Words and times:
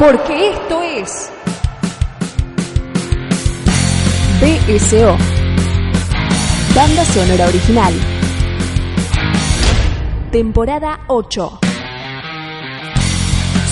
Porque 0.00 0.52
esto 0.52 0.82
es 0.82 1.30
BSO, 4.40 5.16
Banda 6.74 7.04
Sonora 7.04 7.46
Original, 7.48 7.92
temporada 10.32 11.00
8. 11.08 11.60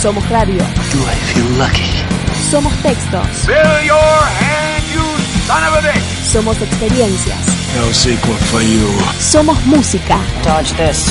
Somos 0.02 0.28
radio, 0.28 0.58
Do 0.92 0.98
I 1.00 1.16
feel 1.32 1.58
lucky? 1.58 2.04
somos 2.50 2.74
textos, 2.82 3.26
Fill 3.46 3.86
your 3.86 3.96
hand, 3.96 4.84
you 4.92 5.02
son 5.46 5.64
of 5.64 5.74
a 5.76 5.80
bitch! 5.80 6.30
somos 6.30 6.60
experiencias, 6.60 7.38
No 7.74 7.90
sequel 7.94 8.34
for 8.50 8.60
you. 8.60 8.86
somos 9.18 9.56
música. 9.64 10.18
Dodge 10.44 10.74
this. 10.76 11.06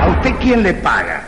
¿A 0.00 0.08
usted 0.10 0.32
quién 0.40 0.62
le 0.62 0.72
paga? 0.72 1.27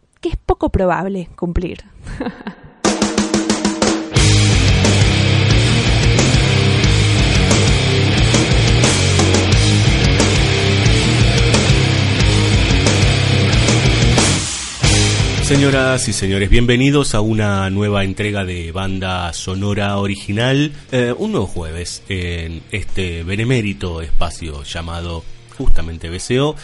que 0.21 0.29
es 0.29 0.37
poco 0.37 0.69
probable 0.69 1.29
cumplir. 1.35 1.83
Señoras 15.43 16.07
y 16.07 16.13
señores, 16.13 16.49
bienvenidos 16.49 17.13
a 17.13 17.19
una 17.19 17.69
nueva 17.69 18.05
entrega 18.05 18.45
de 18.45 18.71
banda 18.71 19.33
sonora 19.33 19.97
original, 19.97 20.71
eh, 20.93 21.13
un 21.17 21.33
nuevo 21.33 21.45
jueves 21.45 22.03
en 22.07 22.61
este 22.71 23.23
benemérito 23.23 24.01
espacio 24.01 24.63
llamado 24.63 25.25
justamente 25.57 26.09
BCO. 26.09 26.55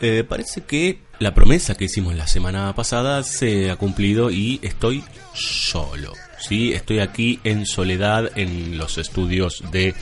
Eh, 0.00 0.24
parece 0.28 0.62
que 0.62 1.00
la 1.18 1.34
promesa 1.34 1.74
que 1.74 1.84
hicimos 1.84 2.14
la 2.14 2.26
semana 2.26 2.74
pasada 2.74 3.22
se 3.22 3.70
ha 3.70 3.76
cumplido 3.76 4.30
y 4.30 4.58
estoy 4.62 5.04
solo. 5.34 6.12
¿sí? 6.38 6.72
Estoy 6.72 7.00
aquí 7.00 7.40
en 7.44 7.66
soledad 7.66 8.30
en 8.36 8.78
los 8.78 8.98
estudios 8.98 9.62
de 9.70 9.94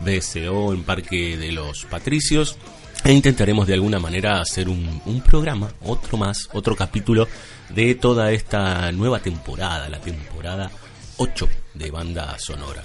BCO 0.00 0.72
en 0.72 0.84
Parque 0.84 1.36
de 1.36 1.52
los 1.52 1.84
Patricios. 1.84 2.56
E 3.04 3.12
intentaremos 3.12 3.66
de 3.66 3.74
alguna 3.74 3.98
manera 3.98 4.40
hacer 4.40 4.68
un, 4.68 5.00
un 5.06 5.20
programa, 5.20 5.72
otro 5.82 6.18
más, 6.18 6.48
otro 6.52 6.74
capítulo 6.74 7.28
de 7.68 7.94
toda 7.94 8.32
esta 8.32 8.90
nueva 8.92 9.20
temporada, 9.20 9.88
la 9.88 10.00
temporada 10.00 10.70
8 11.18 11.48
de 11.74 11.90
banda 11.90 12.36
sonora. 12.38 12.82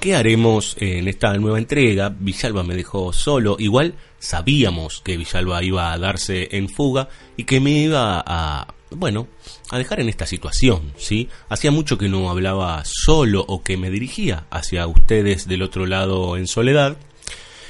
¿Qué 0.00 0.14
haremos 0.14 0.76
en 0.78 1.08
esta 1.08 1.32
nueva 1.36 1.58
entrega? 1.58 2.10
Villalba 2.10 2.62
me 2.62 2.76
dejó 2.76 3.12
solo. 3.12 3.56
Igual 3.58 3.94
sabíamos 4.18 5.00
que 5.00 5.16
Villalba 5.16 5.62
iba 5.62 5.92
a 5.92 5.98
darse 5.98 6.48
en 6.52 6.68
fuga 6.68 7.08
y 7.36 7.44
que 7.44 7.60
me 7.60 7.70
iba 7.72 8.22
a, 8.26 8.74
bueno, 8.90 9.28
a 9.70 9.78
dejar 9.78 10.00
en 10.00 10.08
esta 10.08 10.26
situación, 10.26 10.92
¿sí? 10.96 11.28
Hacía 11.48 11.70
mucho 11.70 11.98
que 11.98 12.08
no 12.08 12.30
hablaba 12.30 12.82
solo 12.84 13.44
o 13.46 13.62
que 13.62 13.76
me 13.76 13.90
dirigía 13.90 14.46
hacia 14.50 14.86
ustedes 14.86 15.46
del 15.46 15.62
otro 15.62 15.86
lado 15.86 16.36
en 16.36 16.46
soledad. 16.46 16.96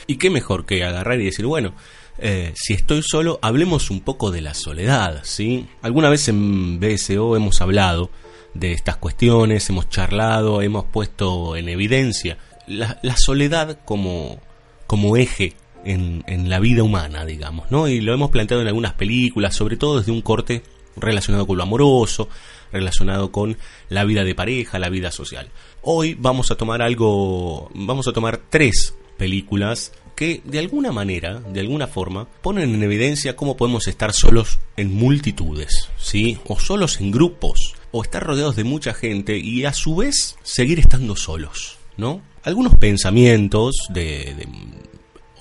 Y 0.06 0.16
qué 0.16 0.30
mejor 0.30 0.66
que 0.66 0.84
agarrar 0.84 1.20
y 1.20 1.24
decir, 1.24 1.46
bueno, 1.46 1.74
eh, 2.18 2.52
si 2.54 2.74
estoy 2.74 3.02
solo, 3.02 3.38
hablemos 3.42 3.90
un 3.90 4.00
poco 4.00 4.30
de 4.30 4.40
la 4.40 4.54
soledad, 4.54 5.20
¿sí? 5.24 5.66
Alguna 5.82 6.08
vez 6.08 6.28
en 6.28 6.78
BSO 6.78 7.36
hemos 7.36 7.60
hablado 7.60 8.10
de 8.54 8.72
estas 8.72 8.96
cuestiones, 8.96 9.68
hemos 9.68 9.88
charlado, 9.88 10.62
hemos 10.62 10.84
puesto 10.84 11.56
en 11.56 11.68
evidencia 11.68 12.38
la, 12.66 12.98
la 13.02 13.16
soledad 13.16 13.80
como, 13.84 14.40
como 14.86 15.16
eje 15.16 15.54
en, 15.86 16.48
la 16.48 16.58
vida 16.60 16.82
humana, 16.82 17.24
digamos, 17.24 17.70
¿no? 17.70 17.88
Y 17.88 18.00
lo 18.00 18.12
hemos 18.12 18.30
planteado 18.30 18.62
en 18.62 18.68
algunas 18.68 18.94
películas, 18.94 19.54
sobre 19.54 19.76
todo 19.76 19.98
desde 19.98 20.12
un 20.12 20.22
corte 20.22 20.62
relacionado 20.96 21.46
con 21.46 21.56
lo 21.56 21.62
amoroso, 21.62 22.28
relacionado 22.72 23.30
con 23.30 23.56
la 23.88 24.04
vida 24.04 24.24
de 24.24 24.34
pareja, 24.34 24.78
la 24.78 24.88
vida 24.88 25.10
social. 25.10 25.48
Hoy 25.82 26.16
vamos 26.18 26.50
a 26.50 26.56
tomar 26.56 26.82
algo, 26.82 27.70
vamos 27.74 28.08
a 28.08 28.12
tomar 28.12 28.40
tres 28.50 28.94
películas 29.16 29.92
que 30.14 30.40
de 30.44 30.58
alguna 30.58 30.92
manera, 30.92 31.40
de 31.40 31.60
alguna 31.60 31.86
forma, 31.86 32.26
ponen 32.42 32.74
en 32.74 32.82
evidencia 32.82 33.36
cómo 33.36 33.56
podemos 33.56 33.86
estar 33.86 34.12
solos 34.12 34.58
en 34.76 34.94
multitudes, 34.94 35.90
¿sí? 35.98 36.38
O 36.48 36.58
solos 36.58 37.00
en 37.00 37.10
grupos, 37.10 37.74
o 37.92 38.02
estar 38.02 38.24
rodeados 38.24 38.56
de 38.56 38.64
mucha 38.64 38.94
gente 38.94 39.36
y 39.38 39.66
a 39.66 39.74
su 39.74 39.96
vez 39.96 40.36
seguir 40.42 40.78
estando 40.78 41.16
solos, 41.16 41.76
¿no? 41.98 42.22
Algunos 42.42 42.76
pensamientos 42.76 43.76
de 43.90 44.46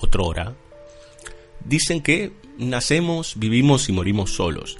otrora 0.00 0.54
dicen 1.64 2.02
que 2.02 2.32
nacemos, 2.58 3.34
vivimos 3.36 3.88
y 3.88 3.92
morimos 3.92 4.32
solos. 4.34 4.78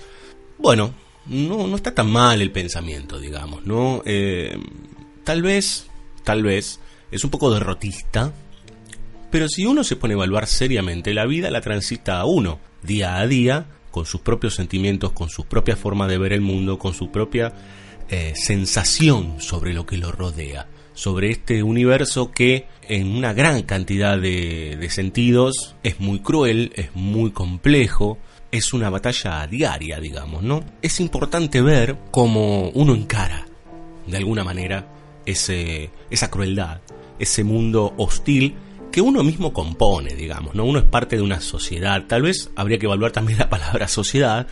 Bueno, 0.59 0.95
no, 1.27 1.67
no 1.67 1.77
está 1.77 1.95
tan 1.95 2.11
mal 2.11 2.41
el 2.41 2.53
pensamiento, 2.53 3.19
digamos, 3.19 3.67
¿no? 3.67 4.03
Eh, 4.05 4.59
tal 5.25 5.43
vez, 5.43 5.89
tal 6.25 6.43
vez, 6.43 6.81
es 7.11 7.25
un 7.25 7.31
poco 7.31 7.53
derrotista, 7.53 8.33
pero 9.31 9.49
si 9.49 9.67
uno 9.67 9.85
se 9.85 9.97
pone 9.97 10.15
a 10.15 10.17
evaluar 10.17 10.47
seriamente, 10.47 11.13
la 11.13 11.27
vida 11.27 11.51
la 11.51 11.61
transita 11.61 12.21
a 12.21 12.25
uno, 12.25 12.61
día 12.83 13.17
a 13.17 13.27
día, 13.27 13.67
con 13.91 14.07
sus 14.07 14.21
propios 14.21 14.55
sentimientos, 14.55 15.13
con 15.13 15.29
su 15.29 15.45
propia 15.47 15.77
forma 15.77 16.07
de 16.07 16.19
ver 16.19 16.33
el 16.33 16.43
mundo, 16.43 16.79
con 16.79 16.95
su 16.95 17.11
propia 17.11 17.55
eh, 18.09 18.35
sensación 18.37 19.41
sobre 19.41 19.75
lo 19.75 19.85
que 19.87 19.97
lo 19.97 20.13
rodea, 20.13 20.69
sobre 20.97 21.31
este 21.31 21.63
universo 21.63 22.33
que 22.33 22.67
en 22.89 23.15
una 23.15 23.35
gran 23.35 23.63
cantidad 23.63 24.19
de, 24.19 24.77
de 24.81 24.91
sentidos 24.91 25.77
es 25.83 26.01
muy 26.01 26.21
cruel, 26.21 26.73
es 26.75 26.89
muy 26.95 27.31
complejo, 27.33 28.19
es 28.51 28.73
una 28.73 28.89
batalla 28.89 29.47
diaria, 29.47 30.01
digamos, 30.01 30.43
¿no? 30.43 30.65
Es 30.81 30.99
importante 30.99 31.61
ver 31.61 31.99
cómo 32.11 32.71
uno 32.71 32.95
encara, 32.95 33.47
de 34.07 34.17
alguna 34.17 34.43
manera, 34.43 34.89
ese, 35.27 35.91
esa 36.11 36.31
crueldad, 36.31 36.81
ese 37.19 37.45
mundo 37.45 37.93
hostil 37.99 38.55
que 38.91 39.03
uno 39.03 39.23
mismo 39.23 39.53
compone, 39.53 40.15
digamos, 40.15 40.55
¿no? 40.55 40.65
Uno 40.65 40.79
es 40.79 40.87
parte 40.87 41.17
de 41.17 41.23
una 41.23 41.43
sociedad. 41.43 42.07
Tal 42.07 42.23
vez 42.23 42.51
habría 42.57 42.79
que 42.79 42.87
evaluar 42.87 43.13
también 43.13 43.39
la 43.39 43.51
palabra 43.51 43.87
sociedad 43.87 44.47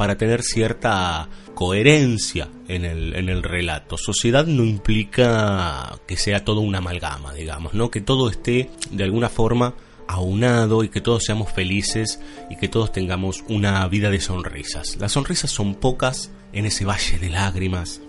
para 0.00 0.16
tener 0.16 0.42
cierta 0.42 1.28
coherencia 1.54 2.48
en 2.68 2.86
el, 2.86 3.14
en 3.14 3.28
el 3.28 3.42
relato. 3.42 3.98
Sociedad 3.98 4.46
no 4.46 4.64
implica 4.64 6.00
que 6.06 6.16
sea 6.16 6.42
todo 6.42 6.60
una 6.62 6.78
amalgama, 6.78 7.34
digamos, 7.34 7.74
¿no? 7.74 7.90
Que 7.90 8.00
todo 8.00 8.30
esté 8.30 8.70
de 8.90 9.04
alguna 9.04 9.28
forma 9.28 9.74
aunado 10.08 10.84
y 10.84 10.88
que 10.88 11.02
todos 11.02 11.22
seamos 11.22 11.52
felices 11.52 12.18
y 12.48 12.56
que 12.56 12.66
todos 12.66 12.92
tengamos 12.92 13.44
una 13.48 13.86
vida 13.88 14.08
de 14.08 14.22
sonrisas. 14.22 14.96
Las 14.98 15.12
sonrisas 15.12 15.50
son 15.50 15.74
pocas 15.74 16.30
en 16.54 16.64
ese 16.64 16.86
valle 16.86 17.18
de 17.18 17.28
lágrimas. 17.28 18.00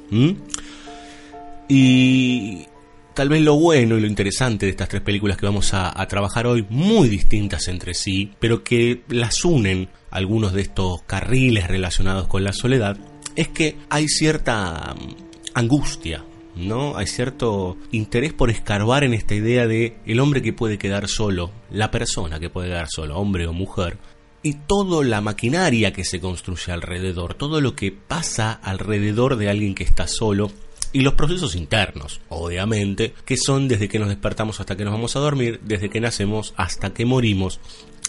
Y 1.68 2.68
tal 3.14 3.28
vez 3.28 3.42
lo 3.42 3.56
bueno 3.56 3.98
y 3.98 4.00
lo 4.00 4.08
interesante 4.08 4.66
de 4.66 4.70
estas 4.70 4.88
tres 4.88 5.02
películas 5.02 5.36
que 5.36 5.46
vamos 5.46 5.74
a, 5.74 5.94
trabajar 6.08 6.48
hoy, 6.48 6.66
muy 6.70 7.10
distintas 7.10 7.68
entre 7.68 7.94
sí, 7.94 8.32
pero 8.40 8.64
que 8.64 9.04
las 9.10 9.44
unen 9.44 9.90
algunos 10.12 10.54
de 10.54 10.62
estos 10.62 11.02
carriles 11.04 11.68
relacionados 11.68 12.28
con 12.28 12.44
la 12.44 12.54
soledad, 12.54 12.98
es 13.36 13.48
que 13.48 13.78
hay 13.90 14.08
cierta 14.08 14.94
mm, 14.94 15.16
angustia, 15.56 16.24
¿no? 16.56 16.98
Hay 16.98 17.08
cierto 17.08 17.78
interés 17.92 18.34
por 18.34 18.50
escarbar 18.50 19.04
en 19.04 19.13
esta 19.13 19.36
idea 19.36 19.68
de 19.68 19.98
el 20.06 20.19
hombre 20.19 20.42
que 20.42 20.54
puede 20.54 20.78
quedar 20.78 21.08
solo, 21.08 21.52
la 21.72 21.92
persona 21.92 22.40
que 22.40 22.50
puede 22.50 22.69
quedar 22.69 22.90
solo, 22.90 23.18
hombre 23.18 23.48
o 23.48 23.54
mujer, 23.54 23.98
y 24.44 24.54
toda 24.54 25.04
la 25.06 25.22
maquinaria 25.22 25.94
que 25.94 26.04
se 26.04 26.19
construye 26.19 26.72
alrededor, 26.72 27.36
todo 27.36 27.62
lo 27.62 27.75
que 27.75 27.92
pasa 27.92 28.52
alrededor 28.52 29.38
de 29.38 29.50
alguien 29.50 29.75
que 29.75 29.84
está 29.84 30.07
solo, 30.07 30.52
y 30.94 31.02
los 31.02 31.14
procesos 31.14 31.56
internos, 31.56 32.19
obviamente, 32.28 33.14
que 33.24 33.38
son 33.38 33.68
desde 33.68 33.88
que 33.88 34.00
nos 34.00 34.10
despertamos 34.10 34.60
hasta 34.60 34.75
que 34.75 34.84
nos 34.84 34.94
vamos 34.94 35.16
a 35.16 35.19
dormir, 35.19 35.62
desde 35.64 35.90
que 35.90 36.02
nacemos 36.02 36.54
hasta 36.57 36.94
que 36.94 37.06
morimos. 37.06 37.62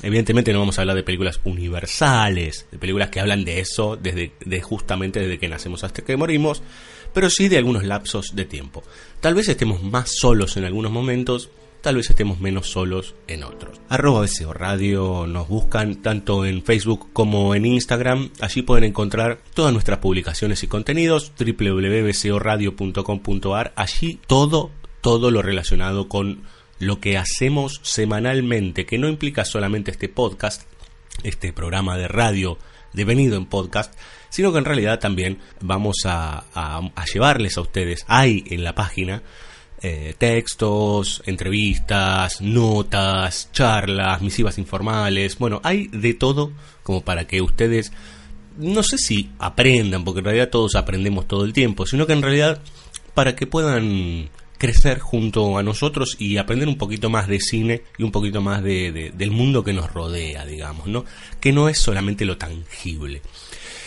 Evidentemente 0.03 0.53
no 0.53 0.59
vamos 0.59 0.79
a 0.79 0.83
hablar 0.83 0.97
de 0.97 1.05
películas 1.05 1.41
universales, 1.45 2.67
de 2.71 2.79
películas 2.79 3.11
que 3.11 3.21
hablan 3.21 3.45
de 3.45 3.61
eso 3.61 3.97
desde 3.97 4.33
de 4.45 4.61
justamente 4.61 5.21
desde 5.21 5.39
que 5.39 5.49
nacemos 5.49 5.85
hasta 5.85 6.03
que 6.03 6.17
morimos, 6.17 6.63
pero 7.13 7.31
sí 7.31 7.49
de 7.49 7.59
algunos 7.59 7.85
lapsos 7.85 8.35
de 8.35 8.45
tiempo. 8.45 8.83
Tal 9.21 9.35
vez 9.35 9.49
estemos 9.49 9.83
más 9.83 10.13
solos 10.19 10.57
en 10.57 10.65
algunos 10.65 10.91
momentos, 10.91 11.51
tal 11.83 11.97
vez 11.97 12.09
estemos 12.11 12.41
menos 12.41 12.69
solos 12.69 13.15
en 13.29 13.45
otros. 13.45 13.81
Arroba 13.89 14.23
BCO 14.23 14.53
Radio 14.53 15.27
nos 15.27 15.49
buscan 15.49 16.03
tanto 16.03 16.45
en 16.47 16.65
Facebook 16.65 17.11
como 17.13 17.55
en 17.55 17.65
Instagram. 17.67 18.31
Allí 18.41 18.63
pueden 18.63 18.85
encontrar 18.85 19.41
todas 19.55 19.73
nuestras 19.73 19.99
publicaciones 19.99 20.63
y 20.63 20.69
contenidos. 20.69 21.33
www.bcoradio.com.ar. 21.39 23.73
Allí 23.77 24.19
todo, 24.27 24.71
todo 25.01 25.31
lo 25.31 25.43
relacionado 25.43 26.09
con 26.09 26.43
lo 26.83 27.01
que 27.01 27.17
hacemos 27.17 27.81
semanalmente, 27.83 28.85
que 28.87 28.99
no 28.99 29.09
implica 29.09 29.45
solamente 29.45 29.93
este 29.93 30.09
podcast, 30.09 30.63
este 31.23 31.53
programa 31.53 31.97
de 31.97 32.09
radio 32.09 32.59
devenido 32.93 33.37
en 33.37 33.47
podcast, 33.47 33.95
sino 34.31 34.53
que 34.53 34.59
en 34.59 34.65
realidad 34.65 34.99
también 34.99 35.39
vamos 35.61 35.99
a, 36.05 36.45
a 36.55 37.05
llevarles 37.05 37.57
a 37.57 37.61
ustedes, 37.61 38.05
hay 38.09 38.45
en 38.49 38.65
la 38.65 38.75
página, 38.75 39.23
eh, 39.85 40.15
textos, 40.17 41.23
entrevistas, 41.27 42.41
notas, 42.41 43.51
charlas, 43.53 44.23
misivas 44.23 44.59
informales. 44.59 45.39
Bueno, 45.39 45.61
hay 45.65 45.89
de 45.89 46.15
todo 46.15 46.53
como 46.83 47.01
para 47.01 47.27
que 47.27 47.43
ustedes, 47.43 47.93
no 48.59 48.83
sé 48.83 48.97
si 48.99 49.31
aprendan, 49.41 50.05
porque 50.05 50.21
en 50.21 50.27
realidad 50.27 50.51
todos 50.51 50.77
aprendemos 50.77 51.27
todo 51.27 51.45
el 51.45 51.53
tiempo, 51.53 51.87
sino 51.87 52.07
que 52.07 52.13
en 52.13 52.23
realidad 52.23 52.61
para 53.15 53.35
que 53.35 53.47
puedan 53.47 54.31
crecer 54.63 55.01
junto 55.01 55.59
a 55.59 55.63
nosotros 55.65 56.15
y 56.21 56.37
aprender 56.37 56.69
un 56.69 56.79
poquito 56.79 57.11
más 57.11 57.27
de 57.27 57.41
cine 57.41 57.83
y 57.99 58.05
un 58.05 58.13
poquito 58.13 58.41
más 58.41 58.63
de, 58.63 59.11
del 59.13 59.33
mundo 59.33 59.65
que 59.65 59.73
nos 59.73 59.93
rodea, 59.93 60.47
digamos, 60.47 60.87
¿no? 60.87 61.05
Que 61.41 61.51
no 61.51 61.69
es 61.69 61.79
solamente 61.79 62.25
lo 62.25 62.39
tangible. 62.39 63.23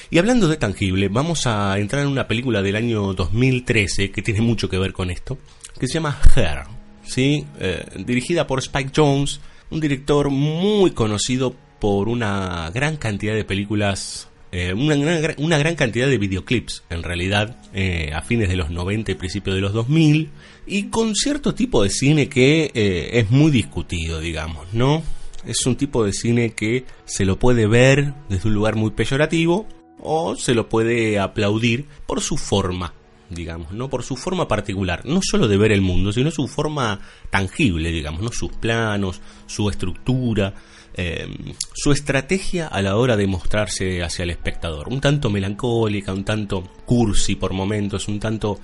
Y 0.10 0.18
hablando 0.18 0.50
de 0.50 0.58
tangible, 0.58 1.08
vamos 1.08 1.48
a 1.48 1.80
entrar 1.80 2.02
en 2.02 2.10
una 2.10 2.28
película 2.28 2.62
del 2.62 2.76
año 2.76 3.14
2013 3.14 4.12
que 4.12 4.22
tiene 4.22 4.42
mucho 4.42 4.68
que 4.68 4.78
ver 4.78 4.92
con 4.92 5.12
esto, 5.12 5.38
que 5.80 5.88
se 5.88 5.94
llama 5.94 6.20
Her, 6.36 6.64
¿sí? 7.06 7.46
Eh, 7.58 7.86
dirigida 8.06 8.46
por 8.46 8.60
Spike 8.60 8.92
Jones, 8.94 9.40
un 9.70 9.80
director 9.80 10.30
muy 10.30 10.92
conocido 10.92 11.56
por 11.80 12.10
una 12.10 12.70
gran 12.74 12.98
cantidad 12.98 13.34
de 13.34 13.46
películas, 13.46 14.28
eh, 14.52 14.74
una, 14.74 15.58
gran, 15.58 15.76
cantidad 15.76 16.08
de 16.08 16.18
videoclips, 16.18 16.84
en 16.90 17.04
realidad, 17.04 17.58
eh, 17.74 18.12
a 18.14 18.22
fines 18.22 18.50
de 18.50 18.56
los 18.56 18.70
90 18.70 19.12
y 19.12 19.16
principios 19.16 19.56
de 19.56 19.62
los 19.62 19.74
2000, 19.74 20.30
y 20.68 20.84
con 20.84 21.16
cierto 21.16 21.54
tipo 21.54 21.84
de 21.84 21.90
cine 21.90 22.30
que 22.30 22.72
es 22.74 23.30
muy 23.30 23.52
discutido, 23.52 24.20
digamos, 24.20 24.74
¿no? 24.74 25.04
Es 25.46 25.66
un 25.66 25.76
tipo 25.76 26.04
de 26.04 26.12
cine 26.12 26.54
que 26.54 26.86
se 27.06 27.26
lo 27.26 27.38
puede 27.38 27.68
ver 27.68 28.14
desde 28.30 28.48
un 28.48 28.56
lugar 28.56 28.76
muy 28.76 28.92
peyorativo 28.92 29.68
o 30.00 30.36
se 30.36 30.54
lo 30.54 30.70
puede 30.70 31.20
aplaudir 31.20 31.86
por 32.06 32.22
su 32.22 32.38
forma, 32.38 32.94
digamos, 33.30 33.72
¿no? 33.72 33.90
Por 33.90 34.04
su 34.04 34.16
forma 34.16 34.48
particular, 34.48 35.06
no 35.06 35.20
solo 35.22 35.48
de 35.48 35.58
ver 35.58 35.72
el 35.72 35.82
mundo, 35.82 36.12
sino 36.12 36.32
su 36.32 36.48
forma 36.48 37.00
tangible, 37.30 37.92
digamos, 37.92 38.22
¿no? 38.22 38.32
Sus 38.32 38.52
planos, 38.54 39.22
su 39.48 39.70
estructura, 39.70 40.54
eh, 40.98 41.28
su 41.74 41.92
estrategia 41.92 42.68
a 42.68 42.82
la 42.82 42.96
hora 42.96 43.18
de 43.18 43.28
mostrarse 43.28 44.02
hacia 44.04 44.24
el 44.24 44.30
espectador. 44.30 44.88
Un 44.90 45.02
tanto 45.02 45.30
melancólica, 45.30 46.14
un 46.14 46.24
tanto 46.24 46.64
cursi 46.86 47.36
por 47.36 47.54
momentos, 47.54 48.08
un 48.08 48.20
tanto 48.20 48.60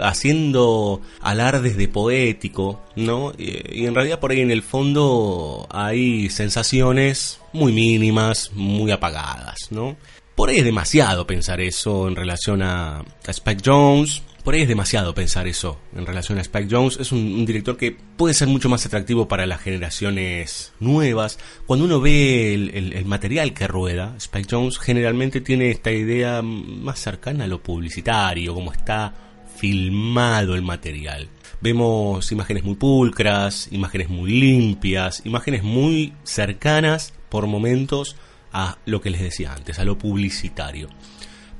haciendo 0.00 1.00
alardes 1.20 1.76
de 1.76 1.88
poético, 1.88 2.82
¿no? 2.96 3.32
Y, 3.36 3.82
y 3.82 3.86
en 3.86 3.94
realidad 3.94 4.20
por 4.20 4.30
ahí 4.30 4.40
en 4.40 4.50
el 4.50 4.62
fondo 4.62 5.66
hay 5.70 6.30
sensaciones 6.30 7.40
muy 7.52 7.72
mínimas, 7.72 8.50
muy 8.54 8.90
apagadas, 8.90 9.68
¿no? 9.70 9.96
Por 10.40 10.48
ahí 10.48 10.56
es 10.56 10.64
demasiado 10.64 11.26
pensar 11.26 11.60
eso 11.60 12.08
en 12.08 12.16
relación 12.16 12.62
a, 12.62 13.04
Spike 13.26 13.62
Jones. 13.62 14.22
Por 14.44 14.54
ahí 14.54 14.62
es 14.62 14.68
demasiado 14.68 15.14
pensar 15.14 15.46
eso 15.46 15.78
en 15.94 16.06
relación 16.06 16.38
a 16.38 16.40
Spike 16.40 16.68
Jones. 16.70 16.96
Es 16.98 17.12
un, 17.12 17.44
director 17.44 17.76
que 17.76 17.92
puede 17.92 18.32
ser 18.32 18.48
mucho 18.48 18.70
más 18.70 18.86
atractivo 18.86 19.28
para 19.28 19.46
las 19.46 19.60
generaciones 19.60 20.72
nuevas. 20.80 21.38
Cuando 21.66 21.84
uno 21.84 22.00
ve 22.00 22.54
el, 22.54 23.04
material 23.04 23.52
que 23.52 23.68
rueda, 23.68 24.14
Spike 24.16 24.48
Jones 24.50 24.78
generalmente 24.78 25.42
tiene 25.42 25.70
esta 25.70 25.92
idea 25.92 26.40
más 26.40 26.98
cercana 26.98 27.44
a 27.44 27.48
lo 27.48 27.62
publicitario, 27.62 28.54
como 28.54 28.72
está 28.72 29.12
filmado 29.56 30.54
el 30.54 30.62
material. 30.62 31.28
Vemos 31.60 32.32
imágenes 32.32 32.64
muy 32.64 32.76
pulcras, 32.76 33.68
imágenes 33.70 34.08
muy 34.08 34.30
limpias, 34.30 35.20
imágenes 35.26 35.62
muy 35.62 36.14
cercanas 36.24 37.12
por 37.28 37.46
momentos 37.46 38.16
a 38.52 38.78
lo 38.86 39.02
que 39.02 39.10
les 39.10 39.20
decía 39.20 39.52
antes, 39.52 39.78
a 39.78 39.84
lo 39.84 39.98
publicitario. 39.98 40.88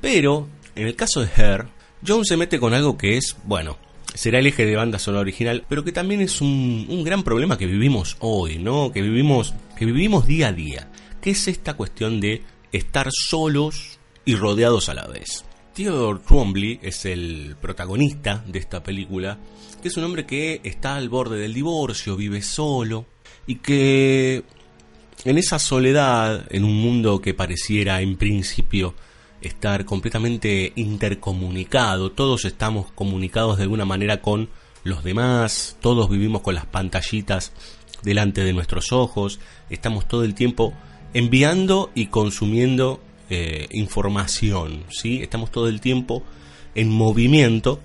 Pero, 0.01 0.49
en 0.75 0.87
el 0.87 0.95
caso 0.95 1.21
de 1.21 1.29
Her, 1.37 1.67
John 2.05 2.25
se 2.25 2.37
mete 2.37 2.59
con 2.59 2.73
algo 2.73 2.97
que 2.97 3.17
es, 3.17 3.35
bueno, 3.43 3.77
será 4.13 4.39
el 4.39 4.47
eje 4.47 4.65
de 4.65 4.75
banda 4.75 4.99
sonora 4.99 5.21
original, 5.21 5.65
pero 5.69 5.83
que 5.83 5.91
también 5.91 6.21
es 6.21 6.41
un, 6.41 6.85
un, 6.89 7.03
gran 7.03 7.23
problema 7.23 7.57
que 7.57 7.67
vivimos 7.67 8.17
hoy, 8.19 8.57
¿no? 8.57 8.91
Que 8.91 9.01
vivimos, 9.01 9.53
que 9.77 9.85
vivimos 9.85 10.27
día 10.27 10.47
a 10.47 10.53
día, 10.53 10.89
que 11.21 11.31
es 11.31 11.47
esta 11.47 11.75
cuestión 11.75 12.19
de 12.19 12.43
estar 12.71 13.09
solos 13.11 13.99
y 14.25 14.35
rodeados 14.35 14.89
a 14.89 14.93
la 14.93 15.07
vez. 15.07 15.45
Theodore 15.73 16.19
Twombly 16.27 16.79
es 16.81 17.05
el 17.05 17.55
protagonista 17.61 18.43
de 18.45 18.59
esta 18.59 18.83
película, 18.83 19.37
que 19.81 19.87
es 19.87 19.97
un 19.97 20.03
hombre 20.03 20.25
que 20.25 20.59
está 20.63 20.95
al 20.95 21.09
borde 21.09 21.39
del 21.39 21.53
divorcio, 21.53 22.15
vive 22.15 22.41
solo 22.41 23.05
y 23.47 23.55
que 23.55 24.43
en 25.23 25.37
esa 25.37 25.59
soledad, 25.59 26.45
en 26.49 26.63
un 26.63 26.75
mundo 26.75 27.21
que 27.21 27.33
pareciera 27.33 28.01
en 28.01 28.17
principio 28.17 28.95
estar 29.41 29.85
completamente 29.85 30.73
intercomunicado, 30.75 32.11
todos 32.11 32.45
estamos 32.45 32.91
comunicados 32.91 33.57
de 33.57 33.63
alguna 33.63 33.85
manera 33.85 34.21
con 34.21 34.49
los 34.83 35.03
demás, 35.03 35.77
todos 35.81 36.09
vivimos 36.09 36.41
con 36.41 36.55
las 36.55 36.65
pantallitas 36.65 37.51
delante 38.03 38.43
de 38.43 38.53
nuestros 38.53 38.91
ojos, 38.91 39.39
estamos 39.69 40.07
todo 40.07 40.23
el 40.23 40.33
tiempo 40.33 40.73
enviando 41.13 41.91
y 41.93 42.07
consumiendo 42.07 43.01
eh, 43.29 43.67
información, 43.71 44.83
¿sí? 44.89 45.21
estamos 45.21 45.51
todo 45.51 45.67
el 45.67 45.81
tiempo 45.81 46.23
en 46.75 46.89
movimiento. 46.89 47.79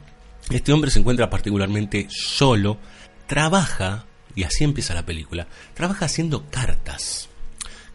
Este 0.50 0.72
hombre 0.72 0.90
se 0.90 1.00
encuentra 1.00 1.28
particularmente 1.28 2.06
solo, 2.10 2.78
trabaja 3.26 4.06
y 4.34 4.44
así 4.44 4.64
empieza 4.64 4.94
la 4.94 5.06
película, 5.06 5.48
trabaja 5.74 6.06
haciendo 6.06 6.44
cartas. 6.50 7.28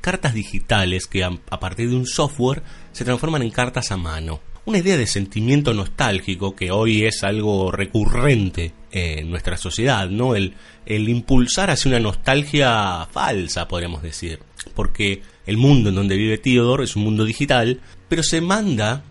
Cartas 0.01 0.33
digitales 0.33 1.07
que 1.07 1.23
a, 1.23 1.31
partir 1.59 1.89
de 1.89 1.95
un 1.95 2.05
software 2.05 2.63
se 2.91 3.05
transforman 3.05 3.43
en 3.43 3.51
cartas 3.51 3.91
a 3.91 3.97
mano. 3.97 4.41
Una 4.65 4.79
idea 4.79 4.97
de 4.97 5.07
sentimiento 5.07 5.73
nostálgico 5.73 6.55
que 6.55 6.71
hoy 6.71 7.05
es 7.05 7.23
algo 7.23 7.71
recurrente 7.71 8.73
en 8.91 9.29
nuestra 9.29 9.57
sociedad, 9.57 10.09
¿no? 10.09 10.35
El, 10.35 10.55
el 10.85 11.09
impulsar 11.09 11.71
hacia 11.71 11.89
una 11.89 11.99
nostalgia 11.99 13.07
falsa, 13.11 13.67
podríamos 13.67 14.03
decir. 14.03 14.39
Porque 14.75 15.21
el 15.45 15.57
mundo 15.57 15.89
en 15.89 15.95
donde 15.95 16.17
vive 16.17 16.37
Theodore 16.37 16.83
es 16.83 16.95
un 16.95 17.03
mundo 17.03 17.25
digital, 17.25 17.81
pero 18.07 18.21
se 18.21 18.41
manda, 18.41 19.03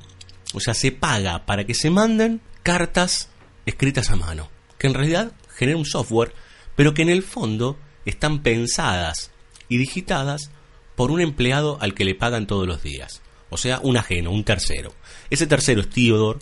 o 0.55 0.61
sea, 0.61 0.75
se 0.75 0.93
paga 0.93 1.47
para 1.47 1.65
que 1.65 1.75
se 1.75 1.91
manden 1.91 2.41
cartas 2.63 3.31
escritas 3.67 4.11
a 4.11 4.17
mano, 4.17 4.49
que 4.79 4.87
en 4.87 4.95
realidad 4.95 5.33
genera 5.57 5.79
un 5.79 5.85
software 5.85 6.33
pero 6.81 6.95
que 6.95 7.03
en 7.03 7.11
el 7.11 7.23
fondo 7.23 7.79
están 8.07 8.43
pensadas 8.43 9.33
y 9.69 9.77
digitadas 9.77 10.51
por 10.97 11.11
un 11.11 11.21
empleado 11.21 11.79
al 11.81 11.95
que 11.95 12.05
le 12.05 12.15
pagan 12.15 12.47
todos 12.47 12.67
los 12.67 12.83
días. 12.83 13.23
O 13.51 13.57
sea, 13.57 13.81
un 13.83 13.97
ajeno, 13.97 14.31
un 14.31 14.45
tercero. 14.45 14.95
Ese 15.29 15.47
tercero 15.47 15.81
es 15.81 15.91
Theodore. 15.91 16.41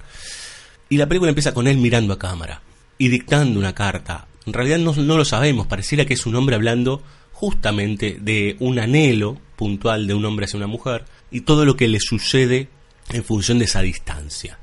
Y 0.89 0.97
la 0.97 1.07
película 1.07 1.31
empieza 1.31 1.55
con 1.55 1.67
él 1.67 1.79
mirando 1.79 2.15
a 2.15 2.19
cámara 2.19 2.63
y 2.99 3.09
dictando 3.09 3.59
una 3.59 3.75
carta. 3.75 4.27
En 4.47 4.53
realidad 4.53 4.79
no, 4.79 4.95
no 4.95 5.17
lo 5.17 5.25
sabemos, 5.25 5.67
pareciera 5.67 6.05
que 6.05 6.15
es 6.15 6.27
un 6.27 6.35
hombre 6.35 6.57
hablando 6.57 7.03
justamente 7.33 8.19
de 8.21 8.57
un 8.59 8.79
anhelo 8.79 9.39
puntual 9.57 10.07
de 10.07 10.15
un 10.15 10.25
hombre 10.25 10.47
hacia 10.47 10.57
una 10.57 10.67
mujer 10.67 11.05
y 11.31 11.43
todo 11.43 11.65
lo 11.65 11.77
que 11.77 11.89
le 11.89 12.01
sucede 12.01 12.69
en 13.11 13.25
función 13.25 13.59
de 13.59 13.67
esa 13.67 13.81
distancia. 13.81 14.59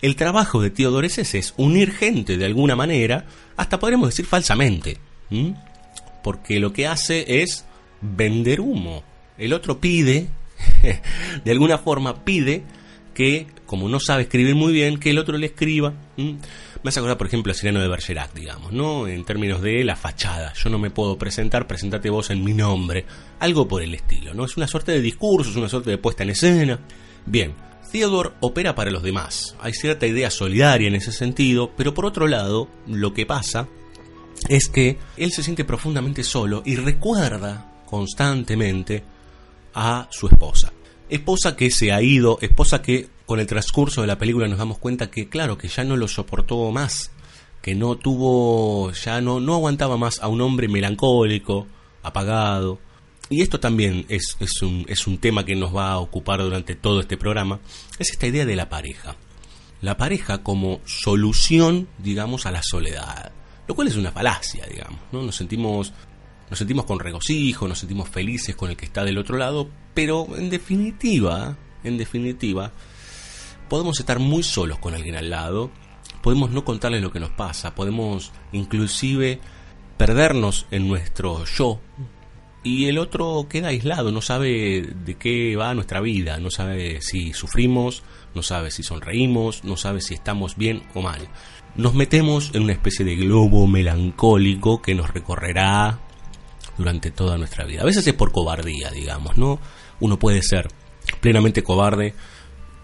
El 0.00 0.14
trabajo 0.14 0.62
de 0.62 0.70
Theodore 0.70 1.08
es 1.08 1.18
ese, 1.18 1.38
es 1.38 1.54
unir 1.56 1.92
gente 1.92 2.36
de 2.36 2.44
alguna 2.44 2.76
manera, 2.76 3.26
hasta 3.56 3.80
podríamos 3.80 4.10
decir 4.10 4.26
falsamente, 4.26 4.98
porque 6.22 6.60
lo 6.60 6.72
que 6.72 6.86
hace 6.86 7.42
es 7.42 7.64
vender 8.00 8.60
humo. 8.60 9.02
El 9.36 9.52
otro 9.52 9.80
pide, 9.80 10.28
de 11.44 11.50
alguna 11.50 11.78
forma 11.78 12.24
pide 12.24 12.64
que, 13.14 13.46
como 13.66 13.88
no 13.88 13.98
sabe 13.98 14.22
escribir 14.22 14.54
muy 14.54 14.72
bien, 14.72 14.98
que 14.98 15.10
el 15.10 15.18
otro 15.18 15.36
le 15.38 15.46
escriba. 15.46 15.92
Me 16.16 16.38
hace 16.84 17.00
acordar, 17.00 17.18
por 17.18 17.26
ejemplo, 17.26 17.50
a 17.50 17.54
Sireno 17.54 17.80
de 17.80 17.88
Bergerac, 17.88 18.32
digamos, 18.32 18.72
¿no? 18.72 19.08
En 19.08 19.24
términos 19.24 19.60
de 19.60 19.82
la 19.82 19.96
fachada. 19.96 20.52
Yo 20.54 20.70
no 20.70 20.78
me 20.78 20.90
puedo 20.90 21.18
presentar, 21.18 21.66
presentate 21.66 22.10
vos 22.10 22.30
en 22.30 22.44
mi 22.44 22.54
nombre. 22.54 23.04
Algo 23.40 23.66
por 23.66 23.82
el 23.82 23.94
estilo, 23.94 24.34
¿no? 24.34 24.44
Es 24.44 24.56
una 24.56 24.68
suerte 24.68 24.92
de 24.92 25.00
discurso, 25.00 25.50
es 25.50 25.56
una 25.56 25.68
suerte 25.68 25.90
de 25.90 25.98
puesta 25.98 26.22
en 26.22 26.30
escena. 26.30 26.78
Bien, 27.26 27.54
Theodore 27.90 28.30
opera 28.40 28.74
para 28.74 28.92
los 28.92 29.02
demás. 29.02 29.56
Hay 29.60 29.72
cierta 29.72 30.06
idea 30.06 30.30
solidaria 30.30 30.86
en 30.86 30.94
ese 30.94 31.10
sentido, 31.10 31.72
pero 31.76 31.94
por 31.94 32.06
otro 32.06 32.28
lado, 32.28 32.68
lo 32.86 33.14
que 33.14 33.26
pasa 33.26 33.66
es 34.48 34.68
que 34.68 34.98
él 35.16 35.32
se 35.32 35.42
siente 35.42 35.64
profundamente 35.64 36.22
solo 36.22 36.62
y 36.64 36.76
recuerda 36.76 37.68
constantemente 37.88 39.02
a 39.74 40.08
su 40.10 40.26
esposa. 40.26 40.72
Esposa 41.08 41.56
que 41.56 41.70
se 41.70 41.90
ha 41.90 42.02
ido, 42.02 42.38
esposa 42.42 42.82
que 42.82 43.08
con 43.24 43.40
el 43.40 43.46
transcurso 43.46 44.02
de 44.02 44.06
la 44.06 44.18
película 44.18 44.46
nos 44.46 44.58
damos 44.58 44.78
cuenta 44.78 45.10
que 45.10 45.28
claro, 45.28 45.56
que 45.56 45.68
ya 45.68 45.84
no 45.84 45.96
lo 45.96 46.06
soportó 46.06 46.70
más, 46.70 47.10
que 47.62 47.74
no 47.74 47.96
tuvo, 47.96 48.92
ya 48.92 49.20
no, 49.22 49.40
no 49.40 49.54
aguantaba 49.54 49.96
más 49.96 50.20
a 50.20 50.28
un 50.28 50.42
hombre 50.42 50.68
melancólico, 50.68 51.66
apagado. 52.02 52.78
Y 53.30 53.40
esto 53.40 53.58
también 53.58 54.04
es, 54.08 54.36
es, 54.40 54.60
un, 54.62 54.84
es 54.88 55.06
un 55.06 55.18
tema 55.18 55.44
que 55.44 55.56
nos 55.56 55.74
va 55.74 55.92
a 55.92 55.98
ocupar 55.98 56.42
durante 56.42 56.74
todo 56.74 57.00
este 57.00 57.16
programa, 57.16 57.60
es 57.98 58.10
esta 58.10 58.26
idea 58.26 58.44
de 58.44 58.56
la 58.56 58.68
pareja. 58.68 59.16
La 59.80 59.96
pareja 59.96 60.42
como 60.42 60.80
solución, 60.84 61.88
digamos, 61.98 62.44
a 62.44 62.50
la 62.50 62.62
soledad. 62.62 63.32
Lo 63.66 63.74
cual 63.74 63.88
es 63.88 63.96
una 63.96 64.12
falacia, 64.12 64.66
digamos, 64.66 65.00
¿no? 65.12 65.22
Nos 65.22 65.36
sentimos 65.36 65.92
nos 66.50 66.58
sentimos 66.58 66.84
con 66.84 66.98
regocijo, 66.98 67.68
nos 67.68 67.80
sentimos 67.80 68.08
felices 68.08 68.56
con 68.56 68.70
el 68.70 68.76
que 68.76 68.86
está 68.86 69.04
del 69.04 69.18
otro 69.18 69.36
lado, 69.36 69.68
pero 69.94 70.26
en 70.36 70.50
definitiva, 70.50 71.56
en 71.84 71.98
definitiva, 71.98 72.72
podemos 73.68 74.00
estar 74.00 74.18
muy 74.18 74.42
solos 74.42 74.78
con 74.78 74.94
alguien 74.94 75.16
al 75.16 75.30
lado, 75.30 75.70
podemos 76.22 76.50
no 76.50 76.64
contarle 76.64 77.00
lo 77.00 77.12
que 77.12 77.20
nos 77.20 77.30
pasa, 77.30 77.74
podemos 77.74 78.32
inclusive 78.52 79.40
perdernos 79.96 80.66
en 80.70 80.88
nuestro 80.88 81.44
yo 81.44 81.80
y 82.62 82.86
el 82.86 82.98
otro 82.98 83.46
queda 83.48 83.68
aislado, 83.68 84.10
no 84.10 84.20
sabe 84.20 84.82
de 84.82 85.14
qué 85.14 85.56
va 85.56 85.74
nuestra 85.74 86.00
vida, 86.00 86.38
no 86.38 86.50
sabe 86.50 87.00
si 87.00 87.32
sufrimos, 87.32 88.02
no 88.34 88.42
sabe 88.42 88.70
si 88.70 88.82
sonreímos, 88.82 89.64
no 89.64 89.76
sabe 89.76 90.00
si 90.00 90.14
estamos 90.14 90.56
bien 90.56 90.82
o 90.94 91.02
mal. 91.02 91.28
Nos 91.76 91.94
metemos 91.94 92.50
en 92.54 92.62
una 92.62 92.72
especie 92.72 93.04
de 93.04 93.16
globo 93.16 93.66
melancólico 93.66 94.82
que 94.82 94.94
nos 94.94 95.10
recorrerá 95.10 96.00
durante 96.78 97.10
toda 97.10 97.36
nuestra 97.36 97.64
vida. 97.64 97.82
A 97.82 97.84
veces 97.84 98.06
es 98.06 98.14
por 98.14 98.32
cobardía, 98.32 98.90
digamos, 98.90 99.36
¿no? 99.36 99.58
Uno 100.00 100.18
puede 100.18 100.42
ser 100.42 100.68
plenamente 101.20 101.62
cobarde 101.62 102.14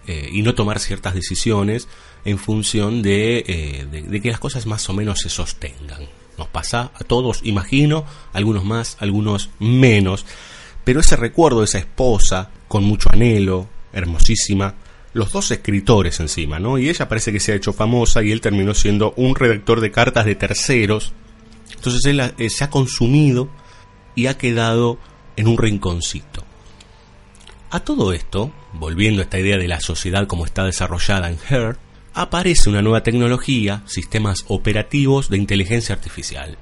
eh, 0.07 0.29
y 0.31 0.41
no 0.43 0.53
tomar 0.53 0.79
ciertas 0.79 1.15
decisiones 1.15 1.87
en 2.25 2.37
función 2.37 3.01
eh, 3.05 3.87
de, 3.89 4.21
que 4.21 4.29
las 4.29 4.39
cosas 4.39 4.65
más 4.65 4.87
o 4.89 4.93
menos 4.93 5.19
se 5.19 5.29
sostengan. 5.29 6.07
Nos 6.37 6.47
pasa 6.47 6.91
a 6.93 7.03
todos, 7.03 7.39
imagino, 7.43 8.05
algunos 8.33 8.65
más, 8.65 8.97
algunos 8.99 9.49
menos, 9.59 10.25
pero 10.83 10.99
ese 10.99 11.15
recuerdo 11.15 11.59
de 11.59 11.65
esa 11.65 11.79
esposa 11.79 12.51
con 12.67 12.83
mucho 12.83 13.09
anhelo, 13.11 13.69
hermosísima, 13.93 14.75
los 15.13 15.31
dos 15.31 15.49
escritores 15.51 16.19
encima, 16.19 16.59
¿no? 16.59 16.77
Y 16.77 16.89
ella 16.89 17.07
parece 17.07 17.31
que 17.31 17.39
se 17.39 17.53
ha 17.53 17.55
hecho 17.55 17.71
famosa 17.71 18.21
y 18.21 18.31
él 18.31 18.41
terminó 18.41 18.73
siendo 18.73 19.13
un 19.15 19.33
redactor 19.33 19.79
de 19.79 19.91
cartas 19.91 20.25
de 20.25 20.35
terceros. 20.35 21.13
Entonces 21.73 22.03
él 22.05 22.19
eh, 22.37 22.49
se 22.49 22.63
ha 22.65 22.69
consumido 22.69 23.49
y 24.15 24.27
ha 24.27 24.37
quedado 24.37 24.97
en 25.35 25.47
un 25.47 25.57
rinconcito. 25.57 26.43
A 27.69 27.81
todo 27.81 28.13
esto, 28.13 28.53
volviendo 28.73 29.21
a 29.21 29.25
esta 29.25 29.39
idea 29.39 29.57
de 29.57 29.67
la 29.67 29.81
sociedad 29.81 30.27
como 30.27 30.45
está 30.45 30.63
desarrollada 30.63 31.29
en 31.29 31.37
Her, 31.49 31.77
aparece 32.13 32.69
una 32.69 32.81
nueva 32.81 33.03
tecnología, 33.03 33.83
sistemas 33.85 34.45
operativos 34.47 35.29
de 35.29 35.37
inteligencia 35.37 35.93
artificial. 35.93 36.57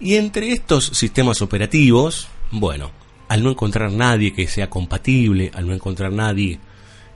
Y 0.00 0.14
entre 0.14 0.52
estos 0.52 0.86
sistemas 0.86 1.42
operativos, 1.42 2.28
bueno, 2.50 2.90
al 3.28 3.42
no 3.42 3.50
encontrar 3.50 3.92
nadie 3.92 4.32
que 4.32 4.48
sea 4.48 4.70
compatible, 4.70 5.50
al 5.54 5.66
no 5.66 5.74
encontrar 5.74 6.12
nadie 6.12 6.58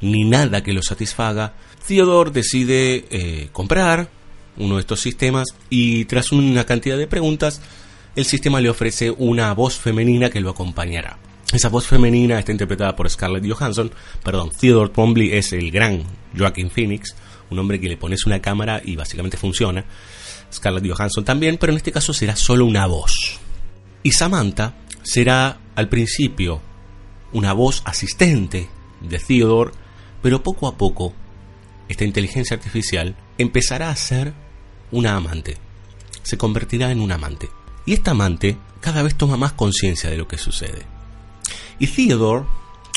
ni 0.00 0.24
nada 0.24 0.62
que 0.62 0.72
lo 0.72 0.82
satisfaga, 0.82 1.54
Theodore 1.86 2.30
decide 2.30 3.04
eh, 3.10 3.48
comprar 3.52 4.08
uno 4.56 4.76
de 4.76 4.80
estos 4.80 5.00
sistemas 5.00 5.48
y 5.68 6.04
tras 6.06 6.32
una 6.32 6.64
cantidad 6.64 6.98
de 6.98 7.06
preguntas 7.06 7.60
el 8.16 8.24
sistema 8.24 8.60
le 8.60 8.70
ofrece 8.70 9.10
una 9.10 9.52
voz 9.54 9.78
femenina 9.78 10.30
que 10.30 10.40
lo 10.40 10.50
acompañará. 10.50 11.18
Esa 11.52 11.68
voz 11.68 11.86
femenina 11.86 12.38
está 12.38 12.52
interpretada 12.52 12.94
por 12.94 13.10
Scarlett 13.10 13.50
Johansson, 13.50 13.90
perdón, 14.22 14.50
Theodore 14.50 14.90
Twombly 14.90 15.32
es 15.32 15.52
el 15.52 15.70
gran 15.70 16.04
Joaquin 16.36 16.70
Phoenix, 16.70 17.16
un 17.50 17.58
hombre 17.58 17.80
que 17.80 17.88
le 17.88 17.96
pones 17.96 18.26
una 18.26 18.40
cámara 18.40 18.80
y 18.84 18.96
básicamente 18.96 19.36
funciona. 19.36 19.84
Scarlett 20.52 20.88
Johansson 20.88 21.24
también, 21.24 21.56
pero 21.58 21.72
en 21.72 21.78
este 21.78 21.92
caso 21.92 22.12
será 22.12 22.36
solo 22.36 22.66
una 22.66 22.86
voz. 22.86 23.40
Y 24.02 24.12
Samantha 24.12 24.74
será 25.02 25.58
al 25.74 25.88
principio 25.88 26.60
una 27.32 27.52
voz 27.52 27.82
asistente 27.84 28.68
de 29.00 29.18
Theodore, 29.18 29.72
pero 30.22 30.42
poco 30.42 30.68
a 30.68 30.76
poco 30.76 31.14
esta 31.88 32.04
inteligencia 32.04 32.56
artificial 32.56 33.16
empezará 33.38 33.90
a 33.90 33.96
ser 33.96 34.32
una 34.92 35.16
amante. 35.16 35.56
Se 36.22 36.38
convertirá 36.38 36.92
en 36.92 37.00
un 37.00 37.10
amante. 37.10 37.48
Y 37.90 37.94
esta 37.94 38.12
amante 38.12 38.56
cada 38.80 39.02
vez 39.02 39.16
toma 39.16 39.36
más 39.36 39.50
conciencia 39.50 40.08
de 40.08 40.16
lo 40.16 40.28
que 40.28 40.38
sucede. 40.38 40.82
Y 41.80 41.88
Theodore, 41.88 42.44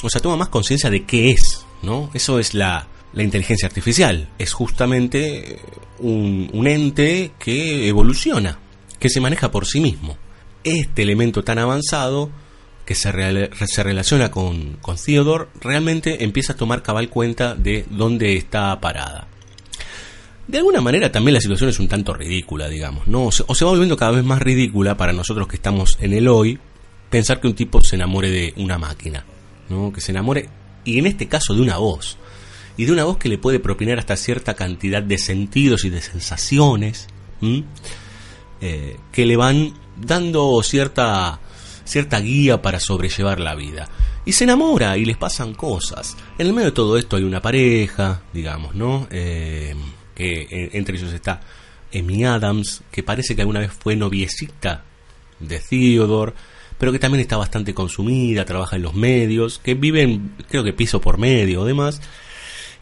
o 0.04 0.10
sea, 0.12 0.22
toma 0.22 0.38
más 0.38 0.50
conciencia 0.50 0.92
de 0.92 1.04
qué 1.04 1.32
es, 1.32 1.66
¿no? 1.82 2.12
Eso 2.14 2.38
es 2.38 2.54
la, 2.54 2.86
la 3.12 3.24
inteligencia 3.24 3.68
artificial. 3.68 4.30
Es 4.38 4.54
justamente 4.54 5.60
un, 5.98 6.68
ente 6.68 7.32
que 7.40 7.88
evoluciona, 7.88 8.60
que 9.00 9.10
se 9.10 9.20
maneja 9.20 9.50
por 9.50 9.66
sí 9.66 9.80
mismo. 9.80 10.16
Este 10.64 11.02
elemento 11.02 11.44
tan 11.44 11.58
avanzado 11.58 12.30
que 12.86 12.94
se, 12.94 13.10
se 13.66 13.82
relaciona 13.82 14.30
con, 14.30 14.78
con 14.80 14.98
Theodore 14.98 15.48
realmente 15.60 16.24
empieza 16.24 16.54
a 16.54 16.58
tomar 16.58 16.84
cabal 16.84 17.10
cuenta 17.10 17.56
de 17.56 17.84
dónde 17.90 18.38
está 18.38 18.80
parada 18.80 19.28
de 20.48 20.58
alguna 20.58 20.82
manera 20.82 21.12
también 21.12 21.34
la 21.34 21.42
situación 21.42 21.70
es 21.70 21.80
un 21.80 21.88
tanto 21.88 22.14
ridícula, 22.14 22.68
digamos, 22.68 23.08
¿no? 23.08 23.26
O 23.26 23.32
se, 23.32 23.44
va 23.66 23.72
volviendo 23.72 23.96
cada 23.96 24.12
vez 24.12 24.24
más 24.24 24.42
ridícula 24.42 24.98
para 24.98 25.14
nosotros 25.14 25.48
que 25.48 25.56
estamos 25.56 25.98
en 26.02 26.14
el 26.14 26.28
hoy 26.28 26.60
pensar 27.10 27.40
que 27.40 27.48
un 27.48 27.54
tipo 27.54 27.82
se 27.82 27.96
enamore 27.96 28.30
de 28.30 28.54
una 28.58 28.78
máquina, 28.78 29.26
¿no? 29.70 29.94
Que 29.94 30.02
se 30.02 30.12
enamore, 30.12 30.50
y 30.84 31.00
en 31.00 31.06
este 31.06 31.28
caso 31.28 31.54
de 31.54 31.62
una 31.62 31.78
voz, 31.78 32.18
y 32.76 32.86
de 32.86 32.92
una 32.92 33.04
voz 33.04 33.18
que 33.18 33.30
le 33.30 33.38
puede 33.38 33.60
propinar 33.60 34.00
hasta 34.00 34.18
cierta 34.18 34.56
cantidad 34.56 35.02
de 35.02 35.18
sentidos 35.18 35.86
y 35.86 35.90
de 35.90 36.02
sensaciones, 36.02 37.08
eh, 38.62 38.98
que 39.12 39.26
le 39.26 39.38
van 39.38 39.74
dando 39.96 40.62
cierta, 40.64 41.40
cierta 41.86 42.20
guía 42.20 42.62
para 42.62 42.80
sobrellevar 42.80 43.40
la 43.40 43.56
vida. 43.56 43.90
Y 44.26 44.32
se 44.32 44.46
enamora 44.46 44.98
y 44.98 45.06
les 45.06 45.18
pasan 45.18 45.54
cosas. 45.54 46.18
En 46.38 46.48
el 46.48 46.54
medio 46.54 46.70
de 46.70 46.76
todo 46.76 46.98
esto 46.98 47.18
hay 47.18 47.24
una 47.24 47.42
pareja, 47.42 48.22
digamos, 48.34 48.74
¿no? 48.74 49.08
Eh, 49.12 49.76
que 50.16 50.70
entre 50.74 50.98
ellos 50.98 51.14
está 51.14 51.42
Amy 51.94 52.24
Adams, 52.26 52.84
que 52.92 53.04
parece 53.04 53.36
que 53.36 53.42
alguna 53.42 53.60
vez 53.60 53.72
fue 53.72 53.96
noviecita 53.96 54.84
de 55.40 55.60
Theodore, 55.60 56.34
pero 56.78 56.92
que 56.92 57.00
también 57.00 57.22
está 57.22 57.38
bastante 57.38 57.74
consumida, 57.74 58.46
trabaja 58.46 58.76
en 58.76 58.82
los 58.82 58.94
medios, 58.94 59.60
que 59.60 59.74
viven, 59.74 60.36
creo 60.50 60.64
que 60.64 60.74
piso 60.74 61.00
por 61.02 61.18
medio 61.18 61.62
o 61.62 61.66
demás, 61.66 62.02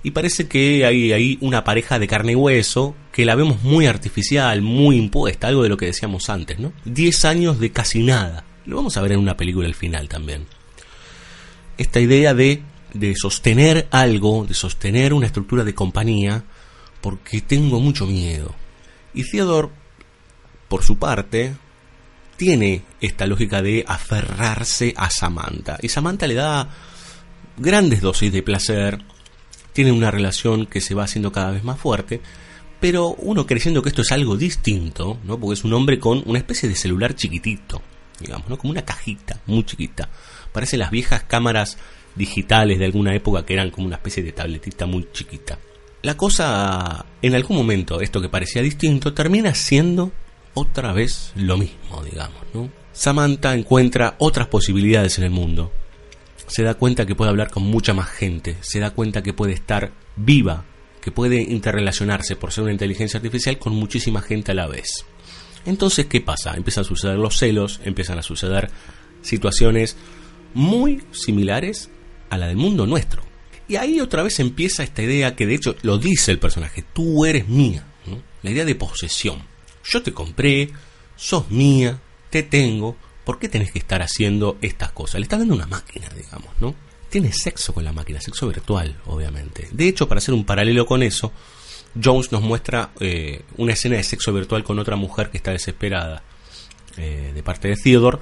y 0.04 0.12
parece 0.12 0.48
que 0.48 0.86
hay 0.86 1.14
ahí 1.14 1.38
una 1.42 1.64
pareja 1.64 2.00
de 2.00 2.08
carne 2.08 2.32
y 2.32 2.36
hueso 2.36 2.96
que 3.12 3.26
la 3.26 3.36
vemos 3.36 3.62
muy 3.62 3.86
artificial, 3.86 4.62
muy 4.62 4.98
impuesta, 4.98 5.48
algo 5.48 5.64
de 5.64 5.70
lo 5.70 5.78
que 5.78 5.86
decíamos 5.86 6.30
antes, 6.30 6.58
¿no? 6.58 6.74
Diez 6.86 7.24
años 7.26 7.60
de 7.60 7.72
casi 7.72 8.02
nada. 8.02 8.46
Lo 8.66 8.78
vamos 8.78 8.98
a 8.98 9.02
ver 9.02 9.12
en 9.12 9.20
una 9.20 9.38
película 9.38 9.68
al 9.68 9.76
final 9.76 10.10
también. 10.10 10.48
Esta 11.78 12.00
idea 12.00 12.34
de, 12.34 12.64
de 12.94 13.16
sostener 13.16 13.88
algo, 13.92 14.46
de 14.48 14.54
sostener 14.54 15.14
una 15.14 15.28
estructura 15.28 15.64
de 15.64 15.76
compañía, 15.76 16.44
porque 17.02 17.42
tengo 17.42 17.80
mucho 17.80 18.06
miedo. 18.06 18.54
Y 19.14 19.30
Theodore, 19.30 19.70
por 20.70 20.84
su 20.84 20.98
parte, 20.98 21.56
tiene 22.38 22.84
esta 23.02 23.28
lógica 23.28 23.62
de 23.62 23.84
aferrarse 23.88 24.94
a 24.96 25.10
Samantha. 25.10 25.78
Y 25.82 25.90
Samantha 25.90 26.28
le 26.28 26.36
da 26.36 26.70
grandes 27.58 28.02
dosis 28.02 28.32
de 28.32 28.44
placer, 28.44 29.00
tiene 29.74 29.92
una 29.92 30.12
relación 30.12 30.66
que 30.66 30.82
se 30.82 30.96
va 30.96 31.04
haciendo 31.04 31.32
cada 31.32 31.52
vez 31.52 31.64
más 31.64 31.80
fuerte, 31.80 32.22
pero 32.80 33.10
uno 33.10 33.46
creyendo 33.46 33.82
que 33.82 33.90
esto 33.90 34.02
es 34.02 34.12
algo 34.12 34.38
distinto, 34.38 35.20
¿no? 35.24 35.40
Porque 35.40 35.54
es 35.54 35.64
un 35.64 35.74
hombre 35.74 36.00
con 36.00 36.24
una 36.26 36.40
especie 36.40 36.68
de 36.68 36.76
celular 36.76 37.16
chiquitito, 37.16 37.82
digamos, 38.20 38.50
¿no? 38.50 38.58
Como 38.58 38.72
una 38.72 38.86
cajita 38.86 39.40
muy 39.46 39.64
chiquita. 39.64 40.10
Parece 40.52 40.78
las 40.78 40.90
viejas 40.90 41.24
cámaras 41.24 41.78
digitales 42.16 42.80
de 42.80 42.86
alguna 42.86 43.14
época 43.14 43.46
que 43.46 43.54
eran 43.54 43.70
como 43.70 43.88
una 43.88 43.98
especie 43.98 44.24
de 44.24 44.32
tabletita 44.32 44.86
muy 44.86 45.08
chiquita 45.14 45.60
la 46.02 46.18
cosa, 46.18 47.06
en 47.22 47.36
algún 47.36 47.58
momento, 47.58 48.02
esto 48.02 48.22
que 48.22 48.30
parecía 48.30 48.62
distinto, 48.62 49.14
termina 49.14 49.54
siendo 49.54 50.12
otra 50.54 50.94
vez 50.94 51.32
lo 51.36 51.58
mismo, 51.58 52.04
digamos, 52.04 52.42
¿no? 52.54 52.70
Samantha 52.92 53.54
encuentra 53.54 54.16
otras 54.18 54.48
posibilidades 54.48 55.18
en 55.18 55.26
el 55.26 55.32
mundo. 55.32 55.72
Se 56.48 56.64
da 56.64 56.74
cuenta 56.74 57.06
que 57.06 57.16
puede 57.16 57.30
hablar 57.30 57.52
con 57.52 57.64
mucha 57.64 57.94
más 57.94 58.10
gente, 58.10 58.58
se 58.62 58.80
da 58.80 58.92
cuenta 58.92 59.24
que 59.24 59.34
puede 59.34 59.54
estar 59.54 59.92
viva, 60.16 60.66
que 61.02 61.12
puede 61.12 61.42
interrelacionarse 61.42 62.36
por 62.36 62.52
ser 62.52 62.64
una 62.64 62.74
inteligencia 62.74 63.18
artificial 63.18 63.58
con 63.58 63.74
muchísima 63.74 64.22
gente 64.22 64.52
a 64.52 64.56
la 64.56 64.68
vez. 64.68 65.06
Entonces, 65.66 66.08
¿qué 66.08 66.20
pasa? 66.20 66.56
Empiezan 66.56 66.84
a 66.84 66.88
suceder 66.88 67.18
los 67.18 67.38
celos, 67.38 67.80
empiezan 67.86 68.18
a 68.18 68.24
suceder 68.24 68.70
situaciones 69.22 69.96
muy 70.54 71.04
similares 71.12 71.90
a 72.30 72.38
la 72.38 72.48
del 72.48 72.58
mundo 72.58 72.86
nuestro. 72.88 73.31
Y 73.72 73.78
ahí 73.78 74.02
otra 74.02 74.22
vez 74.22 74.38
empieza 74.42 74.84
esta 74.84 75.02
idea 75.02 75.34
que 75.34 75.46
de 75.46 75.56
hecho 75.56 75.78
lo 75.84 75.98
dice 75.98 76.34
el 76.34 76.40
personaje, 76.40 76.84
tú 76.92 77.24
eres 77.24 77.48
mía, 77.48 77.86
la 78.44 78.52
idea 78.52 78.66
de 78.66 78.76
posesión. 78.76 79.42
Yo 79.86 80.04
te 80.04 80.12
compré, 80.12 80.70
sos 81.16 81.50
mía, 81.50 81.98
te 82.30 82.44
tengo, 82.44 82.98
¿por 83.24 83.40
qué 83.40 83.48
tenés 83.48 83.72
que 83.72 83.80
estar 83.80 84.02
haciendo 84.02 84.58
estas 84.62 84.92
cosas? 84.92 85.22
Le 85.22 85.24
está 85.24 85.38
dando 85.38 85.56
una 85.56 85.68
máquina, 85.68 86.10
digamos, 86.10 86.50
¿no? 86.60 86.76
Tiene 87.10 87.32
sexo 87.32 87.74
con 87.74 87.86
la 87.86 87.94
máquina, 87.94 88.20
sexo 88.20 88.46
virtual, 88.50 89.00
obviamente. 89.06 89.70
De 89.72 89.88
hecho, 89.88 90.06
para 90.06 90.18
hacer 90.20 90.34
un 90.34 90.44
paralelo 90.44 90.86
con 90.86 91.02
eso, 91.02 91.32
Jones 91.96 92.34
nos 92.34 92.42
muestra 92.42 92.90
eh, 93.00 93.44
una 93.56 93.72
escena 93.72 93.96
de 93.96 94.04
sexo 94.04 94.34
virtual 94.34 94.66
con 94.66 94.80
otra 94.80 94.98
mujer 94.98 95.30
que 95.30 95.38
está 95.38 95.52
desesperada 95.52 96.24
eh, 96.98 97.32
de 97.34 97.42
parte 97.42 97.70
de 97.70 97.78
Theodore, 97.78 98.18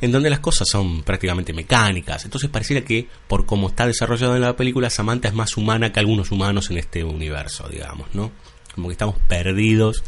en 0.00 0.12
donde 0.12 0.30
las 0.30 0.40
cosas 0.40 0.68
son 0.68 1.02
prácticamente 1.02 1.52
mecánicas. 1.52 2.24
Entonces 2.24 2.50
pareciera 2.50 2.84
que, 2.84 3.08
por 3.28 3.46
cómo 3.46 3.68
está 3.68 3.86
desarrollado 3.86 4.34
en 4.34 4.42
la 4.42 4.56
película, 4.56 4.90
Samantha 4.90 5.28
es 5.28 5.34
más 5.34 5.56
humana 5.56 5.92
que 5.92 6.00
algunos 6.00 6.30
humanos 6.30 6.70
en 6.70 6.78
este 6.78 7.04
universo, 7.04 7.68
digamos, 7.68 8.08
¿no? 8.14 8.32
Como 8.74 8.88
que 8.88 8.92
estamos 8.92 9.16
perdidos 9.28 10.02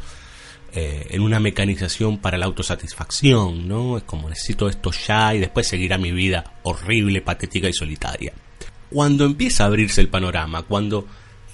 eh, 0.73 1.07
en 1.11 1.23
una 1.23 1.40
mecanización 1.40 2.19
para 2.19 2.37
la 2.37 2.47
autosatisfacción, 2.47 3.66
¿no? 3.66 3.97
Es 3.97 4.05
como 4.05 4.28
necesito 4.28 4.69
esto 4.69 4.90
ya 4.90 5.35
y 5.35 5.38
después 5.38 5.66
seguirá 5.66 5.97
mi 5.97 6.12
vida 6.12 6.59
horrible, 6.64 7.23
patética 7.23 7.69
y 7.69 7.73
solitaria. 7.73 8.33
Cuando 8.90 9.25
empieza 9.25 9.64
a 9.64 9.69
abrirse 9.69 10.00
el 10.00 10.09
panorama, 10.09 10.62
cuando 10.62 11.07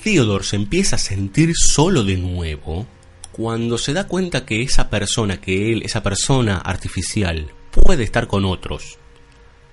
Theodore 0.03 0.45
se 0.45 0.57
empieza 0.57 0.97
a 0.97 0.99
sentir 0.99 1.53
solo 1.55 2.03
de 2.03 2.17
nuevo, 2.17 2.87
cuando 3.31 3.79
se 3.79 3.93
da 3.93 4.09
cuenta 4.09 4.45
que 4.45 4.63
esa 4.63 4.91
persona, 4.91 5.41
que 5.41 5.73
él, 5.73 5.83
esa 5.85 6.03
persona 6.03 6.59
artificial, 6.59 7.49
puede 7.81 8.05
estar 8.05 8.27
con 8.27 8.45
otros, 8.45 8.99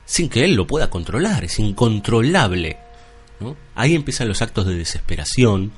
sin 0.06 0.29
que 0.29 0.44
él 0.46 0.56
lo 0.56 0.65
pueda 0.65 0.89
controlar, 0.89 1.44
es 1.44 1.60
incontrolable. 1.60 2.77
¿no? 3.39 3.56
Ahí 3.75 3.96
empiezan 3.96 4.27
los 4.27 4.41
actos 4.41 4.65
de 4.65 4.75
desesperación, 4.75 5.72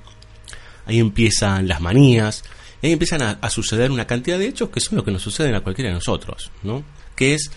ahí 0.86 1.00
empiezan 1.00 1.68
las 1.68 1.82
manías, 1.82 2.44
ahí 2.82 2.92
empiezan 2.92 3.22
a, 3.42 3.50
suceder 3.50 3.92
una 3.92 4.08
cantidad 4.08 4.40
de 4.40 4.48
hechos 4.48 4.70
que 4.70 4.80
son 4.80 4.98
los 4.98 5.06
que 5.06 5.12
nos 5.12 5.22
suceden 5.22 5.56
a 5.56 5.62
cualquiera 5.62 5.90
de 5.90 5.96
nosotros, 5.96 6.52
¿no? 6.64 6.84
que 7.16 7.34
es 7.34 7.52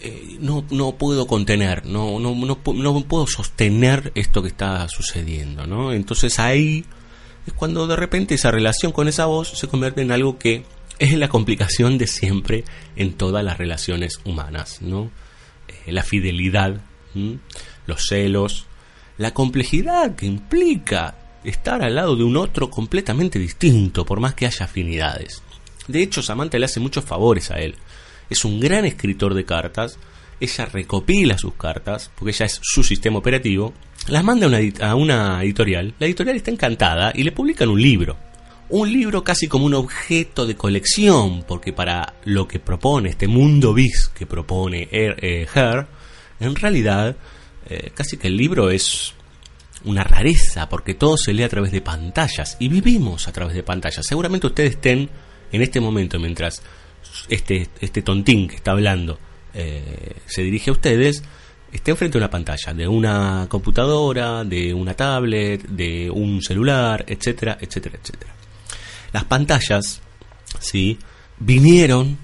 eh, 0.00 0.36
no, 0.38 0.64
no 0.70 0.96
puedo 0.96 1.26
contener, 1.26 1.86
no, 1.86 2.18
no, 2.18 2.34
no, 2.34 2.58
no, 2.74 3.00
puedo 3.04 3.26
sostener 3.26 4.12
esto 4.14 4.42
que 4.42 4.48
está 4.48 4.86
sucediendo, 4.88 5.66
¿no? 5.66 5.94
Entonces 5.94 6.38
ahí 6.38 6.84
es 7.46 7.54
cuando 7.54 7.86
de 7.86 7.96
repente 7.96 8.34
esa 8.34 8.50
relación 8.50 8.92
con 8.92 9.08
esa 9.08 9.24
voz 9.24 9.56
se 9.58 9.66
convierte 9.66 10.02
en 10.02 10.12
algo 10.12 10.38
que 10.38 10.64
es 10.98 11.12
la 11.14 11.28
complicación 11.28 11.98
de 11.98 12.06
siempre 12.06 12.64
en 12.96 13.14
todas 13.14 13.44
las 13.44 13.58
relaciones 13.58 14.20
humanas, 14.24 14.80
¿no? 14.80 15.10
Eh, 15.68 15.92
la 15.92 16.02
fidelidad, 16.02 16.80
los 17.86 18.06
celos, 18.06 18.66
la 19.18 19.32
complejidad 19.32 20.14
que 20.14 20.26
implica 20.26 21.16
estar 21.44 21.82
al 21.82 21.94
lado 21.94 22.16
de 22.16 22.24
un 22.24 22.36
otro 22.36 22.70
completamente 22.70 23.38
distinto, 23.38 24.04
por 24.04 24.20
más 24.20 24.34
que 24.34 24.46
haya 24.46 24.64
afinidades. 24.64 25.42
De 25.88 26.02
hecho, 26.02 26.22
Samantha 26.22 26.58
le 26.58 26.64
hace 26.64 26.80
muchos 26.80 27.04
favores 27.04 27.50
a 27.50 27.58
él 27.58 27.76
es 28.30 28.44
un 28.44 28.60
gran 28.60 28.84
escritor 28.84 29.34
de 29.34 29.44
cartas, 29.44 29.98
ella 30.40 30.66
recopila 30.66 31.38
sus 31.38 31.54
cartas, 31.54 32.10
porque 32.14 32.32
ella 32.32 32.46
es 32.46 32.58
su 32.62 32.82
sistema 32.82 33.18
operativo, 33.18 33.72
las 34.08 34.24
manda 34.24 34.48
a 34.80 34.94
una, 34.94 35.42
editorial, 35.42 35.94
la 35.98 36.06
editorial 36.06 36.36
está 36.36 36.50
encantada 36.50 37.12
y 37.14 37.22
le 37.22 37.32
publican 37.32 37.68
un 37.68 37.80
libro. 37.80 38.16
Un 38.70 38.92
libro 38.92 39.22
casi 39.22 39.46
como 39.46 39.66
un 39.66 39.74
objeto 39.74 40.46
de 40.46 40.56
colección, 40.56 41.44
porque 41.46 41.72
para 41.72 42.14
lo 42.24 42.48
que 42.48 42.58
propone 42.58 43.10
este 43.10 43.28
mundo 43.28 43.74
bis 43.74 44.08
que 44.08 44.26
propone 44.26 44.88
Her, 44.90 45.16
eh, 45.22 45.46
en 46.40 46.56
realidad 46.56 47.16
eh, 47.66 47.90
casi 47.94 48.16
que 48.16 48.28
el 48.28 48.36
libro 48.36 48.70
es 48.70 49.14
una 49.84 50.02
rareza, 50.02 50.68
porque 50.68 50.94
todo 50.94 51.16
se 51.16 51.34
lee 51.34 51.42
a 51.42 51.48
través 51.48 51.72
de 51.72 51.82
pantallas 51.82 52.56
y 52.58 52.68
vivimos 52.68 53.28
a 53.28 53.32
través 53.32 53.54
de 53.54 53.62
pantallas. 53.62 54.04
Seguramente 54.06 54.46
ustedes 54.46 54.72
estén 54.72 55.10
en 55.52 55.62
este 55.62 55.80
momento 55.80 56.18
mientras 56.18 56.62
este, 57.28 57.68
este 57.80 58.02
tontín 58.02 58.48
que 58.48 58.56
está 58.56 58.72
hablando 58.72 59.18
eh, 59.52 60.16
se 60.26 60.42
dirige 60.42 60.70
a 60.70 60.72
ustedes, 60.72 61.22
esté 61.70 61.90
enfrente 61.90 62.18
de 62.18 62.24
una 62.24 62.30
pantalla, 62.30 62.72
de 62.74 62.88
una 62.88 63.46
computadora, 63.48 64.42
de 64.42 64.72
una 64.72 64.94
tablet, 64.94 65.62
de 65.68 66.10
un 66.10 66.42
celular, 66.42 67.04
etcétera, 67.06 67.58
etcétera, 67.60 67.98
etcétera. 68.02 68.34
Las 69.14 69.24
pantallas, 69.26 70.00
¿sí? 70.58 70.98
Vinieron 71.38 72.18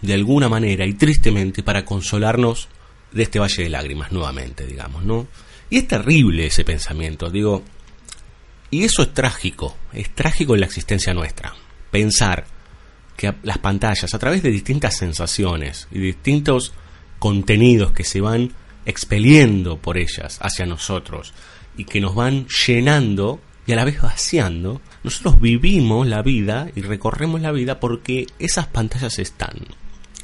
de 0.00 0.14
alguna 0.14 0.48
manera 0.48 0.86
y 0.86 0.94
tristemente 0.94 1.64
para 1.64 1.84
consolarnos 1.84 2.68
de 3.10 3.24
este 3.24 3.40
valle 3.40 3.64
de 3.64 3.68
lágrimas 3.68 4.12
nuevamente, 4.12 4.64
digamos, 4.64 5.04
¿no? 5.04 5.26
Y 5.70 5.78
es 5.78 5.88
terrible 5.88 6.46
ese 6.46 6.62
pensamiento, 6.64 7.30
digo, 7.30 7.64
y 8.70 8.84
eso 8.84 9.02
es 9.02 9.12
trágico, 9.12 9.76
es 9.92 10.14
trágico 10.14 10.54
en 10.54 10.60
la 10.60 10.66
existencia 10.66 11.12
nuestra. 11.12 11.52
Pensar 11.90 12.46
que 13.16 13.34
las 13.42 13.58
pantallas, 13.58 14.14
a 14.14 14.18
través 14.20 14.44
de 14.44 14.52
distintas 14.52 14.96
sensaciones 14.96 15.88
y 15.90 15.98
distintos 15.98 16.74
contenidos 17.18 17.90
que 17.90 18.04
se 18.04 18.20
van 18.20 18.52
expeliendo 18.84 19.78
por 19.78 19.98
ellas 19.98 20.38
hacia 20.40 20.64
nosotros 20.64 21.34
y 21.76 21.86
que 21.86 22.00
nos 22.00 22.14
van 22.14 22.46
llenando 22.46 23.40
y 23.66 23.72
a 23.72 23.76
la 23.76 23.84
vez 23.84 24.00
vaciando, 24.00 24.80
nosotros 25.02 25.40
vivimos 25.40 26.06
la 26.06 26.22
vida 26.22 26.68
y 26.76 26.82
recorremos 26.82 27.40
la 27.40 27.50
vida 27.50 27.80
porque 27.80 28.26
esas 28.38 28.68
pantallas 28.68 29.18
están. 29.18 29.56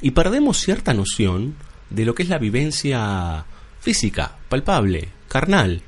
Y 0.00 0.12
perdemos 0.12 0.58
cierta 0.58 0.94
noción 0.94 1.56
de 1.90 2.04
lo 2.04 2.14
que 2.14 2.22
es 2.22 2.28
la 2.28 2.38
vivencia 2.38 3.44
física, 3.80 4.36
palpable, 4.48 5.08
carnal. 5.28 5.82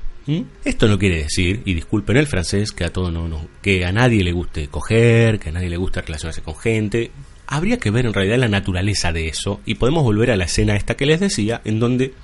Esto 0.63 0.87
no 0.87 0.97
quiere 0.97 1.23
decir, 1.23 1.61
y 1.65 1.75
disculpen 1.75 2.17
el 2.17 2.25
francés, 2.25 2.71
que 2.71 2.83
a 2.83 2.91
todo 2.91 3.11
no, 3.11 3.27
no, 3.27 3.47
que 3.61 3.85
a 3.85 3.91
nadie 3.91 4.23
le 4.23 4.31
guste 4.31 4.67
coger, 4.67 5.39
que 5.39 5.49
a 5.49 5.51
nadie 5.51 5.69
le 5.69 5.77
guste 5.77 6.01
relacionarse 6.01 6.41
con 6.41 6.57
gente. 6.57 7.11
Habría 7.45 7.77
que 7.77 7.91
ver 7.91 8.07
en 8.07 8.13
realidad 8.13 8.39
la 8.39 8.47
naturaleza 8.47 9.13
de 9.13 9.27
eso, 9.27 9.61
y 9.65 9.75
podemos 9.75 10.03
volver 10.03 10.31
a 10.31 10.35
la 10.35 10.45
escena 10.45 10.75
esta 10.75 10.95
que 10.95 11.05
les 11.05 11.19
decía, 11.19 11.61
en 11.63 11.79
donde 11.79 12.15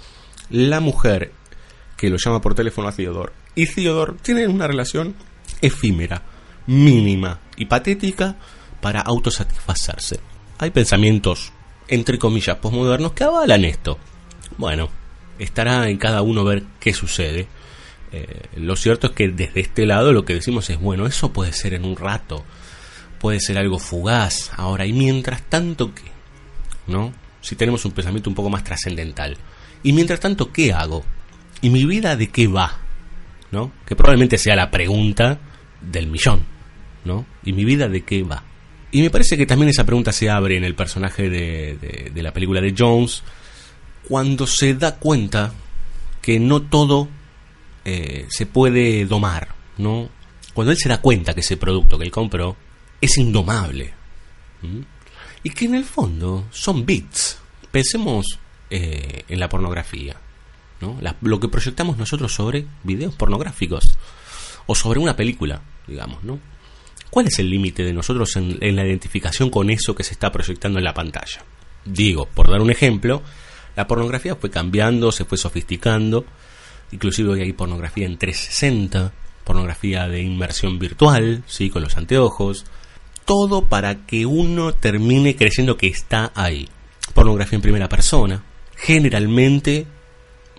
la 0.50 0.80
mujer 0.80 1.32
que 1.96 2.10
lo 2.10 2.18
llama 2.18 2.42
por 2.42 2.56
teléfono 2.56 2.88
a 2.88 2.92
Theodore 2.92 3.34
y 3.56 3.66
Theodore 3.66 4.14
tienen 4.22 4.52
una 4.52 4.68
relación 4.68 5.16
efímera, 5.62 6.24
mínima 6.68 7.40
y 7.58 7.66
patética 7.66 8.36
para 8.82 9.02
autosatisfacerse. 9.02 10.20
Hay 10.58 10.72
pensamientos, 10.72 11.52
entre 11.88 12.20
comillas, 12.20 12.58
posmodernos 12.58 13.14
que 13.14 13.24
avalan 13.24 13.66
esto. 13.66 13.98
Bueno, 14.58 14.90
estará 15.40 15.90
en 15.90 15.98
cada 15.98 16.22
uno 16.22 16.44
ver 16.44 16.64
qué 16.80 16.94
sucede 16.94 17.48
eh, 18.12 18.50
lo 18.58 18.76
cierto 18.76 19.08
es 19.08 19.14
que 19.14 19.30
desde 19.30 19.62
este 19.62 19.86
lado 19.86 20.12
lo 20.12 20.26
que 20.26 20.34
decimos 20.34 20.70
es, 20.70 20.80
bueno, 20.80 21.06
eso 21.08 21.32
puede 21.32 21.54
ser 21.54 21.74
en 21.74 21.86
un 21.86 21.96
rato, 21.96 22.44
puede 23.20 23.40
ser 23.40 23.58
algo 23.58 23.80
fugaz, 23.80 24.52
ahora, 24.58 24.86
y 24.86 24.94
mientras 24.94 25.44
tanto, 25.44 25.96
¿qué? 25.96 26.04
¿No? 26.88 27.14
Si 27.40 27.56
tenemos 27.56 27.86
un 27.86 27.92
pensamiento 27.92 28.30
un 28.30 28.36
poco 28.36 28.50
más 28.50 28.64
trascendental. 28.64 29.38
Y 29.84 29.94
mientras 29.94 30.20
tanto, 30.20 30.52
¿qué 30.52 30.74
hago? 30.74 31.04
¿Y 31.62 31.70
mi 31.70 31.86
vida 31.86 32.16
de 32.16 32.30
qué 32.30 32.48
va? 32.48 32.81
¿No? 33.52 33.72
Que 33.86 33.96
probablemente 33.96 34.38
sea 34.38 34.56
la 34.56 34.72
pregunta 34.72 35.40
del 35.82 36.08
millón, 36.08 36.42
¿no? 37.04 37.26
¿Y 37.44 37.54
mi 37.54 37.66
vida 37.66 37.90
de 37.90 38.04
qué 38.04 38.24
va? 38.24 38.44
Y 38.92 39.02
me 39.02 39.10
parece 39.10 39.38
que 39.38 39.46
también 39.46 39.70
esa 39.70 39.86
pregunta 39.86 40.12
se 40.12 40.30
abre 40.30 40.58
en 40.58 40.64
el 40.64 40.76
personaje 40.76 41.30
de, 41.30 42.12
de 42.14 42.24
la 42.24 42.34
película 42.34 42.62
de 42.62 42.74
Jones, 42.78 43.24
cuando 44.08 44.48
se 44.48 44.74
da 44.76 44.98
cuenta 44.98 45.54
que 46.22 46.40
no 46.40 46.62
todo 46.62 47.08
eh, 47.84 48.28
se 48.30 48.46
puede 48.46 49.06
domar, 49.06 49.50
¿no? 49.78 50.10
Cuando 50.54 50.72
él 50.72 50.78
se 50.78 50.90
da 50.90 51.02
cuenta 51.02 51.34
que 51.34 51.40
ese 51.40 51.58
producto 51.58 51.98
que 51.98 52.06
él 52.06 52.12
compró 52.12 52.56
es 53.00 53.18
indomable. 53.18 53.94
Y 55.44 55.50
que 55.50 55.66
en 55.66 55.76
el 55.76 55.86
fondo 55.86 56.48
son 56.52 56.86
bits. 56.86 57.40
Pensemos 57.72 58.26
eh, 58.70 59.24
en 59.28 59.40
la 59.40 59.50
pornografía, 59.50 60.16
lo 61.22 61.40
que 61.40 61.48
proyectamos 61.48 61.98
nosotros 61.98 62.34
sobre 62.34 62.66
videos 62.84 63.16
pornográficos 63.16 63.98
o 64.66 64.76
sobre 64.76 65.00
una 65.00 65.16
película, 65.16 65.62
digamos, 65.88 66.24
¿no? 66.24 66.40
¿Cuál 67.10 67.28
es 67.28 67.40
el 67.40 67.50
límite 67.50 67.84
de 67.84 67.92
nosotros 67.92 68.38
en, 68.38 68.76
la 68.76 68.86
identificación 68.86 69.50
con 69.50 69.70
eso 69.70 69.94
que 69.94 70.04
se 70.04 70.14
está 70.14 70.32
proyectando 70.32 70.80
en 70.80 70.86
la 70.86 70.94
pantalla? 70.94 71.44
Digo, 71.84 72.26
por 72.26 72.50
dar 72.50 72.62
un 72.62 72.72
ejemplo, 72.72 73.22
la 73.76 73.86
pornografía 73.86 74.36
fue 74.38 74.50
cambiando, 74.50 75.12
se 75.12 75.26
fue 75.26 75.38
sofisticando, 75.38 76.26
inclusive 76.92 77.32
hoy 77.32 77.42
hay 77.42 77.52
pornografía 77.52 78.06
en 78.06 78.18
360, 78.18 79.12
pornografía 79.44 80.08
de 80.08 80.22
inmersión 80.22 80.80
virtual, 80.80 81.44
¿sí? 81.48 81.70
con 81.70 81.82
los 81.82 81.98
anteojos, 81.98 82.66
todo 83.26 83.66
para 83.66 84.06
que 84.06 84.26
uno 84.26 84.74
termine 84.74 85.36
creyendo 85.36 85.76
que 85.76 85.88
está 85.88 86.32
ahí. 86.34 86.70
Pornografía 87.14 87.58
en 87.58 87.62
primera 87.62 87.90
persona, 87.90 88.44
generalmente 88.78 89.86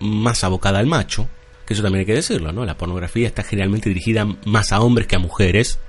más 0.03 0.43
abocada 0.43 0.79
al 0.79 0.87
macho, 0.87 1.27
que 1.65 1.73
eso 1.73 1.83
también 1.83 2.01
hay 2.01 2.05
que 2.05 2.13
decirlo, 2.13 2.51
¿no? 2.51 2.65
La 2.65 2.77
pornografía 2.77 3.27
está 3.27 3.43
generalmente 3.43 3.89
dirigida 3.89 4.25
más 4.45 4.71
a 4.71 4.81
hombres 4.81 5.07
que 5.07 5.15
a 5.15 5.19
mujeres. 5.19 5.79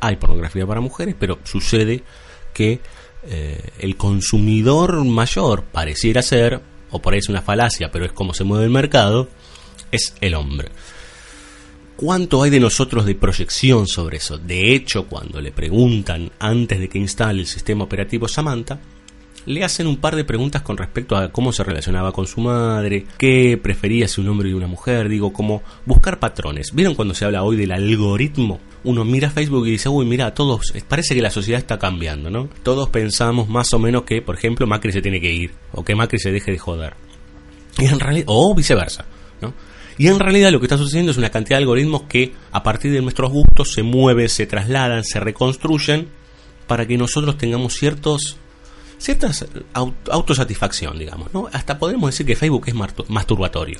Hay 0.00 0.16
pornografía 0.16 0.66
para 0.66 0.80
mujeres, 0.80 1.14
pero 1.18 1.38
sucede 1.44 2.02
que 2.52 2.80
eh, 3.26 3.70
el 3.78 3.96
consumidor 3.96 5.04
mayor 5.04 5.64
pareciera 5.64 6.22
ser 6.22 6.60
o 6.90 7.00
por 7.00 7.12
ahí 7.12 7.18
es 7.18 7.28
una 7.28 7.42
falacia, 7.42 7.90
pero 7.90 8.04
es 8.04 8.12
como 8.12 8.34
se 8.34 8.44
mueve 8.44 8.64
el 8.64 8.70
mercado, 8.70 9.28
es 9.90 10.14
el 10.20 10.34
hombre. 10.34 10.68
¿Cuánto 11.96 12.42
hay 12.42 12.50
de 12.50 12.60
nosotros 12.60 13.04
de 13.04 13.14
proyección 13.14 13.86
sobre 13.86 14.18
eso? 14.18 14.38
De 14.38 14.74
hecho, 14.74 15.06
cuando 15.06 15.40
le 15.40 15.52
preguntan 15.52 16.30
antes 16.38 16.78
de 16.78 16.88
que 16.88 16.98
instale 16.98 17.40
el 17.40 17.46
sistema 17.46 17.84
operativo 17.84 18.28
Samantha, 18.28 18.80
le 19.46 19.64
hacen 19.64 19.86
un 19.86 19.96
par 19.96 20.16
de 20.16 20.24
preguntas 20.24 20.62
con 20.62 20.76
respecto 20.76 21.16
a 21.16 21.30
cómo 21.30 21.52
se 21.52 21.64
relacionaba 21.64 22.12
con 22.12 22.26
su 22.26 22.40
madre, 22.40 23.06
qué 23.18 23.58
prefería 23.62 24.08
si 24.08 24.20
un 24.20 24.28
hombre 24.28 24.50
y 24.50 24.52
una 24.52 24.66
mujer, 24.66 25.08
digo, 25.08 25.32
como 25.32 25.62
buscar 25.84 26.18
patrones. 26.18 26.72
¿Vieron 26.74 26.94
cuando 26.94 27.14
se 27.14 27.24
habla 27.24 27.42
hoy 27.42 27.56
del 27.56 27.72
algoritmo? 27.72 28.60
Uno 28.84 29.04
mira 29.04 29.30
Facebook 29.30 29.66
y 29.66 29.72
dice, 29.72 29.88
uy, 29.88 30.06
mira, 30.06 30.34
todos, 30.34 30.72
parece 30.88 31.14
que 31.14 31.22
la 31.22 31.30
sociedad 31.30 31.58
está 31.58 31.78
cambiando, 31.78 32.30
¿no? 32.30 32.48
Todos 32.62 32.88
pensamos 32.90 33.48
más 33.48 33.72
o 33.72 33.78
menos 33.78 34.02
que, 34.02 34.22
por 34.22 34.36
ejemplo, 34.36 34.66
Macri 34.66 34.92
se 34.92 35.02
tiene 35.02 35.20
que 35.20 35.32
ir, 35.32 35.52
o 35.72 35.84
que 35.84 35.94
Macri 35.94 36.18
se 36.18 36.32
deje 36.32 36.52
de 36.52 36.58
joder. 36.58 36.94
Y 37.78 37.86
en 37.86 37.98
realidad, 37.98 38.26
o 38.28 38.54
viceversa, 38.54 39.04
¿no? 39.40 39.54
Y 39.96 40.08
en 40.08 40.18
realidad 40.18 40.50
lo 40.50 40.58
que 40.58 40.66
está 40.66 40.76
sucediendo 40.76 41.12
es 41.12 41.18
una 41.18 41.30
cantidad 41.30 41.56
de 41.56 41.62
algoritmos 41.62 42.02
que 42.02 42.32
a 42.50 42.62
partir 42.62 42.92
de 42.92 43.00
nuestros 43.00 43.30
gustos 43.30 43.72
se 43.72 43.82
mueven, 43.82 44.28
se 44.28 44.46
trasladan, 44.46 45.04
se 45.04 45.20
reconstruyen 45.20 46.08
para 46.66 46.86
que 46.86 46.98
nosotros 46.98 47.38
tengamos 47.38 47.74
ciertos 47.74 48.38
cierta 48.98 49.30
autosatisfacción, 50.10 50.98
digamos, 50.98 51.32
¿no? 51.32 51.48
Hasta 51.52 51.78
podemos 51.78 52.10
decir 52.10 52.26
que 52.26 52.36
Facebook 52.36 52.64
es 52.66 52.74
masturbatorio. 53.08 53.78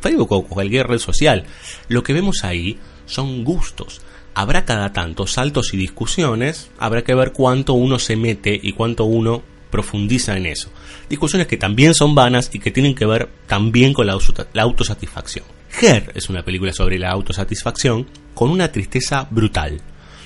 Facebook 0.00 0.32
o 0.32 0.44
cualquier 0.44 0.86
red 0.86 0.98
social, 0.98 1.44
lo 1.88 2.02
que 2.02 2.12
vemos 2.12 2.44
ahí 2.44 2.78
son 3.06 3.44
gustos. 3.44 4.00
Habrá 4.34 4.64
cada 4.64 4.92
tanto 4.92 5.26
saltos 5.26 5.74
y 5.74 5.76
discusiones, 5.76 6.70
habrá 6.78 7.02
que 7.02 7.14
ver 7.14 7.32
cuánto 7.32 7.74
uno 7.74 7.98
se 7.98 8.16
mete 8.16 8.58
y 8.62 8.72
cuánto 8.72 9.04
uno 9.04 9.42
profundiza 9.72 10.36
en 10.36 10.46
eso. 10.46 10.70
Discusiones 11.08 11.48
que 11.48 11.56
también 11.56 11.94
son 11.94 12.14
vanas 12.14 12.50
y 12.52 12.60
que 12.60 12.70
tienen 12.70 12.94
que 12.94 13.06
ver 13.06 13.28
también 13.46 13.92
con 13.92 14.06
la, 14.06 14.16
autosatisfacción. 14.62 15.44
Her 15.80 16.12
es 16.14 16.28
una 16.28 16.44
película 16.44 16.72
sobre 16.72 16.98
la 16.98 17.10
autosatisfacción 17.10 18.06
con 18.34 18.50
una 18.50 18.70
tristeza 18.70 19.26
brutal. 19.30 19.80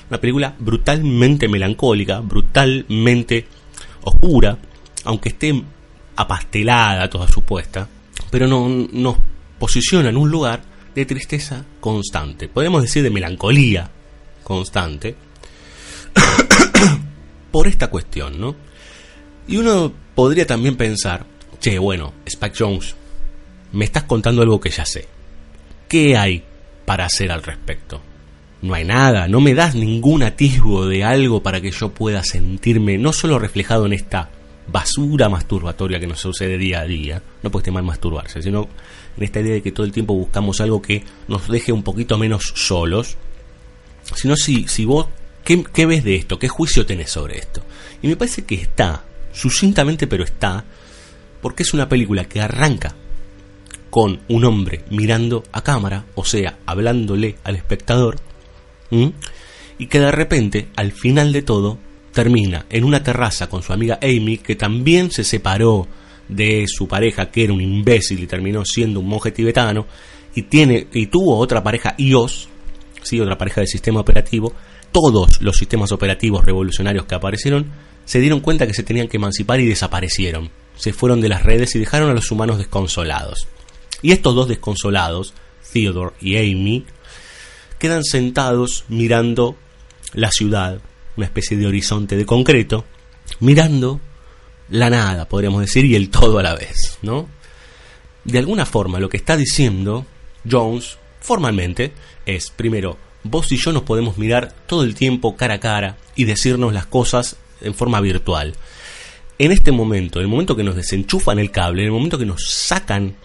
Una 0.09 0.21
película 0.21 0.55
brutalmente 0.59 1.47
melancólica, 1.47 2.19
brutalmente 2.19 3.47
oscura, 4.07 4.57
aunque 5.03 5.29
esté 5.29 5.63
apastelada 6.15 7.09
toda 7.09 7.27
su 7.27 7.41
puesta, 7.43 7.87
pero 8.29 8.47
no, 8.47 8.67
nos 8.91 9.17
posiciona 9.59 10.09
en 10.09 10.17
un 10.17 10.29
lugar 10.29 10.61
de 10.95 11.05
tristeza 11.05 11.63
constante, 11.79 12.47
podemos 12.47 12.81
decir 12.81 13.03
de 13.03 13.09
melancolía 13.09 13.89
constante, 14.43 15.15
por 17.51 17.67
esta 17.67 17.89
cuestión, 17.89 18.39
¿no? 18.39 18.55
Y 19.47 19.57
uno 19.57 19.93
podría 20.15 20.45
también 20.45 20.75
pensar, 20.75 21.25
che, 21.59 21.79
bueno, 21.79 22.13
Spike 22.25 22.55
Jones, 22.57 22.95
me 23.71 23.85
estás 23.85 24.03
contando 24.03 24.41
algo 24.41 24.59
que 24.59 24.69
ya 24.69 24.85
sé. 24.85 25.07
¿Qué 25.87 26.17
hay 26.17 26.43
para 26.85 27.05
hacer 27.05 27.31
al 27.31 27.43
respecto? 27.43 28.01
No 28.61 28.73
hay 28.73 28.85
nada, 28.85 29.27
no 29.27 29.39
me 29.39 29.53
das 29.53 29.75
ningún 29.75 30.23
atisbo 30.23 30.87
de 30.87 31.03
algo 31.03 31.43
para 31.43 31.61
que 31.61 31.71
yo 31.71 31.89
pueda 31.89 32.23
sentirme 32.23 32.97
no 32.97 33.13
solo 33.13 33.37
reflejado 33.37 33.85
en 33.85 33.93
esta 33.93 34.29
basura 34.67 35.29
masturbatoria 35.29 35.99
que 35.99 36.07
nos 36.07 36.19
sucede 36.19 36.57
día 36.57 36.81
a 36.81 36.85
día, 36.85 37.21
no 37.43 37.51
puede 37.51 37.71
mal 37.71 37.83
masturbarse, 37.83 38.41
sino 38.41 38.67
en 39.15 39.23
esta 39.23 39.39
idea 39.39 39.53
de 39.53 39.61
que 39.61 39.71
todo 39.71 39.85
el 39.85 39.91
tiempo 39.91 40.13
buscamos 40.13 40.59
algo 40.59 40.81
que 40.81 41.03
nos 41.27 41.47
deje 41.47 41.71
un 41.71 41.83
poquito 41.83 42.17
menos 42.17 42.51
solos, 42.55 43.15
sino 44.15 44.35
si, 44.35 44.67
si 44.67 44.85
vos, 44.85 45.07
¿qué, 45.43 45.63
¿qué 45.63 45.85
ves 45.85 46.03
de 46.03 46.15
esto? 46.15 46.39
¿Qué 46.39 46.47
juicio 46.47 46.85
tenés 46.85 47.11
sobre 47.11 47.37
esto? 47.37 47.61
Y 48.01 48.07
me 48.07 48.15
parece 48.15 48.43
que 48.43 48.55
está 48.55 49.03
sucintamente 49.31 50.07
pero 50.07 50.23
está, 50.23 50.65
porque 51.41 51.63
es 51.63 51.73
una 51.73 51.87
película 51.87 52.25
que 52.25 52.41
arranca 52.41 52.95
con 53.89 54.19
un 54.27 54.43
hombre 54.45 54.83
mirando 54.89 55.43
a 55.51 55.63
cámara, 55.63 56.05
o 56.15 56.25
sea, 56.25 56.57
hablándole 56.65 57.37
al 57.43 57.55
espectador, 57.55 58.19
y 58.89 59.87
que 59.87 59.99
de 59.99 60.11
repente, 60.11 60.67
al 60.75 60.91
final 60.91 61.31
de 61.31 61.41
todo, 61.41 61.77
termina 62.13 62.65
en 62.69 62.83
una 62.83 63.03
terraza 63.03 63.47
con 63.47 63.61
su 63.61 63.73
amiga 63.73 63.99
Amy, 64.01 64.39
que 64.39 64.55
también 64.55 65.11
se 65.11 65.23
separó 65.23 65.87
de 66.27 66.65
su 66.67 66.87
pareja, 66.87 67.29
que 67.29 67.43
era 67.43 67.53
un 67.53 67.61
imbécil 67.61 68.19
y 68.19 68.27
terminó 68.27 68.65
siendo 68.65 68.99
un 68.99 69.07
monje 69.07 69.31
tibetano, 69.31 69.85
y, 70.35 70.43
tiene, 70.43 70.87
y 70.93 71.07
tuvo 71.07 71.37
otra 71.37 71.63
pareja 71.63 71.95
iOS, 71.97 72.49
¿sí? 73.01 73.19
otra 73.19 73.37
pareja 73.37 73.61
de 73.61 73.67
sistema 73.67 73.99
operativo, 73.99 74.53
todos 74.91 75.41
los 75.41 75.57
sistemas 75.57 75.91
operativos 75.91 76.45
revolucionarios 76.45 77.05
que 77.05 77.15
aparecieron 77.15 77.71
se 78.05 78.19
dieron 78.19 78.39
cuenta 78.39 78.65
que 78.65 78.73
se 78.73 78.83
tenían 78.83 79.07
que 79.07 79.17
emancipar 79.17 79.59
y 79.59 79.67
desaparecieron. 79.67 80.49
Se 80.75 80.93
fueron 80.93 81.21
de 81.21 81.29
las 81.29 81.43
redes 81.43 81.75
y 81.75 81.79
dejaron 81.79 82.09
a 82.09 82.13
los 82.13 82.31
humanos 82.31 82.57
desconsolados. 82.57 83.47
Y 84.01 84.11
estos 84.11 84.33
dos 84.33 84.47
desconsolados, 84.47 85.33
Theodore 85.73 86.15
y 86.21 86.37
Amy, 86.37 86.85
quedan 87.79 88.03
sentados 88.03 88.85
mirando 88.87 89.55
la 90.13 90.31
ciudad, 90.31 90.79
una 91.15 91.25
especie 91.25 91.57
de 91.57 91.67
horizonte 91.67 92.15
de 92.15 92.25
concreto, 92.25 92.85
mirando 93.39 93.99
la 94.69 94.89
nada, 94.89 95.27
podríamos 95.27 95.61
decir, 95.61 95.85
y 95.85 95.95
el 95.95 96.09
todo 96.09 96.39
a 96.39 96.43
la 96.43 96.55
vez, 96.55 96.99
¿no? 97.01 97.27
De 98.23 98.39
alguna 98.39 98.65
forma, 98.65 98.99
lo 98.99 99.09
que 99.09 99.17
está 99.17 99.37
diciendo 99.37 100.05
Jones, 100.49 100.97
formalmente, 101.21 101.93
es, 102.25 102.49
primero, 102.51 102.97
vos 103.23 103.51
y 103.51 103.57
yo 103.57 103.71
nos 103.71 103.83
podemos 103.83 104.17
mirar 104.17 104.53
todo 104.67 104.83
el 104.83 104.95
tiempo 104.95 105.35
cara 105.35 105.55
a 105.55 105.59
cara 105.59 105.97
y 106.15 106.25
decirnos 106.25 106.73
las 106.73 106.85
cosas 106.85 107.37
en 107.61 107.73
forma 107.73 108.01
virtual. 108.01 108.55
En 109.39 109.51
este 109.51 109.71
momento, 109.71 110.19
en 110.19 110.23
el 110.23 110.31
momento 110.31 110.55
que 110.55 110.63
nos 110.63 110.75
desenchufan 110.75 111.39
el 111.39 111.51
cable, 111.51 111.81
en 111.81 111.87
el 111.87 111.93
momento 111.93 112.17
que 112.17 112.25
nos 112.25 112.49
sacan 112.49 113.15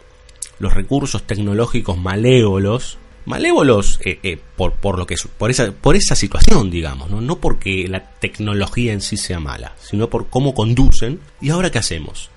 los 0.58 0.74
recursos 0.74 1.22
tecnológicos 1.24 1.98
malévolos, 1.98 2.98
malévolos 3.24 3.98
eh, 4.04 4.18
eh, 4.22 4.38
por, 4.56 4.74
por, 4.74 4.98
lo 4.98 5.06
que 5.06 5.16
por 5.38 5.50
esa 5.50 5.72
por 5.72 5.96
esa 5.96 6.14
situación 6.14 6.70
digamos 6.70 7.11
¿no? 7.11 7.20
no 7.20 7.37
porque 7.38 7.87
la 7.88 8.00
tecnología 8.00 8.92
en 8.92 9.00
sí 9.00 9.16
sea 9.16 9.40
mala 9.40 9.74
sino 9.80 10.08
por 10.08 10.28
cómo 10.28 10.54
conducen 10.54 11.20
y 11.40 11.50
ahora 11.50 11.70
qué 11.70 11.78
hacemos 11.78 12.30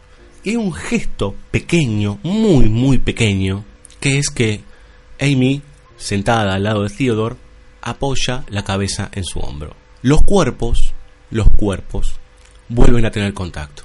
y 0.44 0.52
hay 0.52 0.56
un 0.58 0.74
gesto 0.74 1.36
pequeño 1.52 2.20
muy 2.24 2.70
muy 2.70 2.98
pequeño 2.98 3.66
que 4.00 4.20
es 4.20 4.30
que 4.30 4.62
Amy 5.20 5.62
sentada 5.98 6.54
al 6.54 6.64
lado 6.64 6.84
de 6.84 6.90
Theodore 6.90 7.36
apoya 7.82 8.46
la 8.50 8.64
cabeza 8.64 9.10
en 9.14 9.24
su 9.24 9.40
hombro 9.40 9.76
los 10.02 10.22
cuerpos 10.22 10.94
los 11.32 11.48
cuerpos 11.58 12.16
vuelven 12.70 13.06
a 13.06 13.12
tener 13.12 13.34
contacto. 13.34 13.84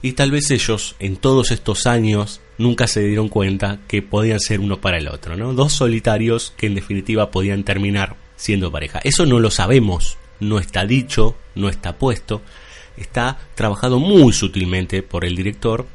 Y 0.00 0.12
tal 0.12 0.30
vez 0.30 0.50
ellos, 0.50 0.96
en 0.98 1.16
todos 1.16 1.50
estos 1.52 1.86
años, 1.86 2.40
nunca 2.62 2.86
se 2.86 3.02
dieron 3.02 3.28
cuenta 3.28 3.80
que 3.88 4.00
podían 4.00 4.40
ser 4.40 4.60
uno 4.60 4.80
para 4.80 4.98
el 4.98 5.08
otro, 5.08 5.36
¿no? 5.36 5.52
Dos 5.52 5.72
solitarios 5.72 6.52
que 6.56 6.66
en 6.66 6.74
definitiva 6.74 7.30
podían 7.30 7.64
terminar 7.64 8.16
siendo 8.36 8.72
pareja. 8.72 9.00
Eso 9.04 9.26
no 9.26 9.40
lo 9.40 9.50
sabemos, 9.50 10.16
no 10.40 10.58
está 10.58 10.86
dicho, 10.86 11.36
no 11.54 11.68
está 11.68 11.98
puesto, 11.98 12.42
está 12.96 13.38
trabajado 13.54 13.98
muy 13.98 14.32
sutilmente 14.32 15.02
por 15.02 15.24
el 15.24 15.36
director 15.36 15.86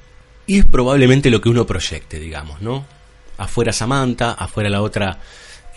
y 0.46 0.60
es 0.60 0.66
probablemente 0.66 1.30
lo 1.30 1.42
que 1.42 1.50
uno 1.50 1.66
proyecte, 1.66 2.20
digamos, 2.20 2.62
¿no? 2.62 2.86
Afuera 3.38 3.74
Samantha, 3.74 4.32
afuera 4.32 4.70
la 4.70 4.82
otra 4.82 5.20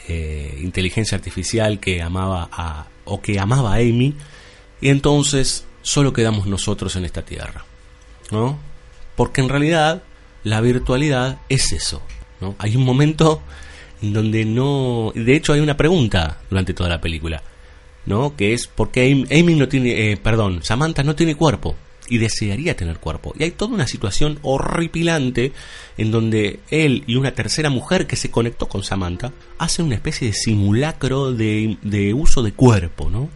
eh, 0.08 0.58
inteligencia 0.62 1.16
artificial 1.16 1.78
que 1.78 2.02
amaba 2.02 2.48
a 2.52 2.86
o 3.04 3.20
que 3.20 3.38
amaba 3.38 3.74
a 3.74 3.76
Amy 3.76 4.14
y 4.80 4.88
entonces 4.88 5.66
solo 5.82 6.12
quedamos 6.12 6.46
nosotros 6.46 6.96
en 6.96 7.04
esta 7.04 7.22
tierra, 7.22 7.64
¿no? 8.30 8.58
Porque 9.16 9.40
en 9.40 9.48
realidad 9.48 10.02
la 10.44 10.60
virtualidad 10.60 11.38
es 11.48 11.72
eso, 11.72 12.02
¿no? 12.40 12.54
Hay 12.58 12.76
un 12.76 12.84
momento 12.84 13.42
en 14.02 14.12
donde 14.12 14.44
no... 14.44 15.12
De 15.14 15.36
hecho 15.36 15.52
hay 15.52 15.60
una 15.60 15.76
pregunta 15.76 16.38
durante 16.48 16.74
toda 16.74 16.88
la 16.88 17.00
película, 17.00 17.42
¿no? 18.06 18.36
Que 18.36 18.54
es 18.54 18.66
¿por 18.66 18.90
qué 18.90 19.26
Amy 19.30 19.54
no 19.54 19.68
tiene... 19.68 20.12
Eh, 20.12 20.16
perdón, 20.16 20.62
Samantha 20.62 21.02
no 21.02 21.14
tiene 21.14 21.34
cuerpo 21.34 21.76
y 22.08 22.18
desearía 22.18 22.76
tener 22.76 22.98
cuerpo. 22.98 23.32
Y 23.38 23.44
hay 23.44 23.52
toda 23.52 23.74
una 23.74 23.86
situación 23.86 24.38
horripilante 24.42 25.52
en 25.96 26.10
donde 26.10 26.60
él 26.70 27.04
y 27.06 27.16
una 27.16 27.34
tercera 27.34 27.70
mujer 27.70 28.06
que 28.06 28.16
se 28.16 28.30
conectó 28.30 28.68
con 28.68 28.82
Samantha 28.82 29.32
hacen 29.58 29.86
una 29.86 29.94
especie 29.94 30.28
de 30.28 30.34
simulacro 30.34 31.32
de, 31.32 31.78
de 31.82 32.12
uso 32.12 32.42
de 32.42 32.52
cuerpo, 32.52 33.08
¿no? 33.10 33.28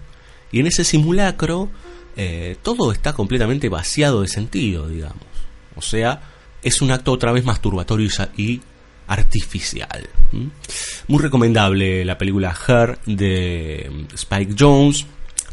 Y 0.51 0.61
en 0.61 0.67
ese 0.67 0.85
simulacro 0.85 1.71
eh, 2.17 2.57
todo 2.63 2.93
está 2.93 3.13
completamente 3.13 3.69
vaciado 3.69 4.23
de 4.23 4.29
sentido, 4.29 4.89
digamos. 4.89 5.23
O 5.77 5.83
sea, 5.83 6.21
es 6.65 6.81
un 6.83 6.91
acto 6.91 7.13
otra 7.13 7.31
vez 7.31 7.45
masturbatorio 7.45 8.09
y 8.37 8.61
artificial. 9.07 10.09
Muy 11.07 11.23
recomendable 11.23 12.05
la 12.05 12.19
película 12.19 12.57
Her 12.67 12.99
de 13.07 13.91
mm, 13.91 14.15
Spike 14.15 14.55
Jones. 14.59 15.07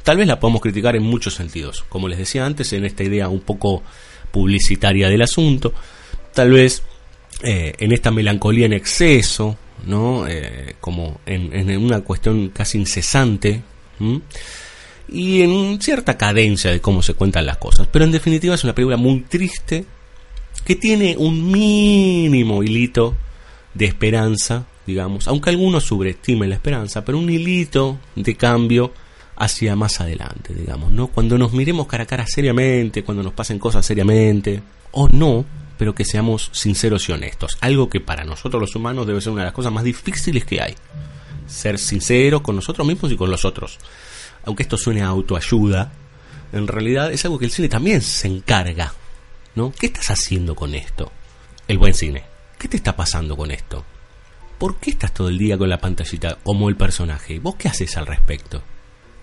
Tal 0.04 0.18
vez 0.18 0.28
la 0.28 0.40
podemos 0.40 0.62
criticar 0.62 0.96
en 0.96 1.04
muchos 1.04 1.36
sentidos, 1.36 1.84
como 1.90 2.08
les 2.08 2.18
decía 2.18 2.46
antes, 2.46 2.74
en 2.74 2.86
esta 2.86 3.04
idea 3.04 3.28
un 3.28 3.42
poco 3.42 3.84
publicitaria 4.32 5.10
del 5.10 5.22
asunto. 5.22 5.74
Tal 6.34 6.52
vez 6.52 6.82
eh, 7.44 7.74
en 7.78 7.92
esta 7.92 8.10
melancolía 8.10 8.66
en 8.66 8.74
exceso, 8.74 9.58
¿no? 9.86 10.28
Eh, 10.28 10.76
como 10.80 11.20
en, 11.26 11.78
una 11.78 12.02
cuestión 12.02 12.50
casi 12.50 12.78
incesante 12.78 13.62
y 15.10 15.42
en 15.42 15.80
cierta 15.82 16.18
cadencia 16.18 16.72
de 16.72 16.80
cómo 16.80 17.04
se 17.04 17.14
cuentan 17.14 17.46
las 17.46 17.58
cosas. 17.58 17.88
Pero 17.92 18.06
en 18.06 18.12
definitiva 18.12 18.56
es 18.56 18.64
una 18.64 18.74
película 18.74 18.98
muy 18.98 19.22
triste 19.22 19.86
que 20.66 20.76
tiene 20.76 21.16
un 21.18 21.52
mínimo 21.52 22.64
hilito 22.64 23.16
de 23.74 23.86
esperanza, 23.86 24.66
digamos, 24.86 25.28
aunque 25.28 25.50
algunos 25.50 25.84
subestimen 25.84 26.50
la 26.50 26.56
esperanza, 26.56 27.06
pero 27.06 27.18
un 27.18 27.30
hilito 27.30 28.00
de 28.16 28.36
cambio 28.36 28.94
hacia 29.36 29.76
más 29.76 30.02
adelante, 30.02 30.54
digamos, 30.54 30.92
¿no? 30.92 31.08
Cuando 31.08 31.38
nos 31.38 31.54
miremos 31.54 31.88
cara 31.88 32.04
a 32.04 32.08
cara 32.08 32.28
seriamente, 32.28 33.04
cuando 33.04 33.24
nos 33.24 33.34
pasen 33.34 33.58
cosas 33.58 33.86
seriamente, 33.86 34.62
o 34.92 35.08
no, 35.08 35.46
pero 35.78 35.96
que 35.96 36.06
seamos 36.06 36.50
sinceros 36.54 37.10
y 37.10 37.12
honestos. 37.12 37.58
Algo 37.60 37.90
que 37.90 38.00
para 38.00 38.24
nosotros 38.24 38.62
los 38.62 38.76
humanos 38.76 39.08
debe 39.08 39.20
ser 39.20 39.34
una 39.34 39.42
de 39.42 39.48
las 39.48 39.54
cosas 39.56 39.74
más 39.74 39.84
difíciles 39.84 40.46
que 40.46 40.62
hay. 40.62 40.76
Ser 41.48 41.80
sincero 41.80 42.44
con 42.44 42.56
nosotros 42.56 42.86
mismos 42.86 43.12
y 43.12 43.16
con 43.16 43.32
los 43.32 43.46
otros. 43.46 43.80
Aunque 44.46 44.62
esto 44.62 44.78
suene 44.78 45.02
autoayuda, 45.02 45.92
en 46.54 46.68
realidad 46.68 47.12
es 47.12 47.26
algo 47.26 47.40
que 47.40 47.46
el 47.46 47.52
cine 47.52 47.68
también 47.68 48.02
se 48.02 48.28
encarga. 48.28 48.94
¿No? 49.56 49.72
¿Qué 49.72 49.88
estás 49.88 50.12
haciendo 50.12 50.56
con 50.56 50.76
esto? 50.76 51.12
El 51.68 51.78
buen 51.78 51.94
cine. 51.94 52.24
¿Qué 52.58 52.68
te 52.68 52.78
está 52.78 52.96
pasando 52.96 53.36
con 53.36 53.52
esto? 53.52 53.84
¿Por 54.58 54.78
qué 54.78 54.92
estás 54.92 55.14
todo 55.14 55.30
el 55.30 55.38
día 55.38 55.58
con 55.58 55.70
la 55.70 55.80
pantallita 55.80 56.38
como 56.44 56.70
el 56.70 56.78
personaje? 56.78 57.40
¿Vos 57.40 57.56
qué 57.56 57.68
haces 57.68 57.98
al 57.98 58.08
respecto? 58.08 58.64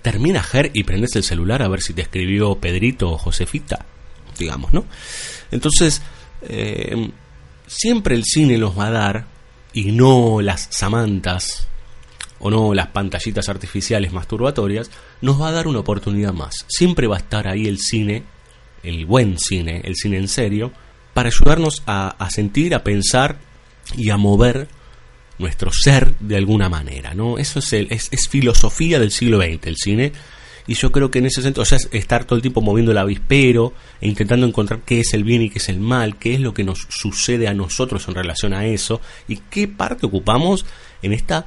termina 0.03 0.43
Ger 0.43 0.71
y 0.75 0.85
prendes 0.85 1.17
el 1.17 1.23
celular 1.23 1.63
a 1.63 1.69
ver 1.69 1.83
si 1.83 1.93
te 1.93 2.03
escribió 2.03 2.55
Pedrito 2.57 3.11
o 3.11 3.19
Josefita, 3.19 3.85
digamos, 4.39 4.73
¿no? 4.73 4.87
Entonces, 5.51 6.03
eh, 6.43 7.11
siempre 7.67 8.15
el 8.15 8.25
cine 8.25 8.59
los 8.59 8.79
va 8.79 8.87
a 8.87 8.91
dar, 8.91 9.27
y 9.73 9.93
no 9.93 10.41
las 10.41 10.69
samantas, 10.71 11.69
o 12.39 12.51
no 12.51 12.73
las 12.73 12.89
pantallitas 12.89 13.49
artificiales 13.49 14.13
masturbatorias, 14.13 14.91
nos 15.21 15.41
va 15.41 15.49
a 15.49 15.53
dar 15.53 15.67
una 15.67 15.81
oportunidad 15.81 16.33
más. 16.33 16.65
Siempre 16.69 17.07
va 17.07 17.17
a 17.17 17.21
estar 17.21 17.47
ahí 17.49 17.67
el 17.67 17.79
cine, 17.79 18.25
el 18.83 19.07
buen 19.07 19.39
cine, 19.39 19.83
el 19.85 19.97
cine 19.97 20.19
en 20.19 20.29
serio, 20.29 20.73
para 21.15 21.29
ayudarnos 21.29 21.83
a, 21.87 22.09
a 22.09 22.31
sentir, 22.31 22.75
a 22.75 22.85
pensar 22.85 23.39
y 23.97 24.11
a 24.11 24.17
mover 24.17 24.69
nuestro 25.39 25.73
ser 25.73 26.15
de 26.19 26.37
alguna 26.37 26.69
manera, 26.69 27.15
¿no? 27.15 27.39
Eso 27.39 27.61
es, 27.61 27.73
el, 27.73 27.89
es, 27.91 28.11
filosofía 28.29 28.99
del 28.99 29.11
siglo 29.11 29.39
XX, 29.39 29.67
el 29.67 29.77
cine. 29.77 30.13
Y 30.67 30.75
yo 30.75 30.93
creo 30.93 31.11
que 31.11 31.21
en 31.21 31.27
ese 31.27 31.41
sentido, 31.41 31.63
o 31.63 31.67
sea, 31.67 31.79
estar 31.93 32.25
todo 32.25 32.37
el 32.37 32.43
tiempo 32.43 32.61
moviendo 32.61 32.93
el 32.93 32.99
avispero 32.99 33.73
e 34.01 34.09
intentando 34.09 34.47
encontrar 34.47 34.81
qué 34.85 35.01
es 35.01 35.15
el 35.15 35.25
bien 35.25 35.41
y 35.41 35.51
qué 35.51 35.59
es 35.59 35.69
el 35.71 35.81
mal, 35.81 36.17
qué 36.17 36.35
es 36.35 36.41
lo 36.41 36.53
que 36.53 36.65
nos 36.65 36.87
sucede 36.91 37.49
a 37.49 37.55
nosotros 37.55 38.07
en 38.07 38.15
relación 38.15 38.53
a 38.53 38.67
eso 38.67 39.01
y 39.29 39.37
qué 39.51 39.67
parte 39.67 40.05
ocupamos 40.05 40.67
en 41.01 41.15
esta 41.15 41.47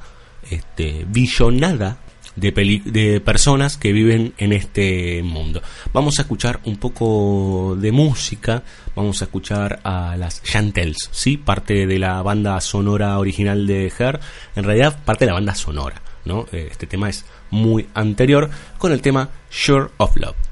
este, 0.50 1.06
billonada 1.08 1.98
de, 2.36 2.82
de 2.84 3.20
personas 3.20 3.76
que 3.76 3.92
viven 3.92 4.34
en 4.38 4.52
este 4.52 5.22
mundo. 5.22 5.62
Vamos 5.92 6.18
a 6.18 6.22
escuchar 6.22 6.60
un 6.64 6.76
poco 6.76 7.76
de 7.78 7.92
música, 7.92 8.62
vamos 8.94 9.20
a 9.22 9.26
escuchar 9.26 9.80
a 9.84 10.16
las 10.16 10.42
Chantels, 10.42 11.08
¿sí? 11.12 11.36
parte 11.36 11.86
de 11.86 11.98
la 11.98 12.22
banda 12.22 12.60
sonora 12.60 13.18
original 13.18 13.66
de 13.66 13.92
Her, 13.98 14.20
en 14.56 14.64
realidad 14.64 14.98
parte 15.04 15.24
de 15.24 15.30
la 15.30 15.34
banda 15.34 15.54
sonora. 15.54 16.02
¿no? 16.24 16.46
Eh, 16.52 16.68
este 16.70 16.86
tema 16.86 17.08
es 17.08 17.24
muy 17.50 17.86
anterior 17.94 18.50
con 18.78 18.92
el 18.92 19.02
tema 19.02 19.30
Sure 19.50 19.88
of 19.98 20.16
Love. 20.16 20.51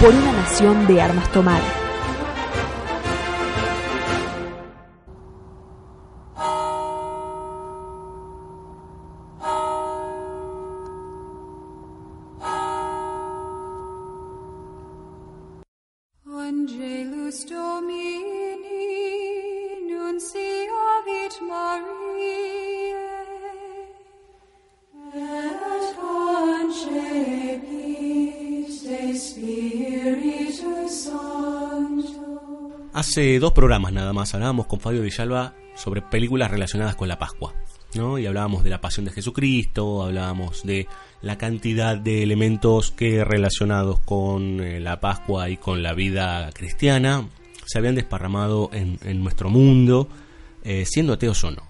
Por 0.00 0.14
una 0.14 0.32
nación 0.32 0.86
de 0.86 1.02
armas 1.02 1.30
tomar. 1.30 1.79
Hace 33.10 33.40
dos 33.40 33.50
programas 33.50 33.92
nada 33.92 34.12
más 34.12 34.34
hablábamos 34.34 34.66
con 34.66 34.78
Fabio 34.78 35.02
Villalba 35.02 35.56
sobre 35.74 36.00
películas 36.00 36.48
relacionadas 36.48 36.94
con 36.94 37.08
la 37.08 37.18
Pascua. 37.18 37.52
¿no? 37.94 38.20
Y 38.20 38.26
hablábamos 38.26 38.62
de 38.62 38.70
la 38.70 38.80
pasión 38.80 39.04
de 39.04 39.10
Jesucristo, 39.10 40.04
hablábamos 40.04 40.62
de 40.62 40.86
la 41.20 41.36
cantidad 41.36 41.96
de 41.96 42.22
elementos 42.22 42.92
que 42.92 43.24
relacionados 43.24 43.98
con 43.98 44.60
eh, 44.60 44.78
la 44.78 45.00
Pascua 45.00 45.50
y 45.50 45.56
con 45.56 45.82
la 45.82 45.92
vida 45.92 46.52
cristiana 46.52 47.28
se 47.66 47.78
habían 47.78 47.96
desparramado 47.96 48.70
en, 48.72 49.00
nuestro 49.24 49.50
mundo, 49.50 50.08
eh, 50.62 50.84
siendo 50.86 51.14
ateos 51.14 51.42
o 51.42 51.50
no. 51.50 51.64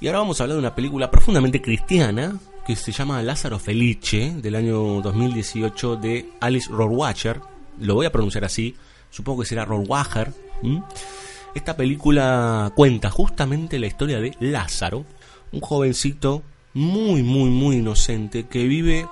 Y 0.00 0.08
ahora 0.08 0.18
vamos 0.18 0.40
a 0.40 0.42
hablar 0.42 0.56
de 0.56 0.62
una 0.62 0.74
película 0.74 1.08
profundamente 1.08 1.62
cristiana 1.62 2.36
que 2.66 2.74
se 2.74 2.90
llama 2.90 3.22
Lázaro 3.22 3.60
Felice 3.60 4.34
del 4.38 4.56
año 4.56 5.02
2018 5.02 5.94
de 5.94 6.30
Alice 6.40 6.68
Rohrwacher. 6.68 7.40
Lo 7.78 7.94
voy 7.94 8.06
a 8.06 8.10
pronunciar 8.10 8.44
así, 8.44 8.74
supongo 9.12 9.42
que 9.42 9.48
será 9.48 9.64
Rohrwacher. 9.64 10.32
Esta 11.54 11.76
película 11.76 12.72
cuenta 12.74 13.10
justamente 13.10 13.78
la 13.78 13.86
historia 13.86 14.18
de 14.18 14.34
Lázaro, 14.40 15.04
un 15.52 15.60
jovencito 15.60 16.42
muy, 16.74 17.22
muy, 17.22 17.50
muy 17.50 17.76
inocente 17.76 18.46
que 18.48 18.66
vive 18.66 19.06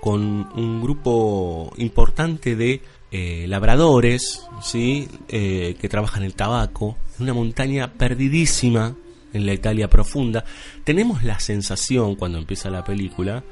con 0.00 0.48
un 0.54 0.80
grupo 0.80 1.72
importante 1.76 2.56
de 2.56 2.82
eh, 3.12 3.46
labradores, 3.46 4.46
¿sí? 4.62 5.06
Eh, 5.28 5.76
que 5.80 5.88
trabajan 5.88 6.22
el 6.22 6.34
tabaco, 6.34 6.96
en 7.16 7.24
una 7.24 7.34
montaña 7.34 7.92
perdidísima 7.92 8.96
en 9.32 9.46
la 9.46 9.52
Italia 9.52 9.88
profunda. 9.88 10.44
Tenemos 10.82 11.22
la 11.22 11.38
sensación, 11.38 12.14
cuando 12.16 12.38
empieza 12.38 12.70
la 12.70 12.84
película, 12.84 13.44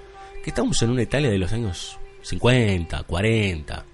que 0.42 0.51
estamos 0.51 0.81
en 0.83 0.90
una 0.90 1.03
Italia 1.03 1.31
de 1.31 1.38
los 1.38 1.53
años 1.53 1.99
50, 2.23 3.03
40. 3.03 3.85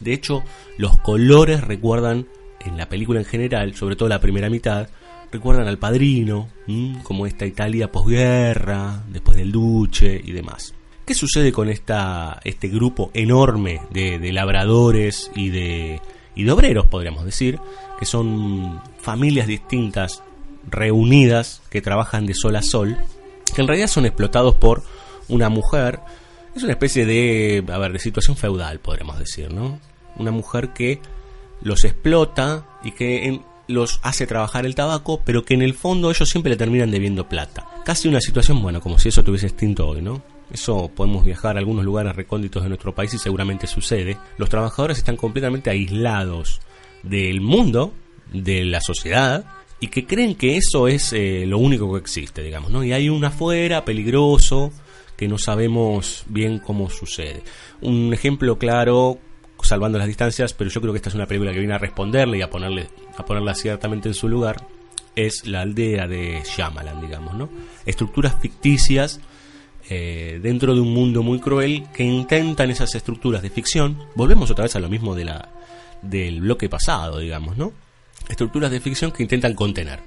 De 0.00 0.12
hecho, 0.12 0.42
los 0.78 0.98
colores 0.98 1.62
recuerdan 1.62 2.26
en 2.64 2.76
la 2.76 2.88
película 2.88 3.20
en 3.20 3.24
general, 3.24 3.74
sobre 3.74 3.96
todo 3.96 4.08
la 4.08 4.20
primera 4.20 4.50
mitad, 4.50 4.88
recuerdan 5.30 5.68
al 5.68 5.78
padrino, 5.78 6.48
como 7.02 7.26
esta 7.26 7.46
Italia 7.46 7.90
posguerra, 7.90 9.02
después 9.08 9.36
del 9.36 9.52
Duce 9.52 10.20
y 10.24 10.32
demás. 10.32 10.74
¿Qué 11.04 11.14
sucede 11.14 11.52
con 11.52 11.68
esta, 11.68 12.40
este 12.44 12.68
grupo 12.68 13.10
enorme 13.14 13.80
de, 13.90 14.32
labradores 14.32 15.30
y 15.34 15.50
de, 15.50 16.00
y 16.34 16.44
de 16.44 16.52
obreros, 16.52 16.86
podríamos 16.86 17.24
decir, 17.24 17.58
que 17.98 18.06
son 18.06 18.80
familias 18.98 19.46
distintas, 19.46 20.22
reunidas, 20.68 21.62
que 21.70 21.80
trabajan 21.80 22.26
de 22.26 22.34
sol 22.34 22.56
a 22.56 22.62
sol, 22.62 22.96
que 23.54 23.60
en 23.60 23.68
realidad 23.68 23.86
son 23.86 24.06
explotados 24.06 24.56
por 24.56 24.82
una 25.28 25.48
mujer, 25.48 26.00
es 26.56 26.62
una 26.62 26.72
especie 26.72 27.04
de, 27.04 27.64
a 27.70 27.78
ver, 27.78 27.92
de 27.92 27.98
situación 27.98 28.36
feudal, 28.36 28.80
podríamos 28.80 29.18
decir, 29.18 29.52
¿no? 29.52 29.78
Una 30.16 30.30
mujer 30.30 30.70
que 30.70 31.00
los 31.60 31.84
explota 31.84 32.66
y 32.82 32.92
que 32.92 33.40
los 33.68 34.00
hace 34.02 34.26
trabajar 34.26 34.64
el 34.64 34.74
tabaco, 34.74 35.20
pero 35.24 35.44
que 35.44 35.54
en 35.54 35.62
el 35.62 35.74
fondo 35.74 36.10
ellos 36.10 36.28
siempre 36.28 36.50
le 36.50 36.56
terminan 36.56 36.90
debiendo 36.90 37.28
plata. 37.28 37.66
Casi 37.84 38.08
una 38.08 38.20
situación, 38.20 38.62
bueno, 38.62 38.80
como 38.80 38.98
si 38.98 39.10
eso 39.10 39.24
tuviese 39.24 39.46
extinto 39.46 39.86
hoy, 39.86 40.00
¿no? 40.00 40.22
Eso 40.50 40.90
podemos 40.94 41.24
viajar 41.24 41.56
a 41.56 41.58
algunos 41.58 41.84
lugares 41.84 42.14
recónditos 42.14 42.62
de 42.62 42.68
nuestro 42.68 42.94
país 42.94 43.12
y 43.12 43.18
seguramente 43.18 43.66
sucede. 43.66 44.16
Los 44.38 44.48
trabajadores 44.48 44.98
están 44.98 45.16
completamente 45.16 45.70
aislados 45.70 46.60
del 47.02 47.40
mundo, 47.40 47.92
de 48.32 48.64
la 48.64 48.80
sociedad, 48.80 49.44
y 49.80 49.88
que 49.88 50.06
creen 50.06 50.36
que 50.36 50.56
eso 50.56 50.88
es 50.88 51.12
eh, 51.12 51.44
lo 51.46 51.58
único 51.58 51.92
que 51.92 51.98
existe, 51.98 52.42
digamos, 52.42 52.70
¿no? 52.70 52.82
Y 52.82 52.92
hay 52.92 53.08
un 53.08 53.24
afuera 53.24 53.84
peligroso 53.84 54.72
que 55.16 55.28
no 55.28 55.38
sabemos 55.38 56.24
bien 56.28 56.58
cómo 56.58 56.90
sucede. 56.90 57.42
Un 57.80 58.12
ejemplo 58.12 58.58
claro 58.58 59.18
salvando 59.62 59.98
las 59.98 60.06
distancias, 60.06 60.52
pero 60.52 60.70
yo 60.70 60.80
creo 60.80 60.92
que 60.92 60.98
esta 60.98 61.08
es 61.08 61.14
una 61.14 61.26
película 61.26 61.52
que 61.52 61.58
viene 61.58 61.74
a 61.74 61.78
responderle 61.78 62.38
y 62.38 62.42
a 62.42 62.50
ponerle 62.50 62.88
a 63.16 63.24
ponerla 63.24 63.54
ciertamente 63.54 64.08
en 64.08 64.14
su 64.14 64.28
lugar, 64.28 64.66
es 65.14 65.46
la 65.46 65.62
aldea 65.62 66.06
de 66.06 66.42
Shyamalan, 66.44 67.00
digamos, 67.00 67.34
¿no? 67.34 67.48
Estructuras 67.86 68.36
ficticias 68.40 69.20
eh, 69.88 70.38
dentro 70.42 70.74
de 70.74 70.80
un 70.80 70.92
mundo 70.92 71.22
muy 71.22 71.40
cruel 71.40 71.86
que 71.94 72.04
intentan 72.04 72.70
esas 72.70 72.94
estructuras 72.94 73.42
de 73.42 73.50
ficción. 73.50 73.98
Volvemos 74.14 74.50
otra 74.50 74.64
vez 74.64 74.76
a 74.76 74.80
lo 74.80 74.88
mismo 74.88 75.14
de 75.14 75.24
la 75.24 75.48
del 76.02 76.40
bloque 76.42 76.68
pasado, 76.68 77.18
digamos, 77.18 77.56
¿no? 77.56 77.72
Estructuras 78.28 78.70
de 78.70 78.80
ficción 78.80 79.10
que 79.10 79.22
intentan 79.22 79.54
contener. 79.54 80.00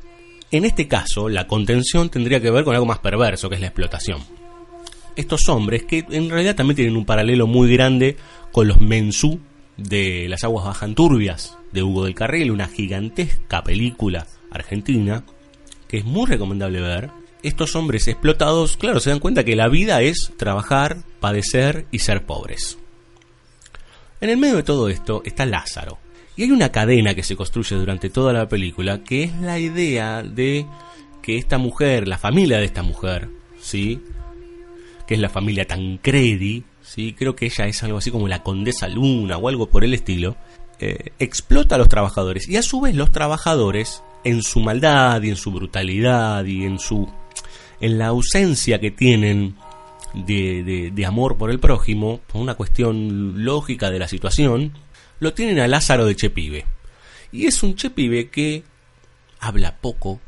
En 0.52 0.66
este 0.66 0.88
caso, 0.88 1.30
la 1.30 1.48
contención 1.48 2.10
tendría 2.10 2.42
que 2.42 2.52
ver 2.52 2.64
con 2.64 2.74
algo 2.74 2.86
más 2.86 3.00
perverso, 3.00 3.50
que 3.50 3.56
es 3.56 3.62
la 3.62 3.68
explotación. 3.68 4.22
Estos 5.20 5.50
hombres, 5.50 5.84
que 5.84 6.06
en 6.12 6.30
realidad 6.30 6.56
también 6.56 6.78
tienen 6.78 6.96
un 6.96 7.04
paralelo 7.04 7.46
muy 7.46 7.70
grande 7.74 8.16
con 8.54 8.70
los 8.70 8.80
mensú 8.80 9.42
de 9.76 10.30
Las 10.30 10.46
aguas 10.46 10.64
bajan 10.64 10.96
turbias 10.96 11.58
de 11.74 11.84
Hugo 11.84 12.06
del 12.06 12.16
Carril, 12.16 12.52
una 12.52 12.70
gigantesca 12.70 13.62
película 13.62 14.28
argentina 14.50 15.26
que 15.90 15.98
es 15.98 16.06
muy 16.06 16.26
recomendable 16.26 16.80
ver. 16.80 17.10
Estos 17.44 17.76
hombres 17.76 18.08
explotados, 18.08 18.78
claro, 18.78 19.02
se 19.02 19.10
dan 19.10 19.20
cuenta 19.20 19.44
que 19.44 19.58
la 19.58 19.68
vida 19.68 20.02
es 20.02 20.32
trabajar, 20.38 21.04
padecer 21.20 21.86
y 21.92 22.00
ser 22.00 22.26
pobres. 22.26 22.78
En 24.22 24.30
el 24.30 24.38
medio 24.38 24.56
de 24.56 24.64
todo 24.64 24.88
esto 24.88 25.22
está 25.26 25.46
Lázaro. 25.46 25.98
Y 26.38 26.44
hay 26.44 26.52
una 26.52 26.72
cadena 26.72 27.14
que 27.14 27.24
se 27.24 27.36
construye 27.36 27.76
durante 27.76 28.10
toda 28.10 28.32
la 28.32 28.48
película 28.48 29.04
que 29.04 29.24
es 29.24 29.36
la 29.42 29.60
idea 29.60 30.24
de 30.24 30.66
que 31.22 31.38
esta 31.38 31.58
mujer, 31.58 32.08
la 32.08 32.18
familia 32.18 32.60
de 32.60 32.66
esta 32.66 32.84
mujer, 32.84 33.28
¿sí? 33.60 34.00
Que 35.10 35.16
es 35.16 35.20
la 35.20 35.30
familia 35.30 35.66
Tancredi, 35.66 36.66
¿sí? 36.84 37.16
creo 37.18 37.36
que 37.36 37.48
ella 37.48 37.66
es 37.66 37.82
algo 37.82 37.98
así 37.98 38.12
como 38.12 38.28
la 38.28 38.44
condesa 38.44 38.88
luna 38.88 39.38
o 39.38 39.50
algo 39.50 39.68
por 39.68 39.84
el 39.84 39.96
estilo, 39.96 40.36
eh, 40.80 41.14
explota 41.18 41.74
a 41.74 41.78
los 41.80 41.90
trabajadores 41.90 42.48
y 42.48 42.58
a 42.58 42.62
su 42.62 42.80
vez 42.80 42.94
los 42.94 43.12
trabajadores 43.12 44.04
en 44.24 44.44
su 44.44 44.60
maldad 44.60 45.20
y 45.24 45.30
en 45.30 45.36
su 45.36 45.50
brutalidad 45.50 46.46
y 46.46 46.64
en 46.64 46.78
su 46.78 47.10
en 47.82 47.98
la 47.98 48.06
ausencia 48.06 48.80
que 48.80 48.92
tienen 48.92 49.56
de, 50.14 50.92
de, 50.94 51.06
amor 51.08 51.40
por 51.40 51.50
el 51.50 51.60
prójimo, 51.60 52.22
por 52.28 52.40
una 52.40 52.54
cuestión 52.54 53.44
lógica 53.44 53.90
de 53.90 53.98
la 53.98 54.08
situación, 54.08 54.74
lo 55.20 55.34
tienen 55.34 55.58
a 55.58 55.68
Lázaro 55.68 56.06
de 56.06 56.16
Chepibe. 56.16 56.66
Y 57.32 57.48
es 57.48 57.64
un 57.64 57.76
Chepibe 57.76 58.30
que 58.30 58.62
habla 59.40 59.76
poco, 59.78 60.22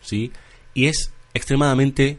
¿sí? 0.00 0.32
Y 0.72 0.86
es 0.86 1.12
extremadamente 1.34 2.18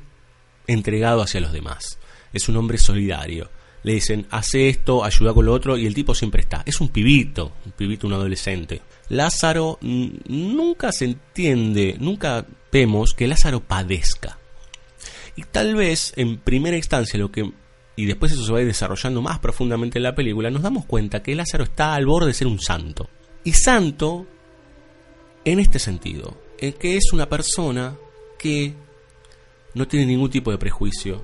entregado 0.67 1.21
hacia 1.21 1.41
los 1.41 1.51
demás. 1.51 1.97
Es 2.34 2.49
un 2.49 2.58
hombre 2.58 2.77
solidario 2.77 3.49
le 3.88 3.93
dicen, 3.93 4.27
hace 4.32 4.67
esto, 4.67 5.06
ayuda 5.06 5.34
con 5.34 5.45
lo 5.45 5.53
otro, 5.53 5.77
y 5.77 5.86
el 5.86 5.93
tipo 5.93 6.13
siempre 6.13 6.41
está. 6.41 6.62
Es 6.65 6.82
un 6.82 6.89
pibito, 6.89 7.53
un 7.65 7.71
pibito, 7.71 8.06
un 8.06 8.13
adolescente. 8.13 8.82
Lázaro 9.08 9.77
nunca 9.82 10.91
se 10.91 11.06
entiende, 11.06 11.95
nunca 11.97 12.45
vemos 12.69 13.13
que 13.13 13.27
Lázaro 13.27 13.62
padezca. 13.62 14.39
Y 15.38 15.43
tal 15.43 15.75
vez 15.75 16.12
en 16.17 16.38
primera 16.38 16.75
instancia 16.75 17.17
lo 17.17 17.32
que 17.32 17.49
y 17.95 18.06
después 18.06 18.34
eso 18.34 18.45
se 18.45 18.51
va 18.51 18.60
a 18.60 18.62
ir 18.62 18.67
desarrollando 18.67 19.21
más 19.21 19.39
profundamente 19.39 19.97
en 19.97 20.03
la 20.03 20.13
película, 20.13 20.51
nos 20.51 20.62
damos 20.62 20.86
cuenta 20.86 21.23
que 21.23 21.34
Lázaro 21.34 21.63
está 21.63 21.95
al 21.95 22.06
borde 22.06 22.27
de 22.27 22.34
ser 22.34 22.47
un 22.47 22.60
santo. 22.60 23.10
Y 23.43 23.53
santo 23.53 24.27
en 25.45 25.60
este 25.60 25.80
sentido, 25.80 26.38
en 26.60 26.73
que 26.73 26.97
es 26.97 27.13
una 27.13 27.30
persona 27.30 27.95
que 28.38 28.75
no 29.77 29.87
tiene 29.87 30.07
ningún 30.07 30.29
tipo 30.29 30.51
de 30.51 30.57
prejuicio, 30.57 31.23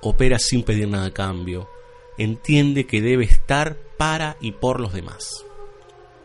opera 0.00 0.38
sin 0.38 0.62
pedir 0.62 0.88
nada 0.88 1.06
a 1.06 1.12
cambio, 1.12 1.68
entiende 2.16 2.86
que 2.86 3.02
debe 3.02 3.24
estar 3.24 3.76
para 3.98 4.36
y 4.40 4.52
por 4.52 4.80
los 4.80 4.92
demás. 4.92 5.44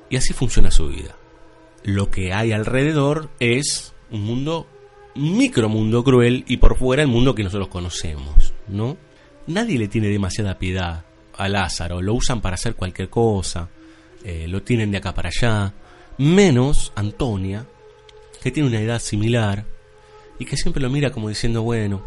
Y 0.09 0.15
así 0.15 0.33
funciona 0.33 0.71
su 0.71 0.87
vida. 0.87 1.15
Lo 1.83 2.09
que 2.09 2.33
hay 2.33 2.53
alrededor 2.53 3.29
es 3.39 3.93
un 4.11 4.23
mundo, 4.23 4.65
micromundo 5.15 6.03
cruel 6.03 6.45
y 6.47 6.57
por 6.57 6.77
fuera 6.77 7.01
el 7.03 7.09
mundo 7.09 7.35
que 7.35 7.43
nosotros 7.43 7.67
conocemos, 7.67 8.53
¿no? 8.67 8.97
Nadie 9.47 9.77
le 9.77 9.89
tiene 9.89 10.07
demasiada 10.07 10.57
piedad 10.57 11.03
a 11.37 11.49
Lázaro, 11.49 12.01
lo 12.01 12.13
usan 12.13 12.41
para 12.41 12.55
hacer 12.55 12.75
cualquier 12.75 13.09
cosa, 13.09 13.69
eh, 14.23 14.47
lo 14.47 14.63
tienen 14.63 14.89
de 14.89 14.97
acá 14.97 15.13
para 15.13 15.29
allá, 15.29 15.73
menos 16.17 16.93
Antonia, 16.95 17.67
que 18.41 18.51
tiene 18.51 18.69
una 18.69 18.79
edad 18.79 18.99
similar 18.99 19.65
y 20.39 20.45
que 20.45 20.57
siempre 20.57 20.81
lo 20.81 20.89
mira 20.89 21.11
como 21.11 21.29
diciendo, 21.29 21.63
bueno, 21.63 22.03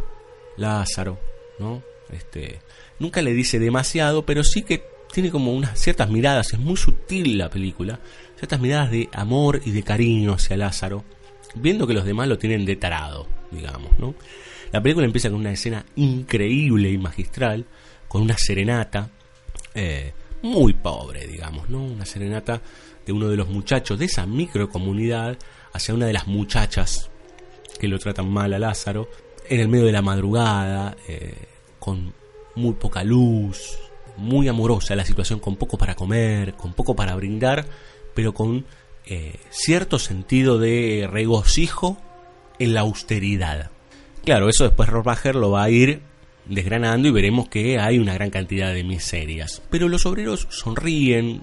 Lázaro, 0.57 1.19
¿no? 1.59 1.83
Este, 2.11 2.61
nunca 2.99 3.23
le 3.23 3.33
dice 3.33 3.59
demasiado, 3.59 4.25
pero 4.25 4.45
sí 4.45 4.63
que 4.63 4.83
tiene 5.13 5.31
como 5.31 5.53
unas 5.53 5.79
ciertas 5.79 6.11
miradas, 6.11 6.53
es 6.53 6.59
muy 6.59 6.77
sutil 6.77 7.39
la 7.39 7.51
película, 7.51 8.01
ciertas 8.37 8.61
miradas 8.61 8.91
de 8.91 9.09
amor 9.13 9.61
y 9.65 9.71
de 9.71 9.83
cariño 9.83 10.35
hacia 10.35 10.57
Lázaro, 10.57 11.05
viendo 11.55 11.87
que 11.87 11.95
los 11.95 12.05
demás 12.05 12.29
lo 12.29 12.39
tienen 12.39 12.65
de 12.65 12.77
tarado, 12.77 13.27
digamos, 13.51 13.99
¿no? 13.99 14.15
La 14.71 14.83
película 14.83 15.07
empieza 15.07 15.31
con 15.31 15.41
una 15.41 15.53
escena 15.53 15.85
increíble 15.97 16.91
y 16.91 16.99
magistral, 16.99 17.65
con 18.07 18.23
una 18.23 18.37
serenata 18.37 19.11
eh, 19.75 20.13
muy 20.43 20.75
pobre, 20.75 21.27
digamos, 21.27 21.71
¿no? 21.71 21.83
Una 21.83 22.05
serenata 22.05 22.61
de 23.07 23.13
uno 23.13 23.29
de 23.29 23.37
los 23.37 23.49
muchachos 23.49 23.99
de 23.99 24.05
esa 24.05 24.27
microcomunidad 24.27 25.39
hacia 25.73 25.95
una 25.95 26.07
de 26.07 26.13
las 26.13 26.27
muchachas 26.27 27.11
que 27.79 27.89
lo 27.89 27.99
tratan 27.99 28.29
mal 28.29 28.53
a 28.53 28.59
Lázaro, 28.59 29.09
en 29.49 29.61
el 29.61 29.69
medio 29.69 29.87
de 29.87 29.93
la 29.93 30.03
madrugada, 30.03 30.97
eh, 31.07 31.35
con 31.79 32.13
muy 32.55 32.75
poca 32.75 33.05
luz, 33.05 33.79
muy 34.17 34.49
amorosa 34.49 34.97
la 34.97 35.05
situación, 35.05 35.39
con 35.41 35.57
poco 35.57 35.79
para 35.79 35.95
comer, 35.95 36.55
con 36.55 36.73
poco 36.73 36.95
para 36.95 37.15
brindar, 37.15 37.67
pero 38.15 38.35
con 38.35 38.67
eh, 39.07 39.37
cierto 39.51 39.99
sentido 39.99 40.59
de 40.59 41.09
regocijo 41.11 41.97
en 42.59 42.75
la 42.75 42.81
austeridad. 42.81 43.71
Claro, 44.25 44.49
eso 44.49 44.65
después 44.65 44.89
Rohrbacher 44.89 45.37
lo 45.37 45.53
va 45.53 45.63
a 45.63 45.71
ir 45.71 46.01
desgranando 46.45 47.09
y 47.09 47.13
veremos 47.13 47.49
que 47.49 47.79
hay 47.79 47.99
una 47.99 48.15
gran 48.15 48.31
cantidad 48.31 48.75
de 48.75 48.85
miserias. 48.85 49.63
Pero 49.71 49.89
los 49.89 50.05
obreros 50.07 50.49
sonríen, 50.51 51.41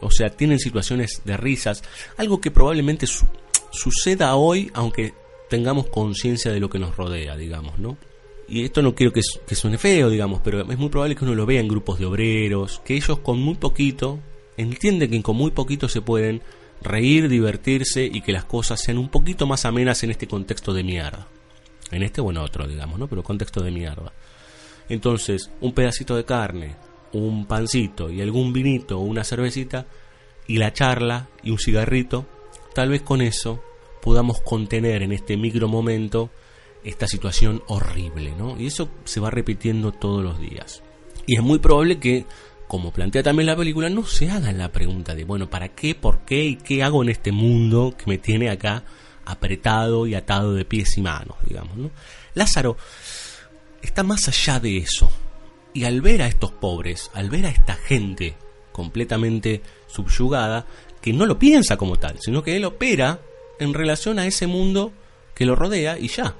o 0.00 0.10
sea, 0.10 0.30
tienen 0.30 0.58
situaciones 0.58 1.22
de 1.24 1.36
risas, 1.36 1.82
algo 2.16 2.40
que 2.40 2.50
probablemente 2.50 3.06
suceda 3.74 4.34
hoy, 4.36 4.70
aunque 4.74 5.14
tengamos 5.50 5.86
conciencia 5.88 6.52
de 6.52 6.60
lo 6.60 6.70
que 6.70 6.78
nos 6.78 6.96
rodea, 6.96 7.36
digamos, 7.36 7.78
¿no? 7.78 7.96
Y 8.48 8.64
esto 8.64 8.82
no 8.82 8.94
quiero 8.94 9.12
que, 9.12 9.22
que, 9.46 9.54
suene 9.54 9.78
feo, 9.78 10.10
digamos, 10.10 10.40
pero 10.42 10.60
es 10.60 10.78
muy 10.78 10.88
probable 10.88 11.16
que 11.16 11.24
uno 11.24 11.34
lo 11.34 11.46
vea 11.46 11.60
en 11.60 11.68
grupos 11.68 11.98
de 11.98 12.06
obreros, 12.06 12.80
que 12.84 12.94
ellos 12.94 13.18
con 13.20 13.40
muy 13.40 13.54
poquito, 13.54 14.20
entienden 14.56 15.10
que 15.10 15.22
con 15.22 15.36
muy 15.36 15.50
poquito 15.50 15.88
se 15.88 16.02
pueden 16.02 16.42
reír, 16.82 17.28
divertirse 17.28 18.04
y 18.04 18.20
que 18.20 18.32
las 18.32 18.44
cosas 18.44 18.80
sean 18.80 18.98
un 18.98 19.08
poquito 19.08 19.46
más 19.46 19.64
amenas 19.64 20.02
en 20.04 20.10
este 20.10 20.26
contexto 20.26 20.72
de 20.72 20.84
mierda. 20.84 21.26
En 21.90 22.02
este 22.02 22.20
o 22.20 22.30
en 22.30 22.38
otro, 22.38 22.66
digamos, 22.66 22.98
¿no? 22.98 23.08
Pero 23.08 23.22
contexto 23.22 23.62
de 23.62 23.70
mierda. 23.70 24.12
Entonces, 24.88 25.50
un 25.60 25.72
pedacito 25.72 26.16
de 26.16 26.24
carne, 26.24 26.76
un 27.12 27.46
pancito 27.46 28.10
y 28.10 28.20
algún 28.20 28.52
vinito 28.52 28.98
o 28.98 29.02
una 29.02 29.24
cervecita 29.24 29.86
y 30.46 30.58
la 30.58 30.72
charla 30.72 31.28
y 31.42 31.50
un 31.50 31.58
cigarrito, 31.58 32.26
tal 32.74 32.90
vez 32.90 33.02
con 33.02 33.22
eso 33.22 33.62
podamos 34.02 34.40
contener 34.42 35.02
en 35.02 35.12
este 35.12 35.36
micro 35.36 35.68
momento 35.68 36.30
esta 36.84 37.06
situación 37.06 37.62
horrible, 37.66 38.34
¿no? 38.36 38.60
Y 38.60 38.66
eso 38.66 38.90
se 39.04 39.20
va 39.20 39.30
repitiendo 39.30 39.92
todos 39.92 40.22
los 40.22 40.38
días. 40.38 40.82
Y 41.26 41.36
es 41.36 41.42
muy 41.42 41.58
probable 41.58 41.98
que, 41.98 42.26
como 42.68 42.92
plantea 42.92 43.22
también 43.22 43.46
la 43.46 43.56
película, 43.56 43.88
no 43.88 44.04
se 44.04 44.30
hagan 44.30 44.58
la 44.58 44.70
pregunta 44.70 45.14
de, 45.14 45.24
bueno, 45.24 45.48
¿para 45.48 45.68
qué, 45.70 45.94
por 45.94 46.20
qué 46.26 46.44
y 46.44 46.56
qué 46.56 46.82
hago 46.82 47.02
en 47.02 47.08
este 47.08 47.32
mundo 47.32 47.94
que 47.96 48.04
me 48.06 48.18
tiene 48.18 48.50
acá 48.50 48.84
apretado 49.24 50.06
y 50.06 50.14
atado 50.14 50.52
de 50.52 50.66
pies 50.66 50.98
y 50.98 51.00
manos, 51.00 51.36
digamos, 51.48 51.76
¿no? 51.76 51.90
Lázaro 52.34 52.76
está 53.80 54.02
más 54.02 54.28
allá 54.28 54.60
de 54.60 54.78
eso. 54.78 55.10
Y 55.72 55.84
al 55.84 56.02
ver 56.02 56.22
a 56.22 56.28
estos 56.28 56.52
pobres, 56.52 57.10
al 57.14 57.30
ver 57.30 57.46
a 57.46 57.50
esta 57.50 57.74
gente 57.74 58.36
completamente 58.70 59.62
subyugada, 59.86 60.66
que 61.04 61.12
no 61.12 61.26
lo 61.26 61.38
piensa 61.38 61.76
como 61.76 61.98
tal, 61.98 62.16
sino 62.18 62.42
que 62.42 62.56
él 62.56 62.64
opera 62.64 63.20
en 63.58 63.74
relación 63.74 64.18
a 64.18 64.26
ese 64.26 64.46
mundo 64.46 64.90
que 65.34 65.44
lo 65.44 65.54
rodea 65.54 65.98
y 65.98 66.08
ya, 66.08 66.34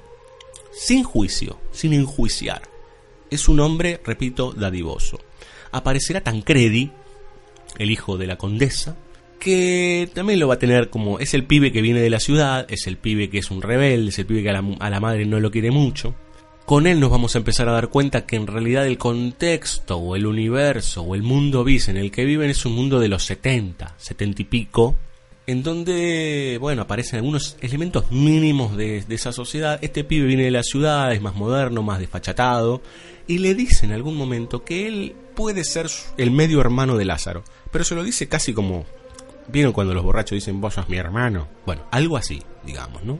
sin 0.71 1.03
juicio, 1.03 1.59
sin 1.71 1.93
enjuiciar. 1.93 2.63
Es 3.29 3.47
un 3.47 3.59
hombre, 3.59 4.01
repito, 4.03 4.53
dadivoso. 4.53 5.19
Aparecerá 5.71 6.21
Tancredi, 6.21 6.89
el 7.77 7.91
hijo 7.91 8.17
de 8.17 8.25
la 8.25 8.39
condesa, 8.39 8.97
que 9.39 10.09
también 10.15 10.39
lo 10.39 10.47
va 10.47 10.55
a 10.55 10.59
tener 10.59 10.89
como 10.89 11.19
es 11.19 11.35
el 11.35 11.43
pibe 11.43 11.71
que 11.71 11.83
viene 11.83 11.99
de 11.99 12.09
la 12.09 12.19
ciudad, 12.19 12.65
es 12.67 12.87
el 12.87 12.97
pibe 12.97 13.29
que 13.29 13.37
es 13.37 13.51
un 13.51 13.61
rebelde, 13.61 14.09
es 14.09 14.17
el 14.17 14.25
pibe 14.25 14.41
que 14.41 14.49
a 14.49 14.53
la, 14.53 14.63
a 14.79 14.89
la 14.89 14.99
madre 14.99 15.27
no 15.27 15.39
lo 15.39 15.51
quiere 15.51 15.69
mucho. 15.69 16.15
Con 16.65 16.87
él 16.87 16.99
nos 16.99 17.11
vamos 17.11 17.35
a 17.35 17.37
empezar 17.37 17.69
a 17.69 17.73
dar 17.73 17.89
cuenta 17.89 18.25
que 18.25 18.35
en 18.35 18.47
realidad 18.47 18.87
el 18.87 18.97
contexto 18.97 19.97
o 19.97 20.15
el 20.15 20.25
universo 20.25 21.03
o 21.03 21.13
el 21.13 21.21
mundo 21.21 21.63
bis 21.63 21.89
en 21.89 21.97
el 21.97 22.09
que 22.09 22.25
viven 22.25 22.49
es 22.49 22.65
un 22.65 22.73
mundo 22.73 22.99
de 22.99 23.07
los 23.07 23.23
70, 23.23 23.93
70 23.99 24.41
y 24.41 24.45
pico, 24.45 24.95
en 25.45 25.61
donde, 25.61 26.57
bueno, 26.59 26.81
aparecen 26.81 27.17
algunos 27.17 27.55
elementos 27.61 28.11
mínimos 28.11 28.75
de, 28.75 29.05
esa 29.09 29.31
sociedad. 29.31 29.77
Este 29.83 30.03
pibe 30.03 30.25
viene 30.25 30.45
de 30.45 30.49
la 30.49 30.63
ciudad, 30.63 31.13
es 31.13 31.21
más 31.21 31.35
moderno, 31.35 31.83
más 31.83 31.99
desfachatado, 31.99 32.81
y 33.27 33.37
le 33.37 33.53
dice 33.53 33.85
en 33.85 33.91
algún 33.91 34.17
momento 34.17 34.63
que 34.63 34.87
él 34.87 35.15
puede 35.35 35.65
ser 35.65 35.85
el 36.17 36.31
medio 36.31 36.61
hermano 36.61 36.97
de 36.97 37.05
Lázaro, 37.05 37.43
pero 37.71 37.83
se 37.83 37.93
lo 37.93 38.03
dice 38.03 38.27
casi 38.27 38.55
como, 38.55 38.85
¿vieron 39.49 39.71
cuando 39.71 39.93
los 39.93 40.03
borrachos 40.03 40.35
dicen 40.35 40.59
vos 40.61 40.73
sos 40.73 40.89
mi 40.89 40.97
hermano? 40.97 41.47
Bueno, 41.63 41.83
algo 41.91 42.17
así, 42.17 42.41
digamos, 42.65 43.03
¿no? 43.03 43.19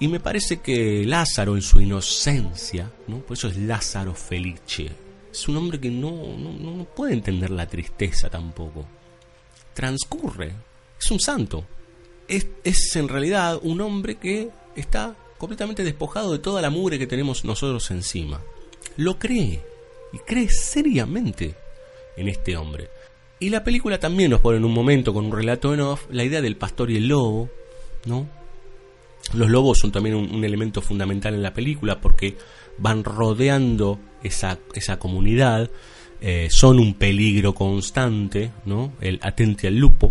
Y 0.00 0.08
me 0.08 0.18
parece 0.18 0.60
que 0.60 1.04
Lázaro 1.06 1.54
en 1.54 1.62
su 1.62 1.80
inocencia, 1.80 2.90
¿no? 3.06 3.18
Por 3.18 3.36
eso 3.36 3.48
es 3.48 3.56
Lázaro 3.58 4.14
Felice, 4.14 4.90
es 5.30 5.48
un 5.48 5.56
hombre 5.58 5.78
que 5.78 5.90
no, 5.90 6.10
no, 6.36 6.52
no 6.52 6.84
puede 6.84 7.12
entender 7.12 7.50
la 7.50 7.66
tristeza 7.66 8.28
tampoco. 8.28 8.86
Transcurre 9.74 10.52
es 10.98 11.10
un 11.10 11.20
santo. 11.20 11.64
Es, 12.26 12.46
es 12.64 12.96
en 12.96 13.08
realidad 13.08 13.58
un 13.62 13.80
hombre 13.80 14.16
que 14.16 14.50
está 14.74 15.14
completamente 15.38 15.84
despojado 15.84 16.32
de 16.32 16.38
toda 16.38 16.60
la 16.62 16.70
mugre 16.70 16.98
que 16.98 17.06
tenemos 17.06 17.44
nosotros 17.44 17.90
encima. 17.90 18.40
Lo 18.96 19.18
cree 19.18 19.62
y 20.12 20.18
cree 20.18 20.48
seriamente 20.48 21.54
en 22.16 22.28
este 22.28 22.56
hombre. 22.56 22.90
Y 23.38 23.48
la 23.48 23.64
película 23.64 23.98
también 23.98 24.30
nos 24.30 24.40
pone 24.40 24.58
en 24.58 24.64
un 24.64 24.74
momento 24.74 25.14
con 25.14 25.26
un 25.26 25.32
relato 25.32 25.72
en 25.72 25.80
off 25.80 26.06
la 26.10 26.24
idea 26.24 26.42
del 26.42 26.56
pastor 26.56 26.90
y 26.90 26.96
el 26.96 27.08
lobo, 27.08 27.48
¿no? 28.04 28.28
Los 29.34 29.50
lobos 29.50 29.78
son 29.78 29.92
también 29.92 30.16
un, 30.16 30.44
elemento 30.44 30.82
fundamental 30.82 31.34
en 31.34 31.42
la 31.42 31.54
película 31.54 32.00
porque 32.00 32.36
van 32.78 33.04
rodeando 33.04 33.98
esa, 34.22 34.58
esa 34.74 34.98
comunidad, 34.98 35.70
eh, 36.20 36.48
son 36.50 36.78
un 36.78 36.94
peligro 36.94 37.54
constante, 37.54 38.50
¿no? 38.64 38.92
El 39.00 39.18
atente 39.22 39.68
al 39.68 39.76
lupo, 39.76 40.10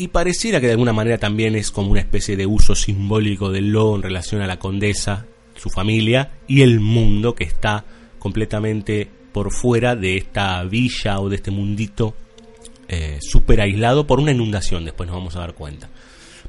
y 0.00 0.08
pareciera 0.08 0.60
que 0.60 0.66
de 0.66 0.72
alguna 0.72 0.94
manera 0.94 1.18
también 1.18 1.54
es 1.56 1.70
como 1.70 1.90
una 1.90 2.00
especie 2.00 2.34
de 2.34 2.46
uso 2.46 2.74
simbólico 2.74 3.50
del 3.50 3.70
lobo 3.70 3.96
en 3.96 4.02
relación 4.02 4.40
a 4.40 4.46
la 4.46 4.58
condesa, 4.58 5.26
su 5.56 5.68
familia 5.68 6.30
y 6.48 6.62
el 6.62 6.80
mundo 6.80 7.34
que 7.34 7.44
está 7.44 7.84
completamente 8.18 9.10
por 9.32 9.52
fuera 9.52 9.96
de 9.96 10.16
esta 10.16 10.64
villa 10.64 11.20
o 11.20 11.28
de 11.28 11.36
este 11.36 11.50
mundito 11.50 12.14
eh, 12.88 13.18
súper 13.20 13.60
aislado 13.60 14.06
por 14.06 14.20
una 14.20 14.32
inundación, 14.32 14.86
después 14.86 15.06
nos 15.06 15.16
vamos 15.16 15.36
a 15.36 15.40
dar 15.40 15.54
cuenta. 15.54 15.90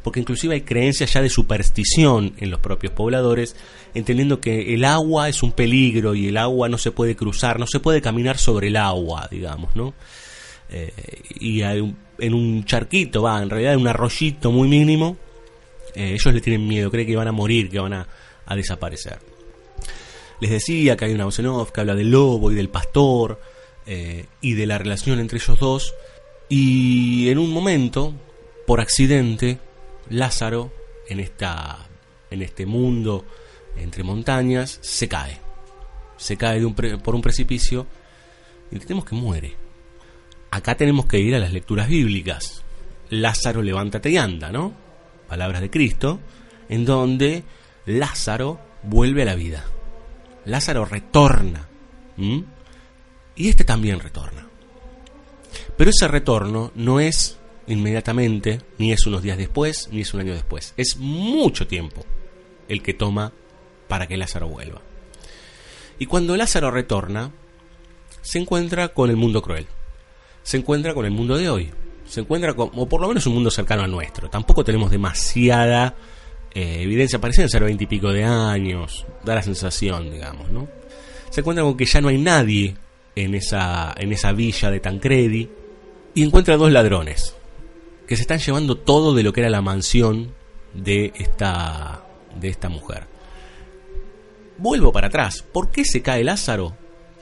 Porque 0.04 0.20
inclusive 0.20 0.56
hay 0.56 0.62
creencias 0.62 1.14
ya 1.14 1.22
de 1.22 1.30
superstición 1.30 2.34
en 2.38 2.50
los 2.50 2.60
propios 2.60 2.94
pobladores, 2.94 3.56
entendiendo 3.94 4.42
que 4.42 4.74
el 4.74 4.84
agua 4.86 5.30
es 5.30 5.44
un 5.44 5.52
peligro 5.52 6.16
y 6.16 6.28
el 6.28 6.38
agua 6.38 6.70
no 6.70 6.78
se 6.78 6.92
puede 6.92 7.16
cruzar, 7.16 7.60
no 7.60 7.68
se 7.68 7.80
puede 7.80 8.02
caminar 8.02 8.38
sobre 8.38 8.68
el 8.68 8.78
agua, 8.78 9.28
digamos, 9.30 9.76
¿no? 9.76 9.94
Eh, 10.70 10.92
y 11.40 11.62
hay 11.62 11.82
un 11.82 11.96
en 12.22 12.36
un 12.36 12.64
charquito, 12.64 13.24
va, 13.24 13.42
en 13.42 13.50
realidad 13.50 13.74
en 13.74 13.82
un 13.82 13.88
arroyito 13.88 14.52
muy 14.52 14.68
mínimo, 14.68 15.18
eh, 15.96 16.14
ellos 16.14 16.34
le 16.34 16.40
tienen 16.40 16.68
miedo, 16.68 16.90
creen 16.92 17.08
que 17.08 17.16
van 17.16 17.28
a 17.28 17.32
morir, 17.32 17.70
que 17.70 17.80
van 17.80 17.94
a, 17.94 18.08
desaparecer. 18.56 19.20
Les 20.42 20.52
decía 20.52 20.98
que 20.98 21.06
hay 21.06 21.14
una 21.14 21.24
voz 21.24 21.72
que 21.72 21.80
habla 21.80 21.96
del 21.96 22.12
lobo 22.12 22.52
y 22.52 22.56
del 22.56 22.68
pastor 22.68 23.40
eh, 23.86 24.26
y 24.42 24.56
de 24.56 24.66
la 24.66 24.78
relación 24.78 25.22
entre 25.22 25.38
ellos 25.38 25.58
dos. 25.58 25.96
Y 26.50 27.30
en 27.30 27.38
un 27.38 27.50
momento, 27.50 28.14
por 28.68 28.82
accidente, 28.82 29.58
Lázaro, 30.12 30.72
en, 31.08 31.20
esta, 31.20 31.88
en 32.30 32.42
este 32.42 32.66
mundo 32.66 33.26
entre 33.78 34.04
montañas, 34.04 34.80
se 34.82 35.08
cae. 35.08 35.40
Se 36.18 36.38
cae 36.38 36.62
por 37.04 37.16
un 37.16 37.22
precipicio 37.22 37.88
y 38.72 38.80
tenemos 38.80 39.06
que 39.06 39.16
muere. 39.16 39.56
Acá 40.52 40.76
tenemos 40.76 41.06
que 41.06 41.20
ir 41.20 41.34
a 41.36 41.40
las 41.40 41.54
lecturas 41.54 41.88
bíblicas. 41.88 42.62
Lázaro, 43.10 43.62
levántate 43.62 44.10
y 44.10 44.18
anda, 44.18 44.52
¿no? 44.52 44.74
Palabras 45.28 45.62
de 45.62 45.70
Cristo, 45.70 46.20
en 46.70 46.86
donde 46.86 47.44
Lázaro 47.86 48.60
vuelve 48.84 49.24
a 49.24 49.26
la 49.26 49.36
vida. 49.36 49.66
Lázaro 50.46 50.86
retorna. 50.86 51.68
Y 52.18 53.50
este 53.50 53.64
también 53.64 54.00
retorna. 54.00 54.48
Pero 55.78 55.90
ese 55.90 56.08
retorno 56.08 56.72
no 56.76 57.00
es 57.00 57.38
inmediatamente, 57.72 58.62
ni 58.78 58.92
es 58.92 59.06
unos 59.06 59.24
días 59.24 59.38
después, 59.38 59.90
ni 59.92 60.02
es 60.02 60.14
un 60.14 60.22
año 60.22 60.34
después. 60.34 60.74
Es 60.78 60.98
mucho 60.98 61.68
tiempo 61.68 62.06
el 62.68 62.82
que 62.82 62.94
toma 62.94 63.34
para 63.88 64.08
que 64.08 64.18
Lázaro 64.18 64.48
vuelva. 64.48 64.82
Y 66.00 66.06
cuando 66.06 66.36
Lázaro 66.36 66.72
retorna, 66.72 67.32
se 68.22 68.40
encuentra 68.40 68.90
con 68.90 69.10
el 69.10 69.18
mundo 69.18 69.42
cruel 69.42 69.68
se 70.44 70.58
encuentra 70.58 70.94
con 70.94 71.06
el 71.06 71.12
mundo 71.12 71.38
de 71.38 71.50
hoy. 71.50 71.72
Se 72.08 72.22
encuentra 72.22 72.54
con, 72.54 72.72
o 72.76 72.88
por 72.88 73.02
lo 73.02 73.08
menos 73.08 73.26
un 73.28 73.34
mundo 73.34 73.52
cercano 73.52 73.84
al 73.84 73.92
nuestro. 73.92 74.30
Tampoco 74.30 74.64
tenemos 74.64 74.92
demasiada 74.92 75.96
eh, 76.54 76.82
evidencia, 76.82 77.20
parecen 77.20 77.50
ser 77.50 77.64
veintipico 77.64 78.12
de 78.12 78.24
años, 78.24 79.06
da 79.24 79.36
la 79.36 79.44
sensación, 79.44 80.12
digamos, 80.12 80.50
¿no? 80.52 80.68
Se 81.30 81.40
encuentra 81.42 81.64
con 81.64 81.78
que 81.78 81.86
ya 81.86 82.02
no 82.02 82.10
hay 82.10 82.18
nadie 82.18 82.76
en 83.16 83.36
esa, 83.36 83.94
en 83.98 84.12
esa 84.12 84.34
villa 84.34 84.70
de 84.70 84.80
Tancredi 84.82 85.50
y 86.14 86.24
encuentra 86.24 86.58
dos 86.58 86.72
ladrones 86.72 87.36
que 88.08 88.16
se 88.16 88.24
están 88.24 88.40
llevando 88.40 88.78
todo 88.78 89.14
de 89.14 89.24
lo 89.24 89.34
que 89.34 89.42
era 89.42 89.50
la 89.50 89.62
mansión 89.62 90.34
de 90.74 91.14
esta, 91.16 92.04
de 92.40 92.50
esta 92.50 92.70
mujer. 92.70 93.08
Vuelvo 94.58 94.92
para 94.92 95.08
atrás. 95.08 95.44
¿Por 95.44 95.72
qué 95.72 95.86
se 95.86 96.02
cae 96.02 96.24
Lázaro? 96.24 96.76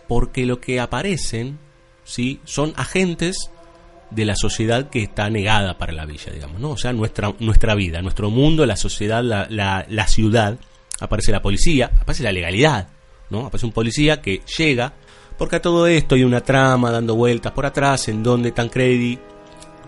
Porque 0.08 0.46
lo 0.46 0.60
que 0.60 0.80
aparecen 0.80 1.60
¿sí? 2.04 2.40
son 2.44 2.74
agentes 2.76 3.52
de 4.10 4.26
la 4.26 4.36
sociedad 4.36 4.90
que 4.90 5.04
está 5.04 5.30
negada 5.30 5.78
para 5.78 5.94
la 5.94 6.06
villa, 6.06 6.34
digamos, 6.34 6.60
¿no? 6.60 6.72
O 6.72 6.78
sea, 6.78 6.94
nuestra, 6.94 7.34
nuestra 7.40 7.76
vida, 7.76 8.02
nuestro 8.02 8.30
mundo, 8.30 8.66
la 8.66 8.76
sociedad, 8.76 9.24
la, 9.24 9.86
la, 9.88 10.08
ciudad, 10.08 10.58
aparece 11.00 11.32
la 11.32 11.42
policía, 11.42 11.92
aparece 12.00 12.24
la 12.24 12.32
legalidad, 12.32 12.90
¿no? 13.30 13.46
Aparece 13.46 13.68
un 13.68 13.72
policía 13.72 14.22
que 14.22 14.42
llega, 14.58 14.94
porque 15.38 15.58
a 15.58 15.62
todo 15.62 15.86
esto 15.86 16.16
hay 16.16 16.24
una 16.24 16.42
trama 16.42 16.92
dando 16.92 17.16
vueltas 17.16 17.52
por 17.52 17.66
atrás, 17.66 18.08
en 18.08 18.24
donde 18.24 18.52
Tancredi 18.52 19.20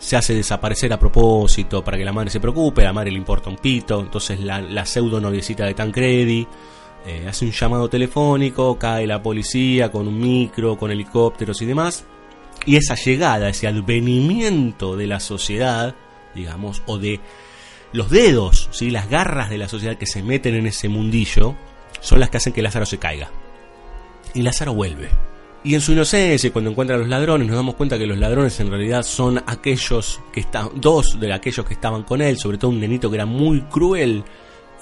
se 0.01 0.17
hace 0.17 0.33
desaparecer 0.33 0.91
a 0.91 0.99
propósito 0.99 1.83
para 1.83 1.95
que 1.95 2.03
la 2.03 2.11
madre 2.11 2.31
se 2.31 2.39
preocupe, 2.39 2.81
a 2.81 2.85
la 2.85 2.93
madre 2.93 3.11
le 3.11 3.17
importa 3.17 3.51
un 3.51 3.57
pito, 3.57 4.01
entonces 4.01 4.39
la, 4.39 4.83
pseudo 4.83 5.21
noviecita 5.21 5.63
de 5.63 5.75
Tancredi 5.75 6.47
eh, 7.05 7.27
hace 7.29 7.45
un 7.45 7.51
llamado 7.51 7.87
telefónico, 7.87 8.79
cae 8.79 9.05
la 9.05 9.21
policía 9.21 9.91
con 9.91 10.07
un 10.07 10.19
micro, 10.19 10.75
con 10.75 10.89
helicópteros 10.89 11.61
y 11.61 11.67
demás, 11.67 12.03
y 12.65 12.77
esa 12.77 12.95
llegada, 12.95 13.47
ese 13.49 13.67
advenimiento 13.67 14.97
de 14.97 15.05
la 15.05 15.19
sociedad, 15.19 15.93
digamos, 16.33 16.81
o 16.87 16.97
de 16.97 17.19
los 17.93 18.09
dedos, 18.09 18.69
¿sí? 18.71 18.89
las 18.89 19.07
garras 19.07 19.51
de 19.51 19.59
la 19.59 19.67
sociedad 19.67 19.97
que 19.97 20.07
se 20.07 20.23
meten 20.23 20.55
en 20.55 20.65
ese 20.65 20.89
mundillo, 20.89 21.55
son 21.99 22.19
las 22.19 22.31
que 22.31 22.37
hacen 22.37 22.53
que 22.53 22.63
Lázaro 22.63 22.87
se 22.87 22.97
caiga. 22.97 23.29
Y 24.33 24.41
Lázaro 24.41 24.73
vuelve. 24.73 25.09
Y 25.63 25.75
en 25.75 25.81
su 25.81 25.91
inocencia, 25.91 26.51
cuando 26.51 26.71
encuentra 26.71 26.95
a 26.95 26.99
los 26.99 27.07
ladrones, 27.07 27.47
nos 27.47 27.55
damos 27.55 27.75
cuenta 27.75 27.97
que 27.97 28.07
los 28.07 28.17
ladrones 28.17 28.59
en 28.59 28.71
realidad 28.71 29.03
son 29.03 29.43
aquellos 29.45 30.19
que 30.33 30.39
están, 30.39 30.69
dos 30.75 31.19
de 31.19 31.31
aquellos 31.31 31.65
que 31.65 31.75
estaban 31.75 32.01
con 32.01 32.19
él, 32.19 32.37
sobre 32.37 32.57
todo 32.57 32.71
un 32.71 32.79
nenito 32.79 33.11
que 33.11 33.17
era 33.17 33.27
muy 33.27 33.61
cruel 33.61 34.23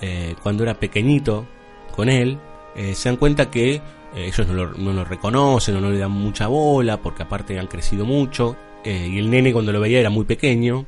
eh, 0.01 0.36
cuando 0.41 0.63
era 0.63 0.80
pequeñito 0.80 1.45
con 1.93 2.07
él. 2.07 2.38
Eh, 2.77 2.95
se 2.95 3.09
dan 3.09 3.17
cuenta 3.17 3.51
que 3.51 3.75
eh, 3.75 3.82
ellos 4.15 4.47
no 4.47 4.93
lo, 4.93 5.03
reconocen 5.03 5.75
o 5.75 5.82
no 5.82 5.89
le 5.89 5.97
dan 5.97 6.11
mucha 6.11 6.47
bola, 6.47 7.01
porque 7.01 7.23
aparte 7.23 7.59
han 7.59 7.67
crecido 7.67 8.05
mucho. 8.05 8.55
y 8.86 9.19
el 9.19 9.30
nene 9.30 9.51
cuando 9.51 9.73
lo 9.73 9.82
veía 9.82 9.99
era 9.99 10.09
muy 10.09 10.23
pequeño. 10.23 10.86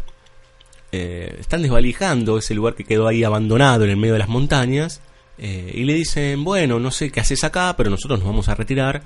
están 0.90 1.62
desvalijando 1.64 2.38
ese 2.38 2.56
lugar 2.56 2.76
que 2.76 2.86
quedó 2.86 3.08
ahí 3.08 3.26
abandonado 3.26 3.84
en 3.84 3.90
el 3.90 3.98
medio 3.98 4.14
de 4.14 4.20
las 4.20 4.30
montañas. 4.30 5.02
y 5.38 5.84
le 5.84 5.96
dicen, 5.96 6.46
bueno, 6.46 6.80
no 6.80 6.92
sé 6.92 7.12
qué 7.12 7.20
haces 7.20 7.44
acá, 7.44 7.74
pero 7.76 7.90
nosotros 7.90 8.20
nos 8.20 8.28
vamos 8.28 8.48
a 8.48 8.56
retirar 8.56 9.02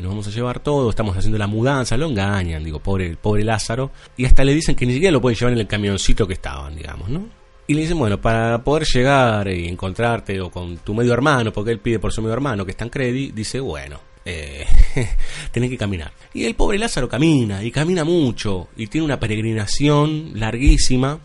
nos 0.00 0.10
vamos 0.10 0.26
a 0.28 0.30
llevar 0.30 0.60
todo, 0.60 0.90
estamos 0.90 1.16
haciendo 1.16 1.38
la 1.38 1.46
mudanza, 1.46 1.96
lo 1.96 2.06
engañan, 2.06 2.62
digo, 2.62 2.78
pobre, 2.78 3.16
pobre 3.16 3.44
Lázaro, 3.44 3.90
y 4.16 4.24
hasta 4.24 4.44
le 4.44 4.54
dicen 4.54 4.74
que 4.74 4.86
ni 4.86 4.92
siquiera 4.92 5.12
lo 5.12 5.20
pueden 5.20 5.38
llevar 5.38 5.52
en 5.52 5.60
el 5.60 5.66
camioncito 5.66 6.26
que 6.26 6.34
estaban, 6.34 6.76
digamos, 6.76 7.08
¿no? 7.08 7.26
Y 7.66 7.74
le 7.74 7.82
dicen, 7.82 7.98
bueno, 7.98 8.20
para 8.20 8.62
poder 8.64 8.86
llegar 8.86 9.48
y 9.48 9.68
encontrarte 9.68 10.40
o 10.40 10.50
con 10.50 10.78
tu 10.78 10.94
medio 10.94 11.12
hermano, 11.12 11.52
porque 11.52 11.70
él 11.70 11.80
pide 11.80 11.98
por 11.98 12.12
su 12.12 12.22
medio 12.22 12.32
hermano, 12.32 12.64
que 12.64 12.70
está 12.70 12.84
en 12.84 12.90
Credi, 12.90 13.32
dice, 13.32 13.60
bueno, 13.60 14.00
eh, 14.24 14.64
tenés 15.52 15.68
que 15.68 15.76
caminar. 15.76 16.12
Y 16.32 16.44
el 16.44 16.54
pobre 16.54 16.78
Lázaro 16.78 17.08
camina, 17.08 17.62
y 17.62 17.70
camina 17.70 18.04
mucho, 18.04 18.68
y 18.76 18.86
tiene 18.86 19.04
una 19.04 19.20
peregrinación 19.20 20.32
larguísima, 20.34 21.18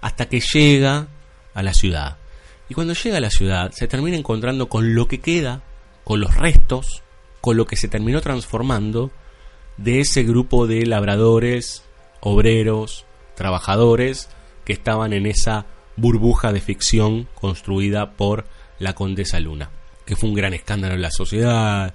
hasta 0.00 0.28
que 0.28 0.40
llega 0.40 1.08
a 1.54 1.62
la 1.62 1.72
ciudad. 1.72 2.18
Y 2.68 2.74
cuando 2.74 2.92
llega 2.92 3.16
a 3.16 3.20
la 3.20 3.30
ciudad, 3.30 3.72
se 3.72 3.88
termina 3.88 4.16
encontrando 4.16 4.68
con 4.68 4.94
lo 4.94 5.08
que 5.08 5.20
queda, 5.20 5.62
con 6.04 6.20
los 6.20 6.36
restos 6.36 7.02
con 7.40 7.56
lo 7.56 7.66
que 7.66 7.76
se 7.76 7.88
terminó 7.88 8.20
transformando 8.20 9.10
de 9.76 10.00
ese 10.00 10.24
grupo 10.24 10.66
de 10.66 10.86
labradores, 10.86 11.84
obreros, 12.20 13.06
trabajadores 13.34 14.28
que 14.64 14.72
estaban 14.72 15.12
en 15.12 15.26
esa 15.26 15.66
burbuja 15.96 16.52
de 16.52 16.60
ficción 16.60 17.28
construida 17.34 18.12
por 18.12 18.46
la 18.78 18.94
condesa 18.94 19.40
Luna, 19.40 19.70
que 20.04 20.16
fue 20.16 20.28
un 20.28 20.34
gran 20.34 20.54
escándalo 20.54 20.94
en 20.94 21.02
la 21.02 21.10
sociedad, 21.10 21.94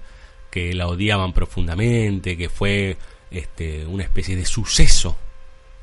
que 0.49 0.73
la 0.73 0.87
odiaban 0.87 1.33
profundamente, 1.33 2.37
que 2.37 2.49
fue 2.49 2.97
este, 3.31 3.85
una 3.85 4.03
especie 4.03 4.35
de 4.35 4.45
suceso 4.45 5.17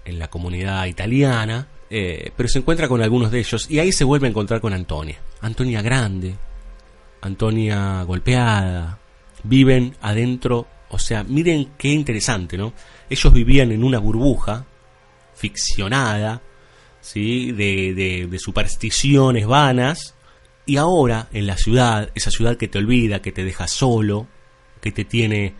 en 0.05 0.19
la 0.19 0.29
comunidad 0.29 0.87
italiana, 0.87 1.67
eh, 1.91 2.31
pero 2.37 2.49
se 2.49 2.61
encuentra 2.61 2.87
con 2.89 3.03
algunos 3.03 3.31
de 3.31 3.41
ellos 3.41 3.69
y 3.69 3.81
ahí 3.81 3.91
se 3.91 4.05
vuelve 4.05 4.29
a 4.29 4.31
encontrar 4.31 4.61
con 4.61 4.73
Antonia. 4.73 5.19
Antonia 5.41 5.83
grande, 5.83 6.37
Antonia 7.21 8.03
golpeada, 8.05 9.00
viven 9.45 9.97
adentro, 10.01 10.67
o 10.89 10.99
sea, 10.99 11.25
miren 11.25 11.73
qué 11.79 11.89
interesante, 11.89 12.57
¿no? 12.57 12.73
Ellos 13.09 13.33
vivían 13.33 13.73
en 13.73 13.85
una 13.85 13.99
burbuja 13.99 14.67
ficcionada, 15.35 16.43
¿sí? 17.01 17.53
De, 17.53 17.95
de, 18.29 18.39
supersticiones 18.39 19.47
vanas, 19.47 20.15
y 20.67 20.77
ahora 20.77 21.29
en 21.33 21.47
la 21.47 21.57
ciudad, 21.57 22.11
esa 22.15 22.31
ciudad 22.31 22.57
que 22.57 22.69
te 22.69 22.79
olvida, 22.79 23.23
que 23.23 23.33
te 23.33 23.45
deja 23.45 23.67
solo, 23.67 24.27
que 24.81 24.93
te 24.93 25.05
tiene 25.05 25.55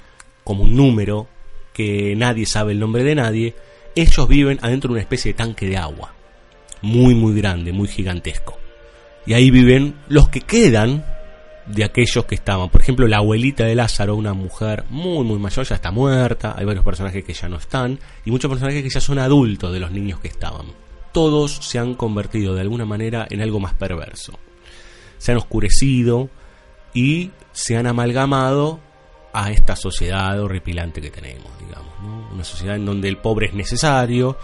como 0.45 0.65
un 0.65 0.77
número, 0.77 1.29
que 1.73 2.15
nadie 2.17 2.47
sabe 2.47 2.73
el 2.73 2.81
nombre 2.81 3.05
de 3.05 3.15
nadie, 3.15 3.55
ellos 3.95 4.29
viven 4.29 4.59
adentro 4.63 4.89
de 4.89 4.95
una 4.95 5.03
especie 5.03 5.33
de 5.33 5.39
tanque 5.39 5.67
de 5.67 5.77
agua, 5.77 6.15
muy, 6.83 7.15
muy 7.15 7.35
grande, 7.35 7.73
muy 7.73 7.89
gigantesco. 7.89 8.59
Y 9.27 9.33
ahí 9.33 9.51
viven 9.51 9.97
los 10.09 10.29
que 10.29 10.41
quedan 10.41 11.05
de 11.73 11.85
aquellos 11.85 12.25
que 12.25 12.35
estaban. 12.35 12.69
Por 12.69 12.81
ejemplo, 12.81 13.07
la 13.07 13.19
abuelita 13.19 13.65
de 13.65 13.75
Lázaro, 13.75 14.17
una 14.17 14.35
mujer 14.35 14.85
muy, 14.91 15.25
muy 15.25 15.39
mayor, 15.39 15.65
ya 15.65 15.77
está 15.77 15.91
muerta. 15.91 16.55
Hay 16.57 16.65
varios 16.65 16.85
personajes 16.85 17.25
que 17.25 17.33
ya 17.33 17.49
no 17.49 17.57
están. 17.57 17.99
Y 18.25 18.31
muchos 18.31 18.51
personajes 18.51 18.83
que 18.83 18.91
ya 18.91 19.01
son 19.01 19.19
adultos 19.19 19.73
de 19.73 19.81
los 19.81 19.91
niños 19.91 20.21
que 20.21 20.29
estaban. 20.29 20.67
Todos 21.13 21.57
se 21.57 21.79
han 21.79 21.95
convertido 21.95 22.55
de 22.55 22.61
alguna 22.61 22.85
manera 22.85 23.27
en 23.31 23.41
algo 23.41 23.61
más 23.61 23.75
perverso. 23.75 24.39
Se 25.19 25.33
han 25.33 25.39
oscurecido 25.39 26.29
y 26.95 27.31
se 27.53 27.77
han 27.77 27.87
amalgamado 27.87 28.81
a 29.33 29.51
esta 29.51 29.77
sociedad 29.77 30.41
horripilante 30.41 31.01
que 31.01 31.11
tenemos, 31.11 31.51
digamos. 31.59 31.93
Una 32.33 32.45
sociedad 32.45 32.77
en 32.77 32.87
donde 32.87 33.09
el 33.09 33.19
pobre 33.19 33.47
es 33.47 33.55
necesario, 33.55 34.37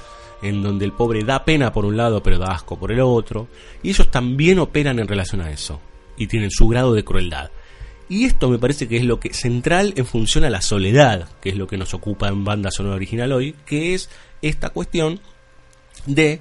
en 0.42 0.62
donde 0.62 0.84
el 0.84 0.92
pobre 0.92 1.24
da 1.24 1.44
pena 1.44 1.72
por 1.72 1.84
un 1.84 1.96
lado 1.96 2.22
pero 2.22 2.38
da 2.38 2.52
asco 2.52 2.78
por 2.78 2.92
el 2.92 3.00
otro. 3.00 3.48
Y 3.82 3.90
ellos 3.90 4.10
también 4.10 4.58
operan 4.58 4.98
en 4.98 5.08
relación 5.08 5.40
a 5.40 5.50
eso 5.50 5.80
y 6.16 6.26
tienen 6.26 6.50
su 6.50 6.68
grado 6.68 6.94
de 6.94 7.04
crueldad. 7.04 7.50
Y 8.08 8.24
esto 8.24 8.48
me 8.48 8.58
parece 8.58 8.86
que 8.86 8.96
es 8.96 9.04
lo 9.04 9.18
que 9.18 9.34
central 9.34 9.92
en 9.96 10.06
función 10.06 10.44
a 10.44 10.50
la 10.50 10.60
soledad, 10.60 11.28
que 11.40 11.48
es 11.48 11.56
lo 11.56 11.66
que 11.66 11.76
nos 11.76 11.92
ocupa 11.92 12.28
en 12.28 12.44
banda 12.44 12.70
sonora 12.70 12.94
original 12.94 13.32
hoy, 13.32 13.54
que 13.66 13.94
es 13.94 14.08
esta 14.42 14.70
cuestión 14.70 15.20
de 16.06 16.40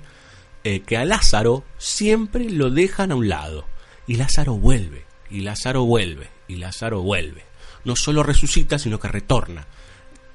eh, 0.64 0.82
que 0.82 0.98
a 0.98 1.06
Lázaro 1.06 1.64
siempre 1.78 2.50
lo 2.50 2.70
dejan 2.70 3.12
a 3.12 3.16
un 3.16 3.30
lado. 3.30 3.66
Y 4.08 4.16
Lázaro 4.16 4.56
vuelve, 4.56 5.06
y 5.32 5.42
Lázaro 5.42 5.86
vuelve, 5.86 6.30
y 6.48 6.58
Lázaro 6.58 7.02
vuelve. 7.02 7.44
No 7.84 7.96
solo 7.96 8.22
resucita, 8.22 8.78
sino 8.78 9.00
que 9.00 9.08
retorna. 9.08 9.66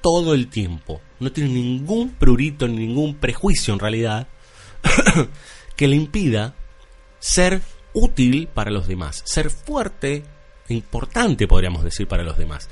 Todo 0.01 0.33
el 0.33 0.47
tiempo. 0.47 1.01
No 1.19 1.31
tiene 1.31 1.51
ningún 1.51 2.09
prurito, 2.11 2.67
ningún 2.67 3.15
prejuicio 3.15 3.73
en 3.73 3.79
realidad, 3.79 4.27
que 5.77 5.87
le 5.87 5.95
impida 5.95 6.55
ser 7.19 7.61
útil 7.93 8.47
para 8.47 8.71
los 8.71 8.87
demás, 8.87 9.21
ser 9.25 9.49
fuerte 9.49 10.23
e 10.67 10.73
importante, 10.73 11.47
podríamos 11.47 11.83
decir, 11.83 12.07
para 12.07 12.23
los 12.23 12.37
demás. 12.37 12.69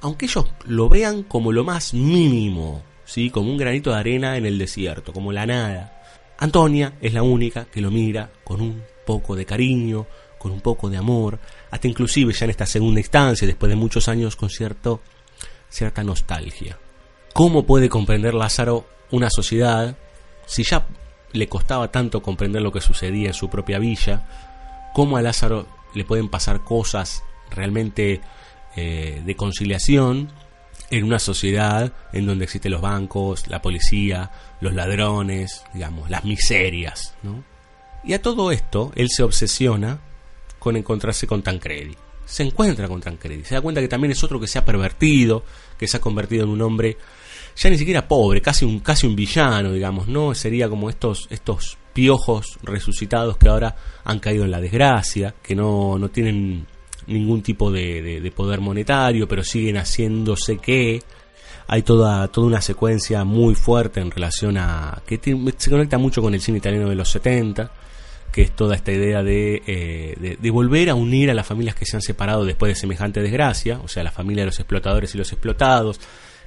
Aunque 0.00 0.26
ellos 0.26 0.46
lo 0.64 0.88
vean 0.88 1.22
como 1.22 1.52
lo 1.52 1.64
más 1.64 1.94
mínimo, 1.94 2.82
¿sí? 3.04 3.30
como 3.30 3.50
un 3.50 3.56
granito 3.56 3.90
de 3.90 3.98
arena 3.98 4.36
en 4.36 4.46
el 4.46 4.58
desierto, 4.58 5.12
como 5.12 5.32
la 5.32 5.46
nada. 5.46 6.02
Antonia 6.38 6.94
es 7.00 7.14
la 7.14 7.22
única 7.22 7.64
que 7.64 7.80
lo 7.80 7.90
mira 7.90 8.30
con 8.44 8.60
un 8.60 8.82
poco 9.06 9.34
de 9.34 9.46
cariño, 9.46 10.06
con 10.38 10.52
un 10.52 10.60
poco 10.60 10.90
de 10.90 10.98
amor, 10.98 11.38
hasta 11.70 11.88
inclusive 11.88 12.32
ya 12.32 12.44
en 12.44 12.50
esta 12.50 12.66
segunda 12.66 13.00
instancia, 13.00 13.46
después 13.46 13.70
de 13.70 13.76
muchos 13.76 14.08
años, 14.08 14.36
con 14.36 14.50
cierto, 14.50 15.00
cierta 15.68 16.04
nostalgia. 16.04 16.78
¿Cómo 17.32 17.64
puede 17.64 17.88
comprender 17.88 18.34
Lázaro 18.34 18.86
una 19.10 19.30
sociedad 19.30 19.96
si 20.46 20.62
ya 20.62 20.86
le 21.32 21.48
costaba 21.48 21.90
tanto 21.90 22.22
comprender 22.22 22.62
lo 22.62 22.72
que 22.72 22.80
sucedía 22.80 23.28
en 23.28 23.34
su 23.34 23.48
propia 23.50 23.78
villa, 23.78 24.45
cómo 24.96 25.18
a 25.18 25.22
Lázaro 25.22 25.66
le 25.92 26.06
pueden 26.06 26.30
pasar 26.30 26.64
cosas 26.64 27.22
realmente 27.50 28.22
eh, 28.76 29.22
de 29.26 29.36
conciliación 29.36 30.32
en 30.88 31.04
una 31.04 31.18
sociedad 31.18 31.92
en 32.14 32.24
donde 32.24 32.44
existen 32.44 32.72
los 32.72 32.80
bancos, 32.80 33.46
la 33.48 33.60
policía, 33.60 34.30
los 34.62 34.72
ladrones, 34.72 35.64
digamos, 35.74 36.08
las 36.08 36.24
miserias, 36.24 37.14
¿no? 37.22 37.44
Y 38.04 38.14
a 38.14 38.22
todo 38.22 38.50
esto, 38.50 38.90
él 38.94 39.10
se 39.10 39.22
obsesiona 39.22 40.00
con 40.58 40.76
encontrarse 40.78 41.26
con 41.26 41.42
Tancredi. 41.42 41.94
Se 42.24 42.42
encuentra 42.42 42.88
con 42.88 43.02
Tancredi, 43.02 43.44
se 43.44 43.54
da 43.54 43.60
cuenta 43.60 43.82
que 43.82 43.88
también 43.88 44.12
es 44.12 44.24
otro 44.24 44.40
que 44.40 44.46
se 44.46 44.58
ha 44.58 44.64
pervertido, 44.64 45.44
que 45.78 45.88
se 45.88 45.98
ha 45.98 46.00
convertido 46.00 46.44
en 46.44 46.48
un 46.48 46.62
hombre 46.62 46.96
ya 47.54 47.68
ni 47.68 47.76
siquiera 47.76 48.08
pobre, 48.08 48.40
casi 48.40 48.64
un, 48.64 48.80
casi 48.80 49.06
un 49.06 49.14
villano, 49.14 49.74
digamos, 49.74 50.08
¿no? 50.08 50.34
Sería 50.34 50.70
como 50.70 50.88
estos, 50.88 51.26
estos 51.28 51.76
piojos 51.96 52.58
resucitados 52.62 53.38
que 53.38 53.48
ahora 53.48 53.74
han 54.04 54.18
caído 54.18 54.44
en 54.44 54.50
la 54.50 54.60
desgracia, 54.60 55.34
que 55.42 55.54
no, 55.54 55.98
no 55.98 56.10
tienen 56.10 56.66
ningún 57.06 57.40
tipo 57.40 57.70
de, 57.70 58.30
poder 58.36 58.60
monetario, 58.60 59.26
pero 59.26 59.42
siguen 59.42 59.78
haciéndose 59.78 60.58
que 60.58 61.02
hay 61.66 61.80
toda, 61.80 62.28
toda 62.28 62.48
una 62.48 62.60
secuencia 62.60 63.24
muy 63.24 63.54
fuerte 63.54 64.00
en 64.00 64.10
relación 64.10 64.58
a 64.58 65.00
que 65.06 65.18
se 65.56 65.70
conecta 65.70 65.96
mucho 65.96 66.20
con 66.20 66.34
el 66.34 66.42
cine 66.42 66.58
italiano 66.58 66.90
de 66.90 66.96
los 66.96 67.08
70 67.08 67.72
que 68.30 68.42
es 68.42 68.50
toda 68.54 68.74
esta 68.74 68.92
idea 68.92 69.20
eh, 69.22 70.14
de, 70.20 70.36
de, 70.38 70.50
volver 70.50 70.90
a 70.90 70.94
unir 70.94 71.30
a 71.30 71.34
las 71.34 71.46
familias 71.46 71.74
que 71.74 71.86
se 71.86 71.96
han 71.96 72.02
separado 72.02 72.44
después 72.44 72.70
de 72.70 72.78
semejante 72.78 73.22
desgracia, 73.22 73.80
o 73.82 73.88
sea, 73.88 74.04
la 74.04 74.10
familia 74.10 74.42
de 74.42 74.50
los 74.50 74.60
explotadores 74.60 75.14
y 75.14 75.18
los 75.18 75.32
explotados, 75.32 75.98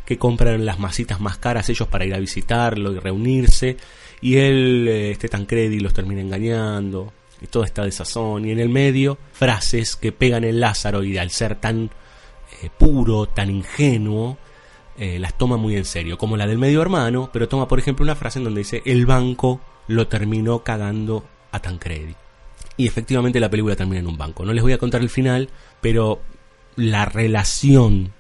que 0.06 0.20
compran 0.20 0.64
las 0.66 0.78
masitas 0.78 1.20
más 1.20 1.38
caras 1.38 1.68
ellos 1.70 1.88
para 1.88 2.06
ir 2.06 2.14
a 2.14 2.20
visitarlo 2.20 2.92
y 2.92 3.00
reunirse, 3.00 3.78
y 4.22 4.38
él, 4.38 4.88
eh, 4.88 5.12
este 5.12 5.30
Tancredi, 5.30 5.80
los 5.80 5.94
termina 5.94 6.22
engañando, 6.22 7.14
y 7.42 7.48
toda 7.48 7.66
esta 7.66 7.84
desazón, 7.84 8.46
y 8.46 8.52
en 8.52 8.60
el 8.60 8.70
medio 8.70 9.18
frases 9.34 9.96
que 9.96 10.12
pegan 10.12 10.44
el 10.44 10.60
Lázaro, 10.60 11.04
y 11.04 11.18
al 11.18 11.32
ser 11.32 11.56
tan 11.56 11.90
eh, 12.62 12.70
puro, 12.78 13.28
tan 13.28 13.50
ingenuo, 13.50 14.38
eh, 14.98 15.18
las 15.18 15.38
toma 15.38 15.56
muy 15.56 15.78
en 15.78 15.86
serio, 15.86 16.18
como 16.18 16.36
la 16.36 16.46
del 16.46 16.58
medio 16.58 16.82
hermano, 16.82 17.30
pero 17.32 17.48
toma 17.48 17.68
por 17.70 17.80
ejemplo 17.80 18.04
una 18.04 18.16
frase 18.16 18.40
en 18.40 18.44
donde 18.44 18.60
dice 18.60 18.82
el 18.86 19.06
banco 19.06 19.62
lo 19.88 20.08
terminó 20.10 20.64
cagando 20.64 21.24
a 21.52 21.60
Tancredi. 21.62 22.16
Y 22.76 22.86
efectivamente 22.86 23.40
la 23.40 23.50
película 23.50 23.76
termina 23.76 24.00
en 24.00 24.08
un 24.08 24.18
banco. 24.18 24.46
No 24.46 24.54
les 24.54 24.62
voy 24.62 24.74
a 24.74 24.78
contar 24.78 25.02
el 25.02 25.10
final, 25.10 25.50
pero 25.80 26.22
la 26.76 27.06
relación 27.06 28.14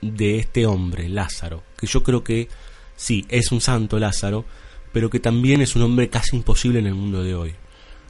de 0.00 0.38
este 0.38 0.66
hombre, 0.66 1.08
Lázaro, 1.08 1.62
que 1.76 1.86
yo 1.86 2.02
creo 2.02 2.24
que 2.24 2.48
sí, 2.96 3.24
es 3.28 3.52
un 3.52 3.60
santo 3.60 3.98
Lázaro, 3.98 4.44
pero 4.94 5.10
que 5.10 5.18
también 5.18 5.60
es 5.60 5.74
un 5.74 5.82
hombre 5.82 6.08
casi 6.08 6.36
imposible 6.36 6.78
en 6.78 6.86
el 6.86 6.94
mundo 6.94 7.22
de 7.24 7.34
hoy. 7.34 7.54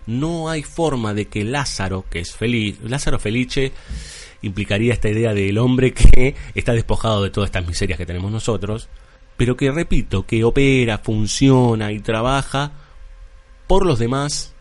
No 0.07 0.51
hay 0.51 0.63
forma 0.63 1.15
de 1.15 1.29
que 1.29 1.43
Lázaro, 1.43 2.05
que 2.11 2.21
es 2.21 2.35
feliz, 2.35 2.79
Lázaro 2.83 3.19
Felice 3.19 3.73
implicaría 4.43 4.93
esta 4.93 5.09
idea 5.09 5.33
del 5.33 5.57
hombre 5.57 5.95
que 5.95 6.37
está 6.55 6.75
despojado 6.75 7.23
de 7.23 7.31
todas 7.31 7.49
estas 7.49 7.67
miserias 7.67 7.97
que 7.97 8.05
tenemos 8.05 8.31
nosotros, 8.31 8.91
pero 9.39 9.57
que, 9.57 9.73
repito, 9.73 10.27
que 10.27 10.45
opera, 10.45 10.99
funciona 10.99 11.91
y 11.91 12.01
trabaja 12.01 12.73
por 13.67 13.87
los 13.87 13.99
demás. 13.99 14.53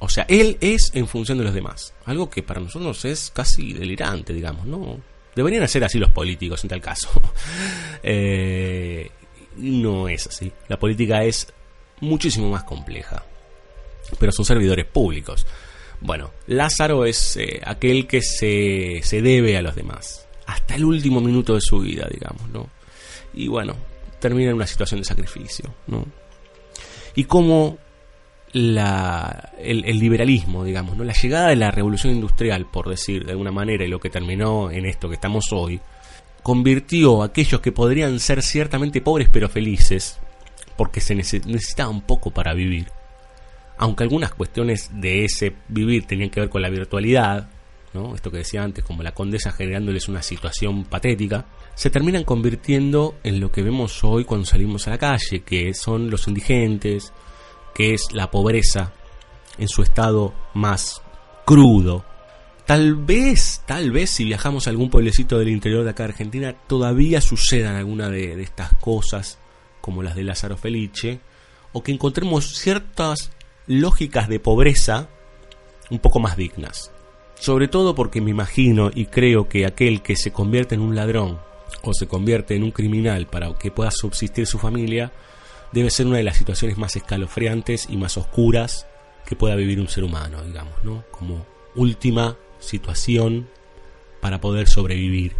O 0.00 0.10
sea, 0.10 0.26
él 0.28 0.58
es 0.60 0.90
en 0.92 1.08
función 1.08 1.38
de 1.38 1.44
los 1.44 1.54
demás. 1.54 1.94
Algo 2.04 2.28
que 2.28 2.42
para 2.42 2.60
nosotros 2.60 3.06
es 3.06 3.30
casi 3.34 3.72
delirante, 3.72 4.34
digamos, 4.34 4.66
¿no? 4.66 5.00
Deberían 5.34 5.62
hacer 5.62 5.82
así 5.82 5.98
los 5.98 6.10
políticos 6.10 6.62
en 6.62 6.68
tal 6.68 6.82
caso. 6.82 7.08
Eh, 8.02 9.10
no 9.56 10.08
es 10.08 10.26
así. 10.26 10.50
La 10.68 10.78
política 10.78 11.22
es 11.22 11.52
muchísimo 12.00 12.50
más 12.50 12.64
compleja. 12.64 13.24
Pero 14.18 14.32
son 14.32 14.44
servidores 14.44 14.86
públicos. 14.86 15.46
Bueno, 16.00 16.30
Lázaro 16.46 17.04
es 17.04 17.36
eh, 17.36 17.60
aquel 17.64 18.06
que 18.06 18.22
se, 18.22 19.00
se 19.02 19.22
debe 19.22 19.56
a 19.56 19.62
los 19.62 19.74
demás. 19.74 20.26
Hasta 20.46 20.74
el 20.74 20.84
último 20.84 21.20
minuto 21.20 21.54
de 21.54 21.60
su 21.60 21.80
vida, 21.80 22.08
digamos, 22.10 22.48
¿no? 22.50 22.68
Y 23.34 23.48
bueno, 23.48 23.76
termina 24.18 24.50
en 24.50 24.56
una 24.56 24.66
situación 24.66 25.00
de 25.00 25.04
sacrificio, 25.04 25.72
¿no? 25.86 26.06
Y 27.14 27.24
como 27.24 27.78
la, 28.52 29.52
el, 29.58 29.82
liberalismo, 29.98 30.64
digamos, 30.64 30.96
¿no? 30.96 31.04
la 31.04 31.12
llegada 31.12 31.48
de 31.48 31.56
la 31.56 31.70
revolución 31.70 32.14
industrial, 32.14 32.66
por 32.70 32.88
decir 32.88 33.24
de 33.24 33.32
alguna 33.32 33.52
manera, 33.52 33.84
y 33.84 33.88
lo 33.88 34.00
que 34.00 34.10
terminó 34.10 34.70
en 34.70 34.86
esto 34.86 35.08
que 35.08 35.14
estamos 35.14 35.52
hoy, 35.52 35.80
convirtió 36.42 37.22
a 37.22 37.26
aquellos 37.26 37.60
que 37.60 37.72
podrían 37.72 38.18
ser 38.18 38.42
ciertamente 38.42 39.00
pobres 39.00 39.28
pero 39.30 39.48
felices, 39.48 40.18
porque 40.80 41.02
se 41.02 41.14
necesitaba 41.14 41.90
un 41.90 42.00
poco 42.00 42.30
para 42.30 42.54
vivir, 42.54 42.86
aunque 43.76 44.02
algunas 44.02 44.32
cuestiones 44.32 44.88
de 44.94 45.26
ese 45.26 45.52
vivir 45.68 46.06
tenían 46.06 46.30
que 46.30 46.40
ver 46.40 46.48
con 46.48 46.62
la 46.62 46.70
virtualidad, 46.70 47.50
¿no? 47.92 48.14
esto 48.14 48.30
que 48.30 48.38
decía 48.38 48.62
antes, 48.62 48.82
como 48.82 49.02
la 49.02 49.12
condesa 49.12 49.52
generándoles 49.52 50.08
una 50.08 50.22
situación 50.22 50.84
patética, 50.84 51.44
se 51.74 51.90
terminan 51.90 52.24
convirtiendo 52.24 53.16
en 53.24 53.40
lo 53.40 53.52
que 53.52 53.62
vemos 53.62 54.02
hoy 54.04 54.24
cuando 54.24 54.46
salimos 54.46 54.86
a 54.86 54.92
la 54.92 54.96
calle, 54.96 55.42
que 55.44 55.74
son 55.74 56.08
los 56.08 56.26
indigentes, 56.28 57.12
que 57.74 57.92
es 57.92 58.06
la 58.14 58.30
pobreza 58.30 58.94
en 59.58 59.68
su 59.68 59.82
estado 59.82 60.32
más 60.54 61.02
crudo. 61.44 62.06
Tal 62.64 62.94
vez, 62.94 63.62
tal 63.66 63.90
vez 63.90 64.08
si 64.08 64.24
viajamos 64.24 64.66
a 64.66 64.70
algún 64.70 64.88
pueblecito 64.88 65.38
del 65.38 65.50
interior 65.50 65.84
de 65.84 65.90
acá 65.90 66.04
de 66.04 66.12
Argentina, 66.12 66.54
todavía 66.66 67.20
sucedan 67.20 67.76
algunas 67.76 68.10
de, 68.10 68.34
de 68.34 68.42
estas 68.42 68.72
cosas, 68.76 69.39
como 69.80 70.02
las 70.02 70.14
de 70.14 70.24
Lázaro 70.24 70.56
Felice, 70.56 71.20
o 71.72 71.82
que 71.82 71.92
encontremos 71.92 72.58
ciertas 72.58 73.30
lógicas 73.66 74.28
de 74.28 74.40
pobreza 74.40 75.08
un 75.90 75.98
poco 75.98 76.20
más 76.20 76.36
dignas. 76.36 76.90
Sobre 77.34 77.68
todo 77.68 77.94
porque 77.94 78.20
me 78.20 78.30
imagino 78.30 78.90
y 78.94 79.06
creo 79.06 79.48
que 79.48 79.66
aquel 79.66 80.02
que 80.02 80.16
se 80.16 80.32
convierte 80.32 80.74
en 80.74 80.82
un 80.82 80.94
ladrón 80.94 81.38
o 81.82 81.94
se 81.94 82.06
convierte 82.06 82.54
en 82.54 82.64
un 82.64 82.70
criminal 82.70 83.26
para 83.26 83.54
que 83.54 83.70
pueda 83.70 83.90
subsistir 83.90 84.46
su 84.46 84.58
familia, 84.58 85.12
debe 85.72 85.90
ser 85.90 86.06
una 86.06 86.18
de 86.18 86.24
las 86.24 86.36
situaciones 86.36 86.76
más 86.76 86.96
escalofriantes 86.96 87.88
y 87.88 87.96
más 87.96 88.16
oscuras 88.16 88.86
que 89.24 89.36
pueda 89.36 89.54
vivir 89.54 89.80
un 89.80 89.88
ser 89.88 90.04
humano, 90.04 90.42
digamos, 90.42 90.74
¿no? 90.82 91.04
Como 91.10 91.46
última 91.74 92.36
situación 92.58 93.48
para 94.20 94.40
poder 94.40 94.68
sobrevivir. 94.68 95.34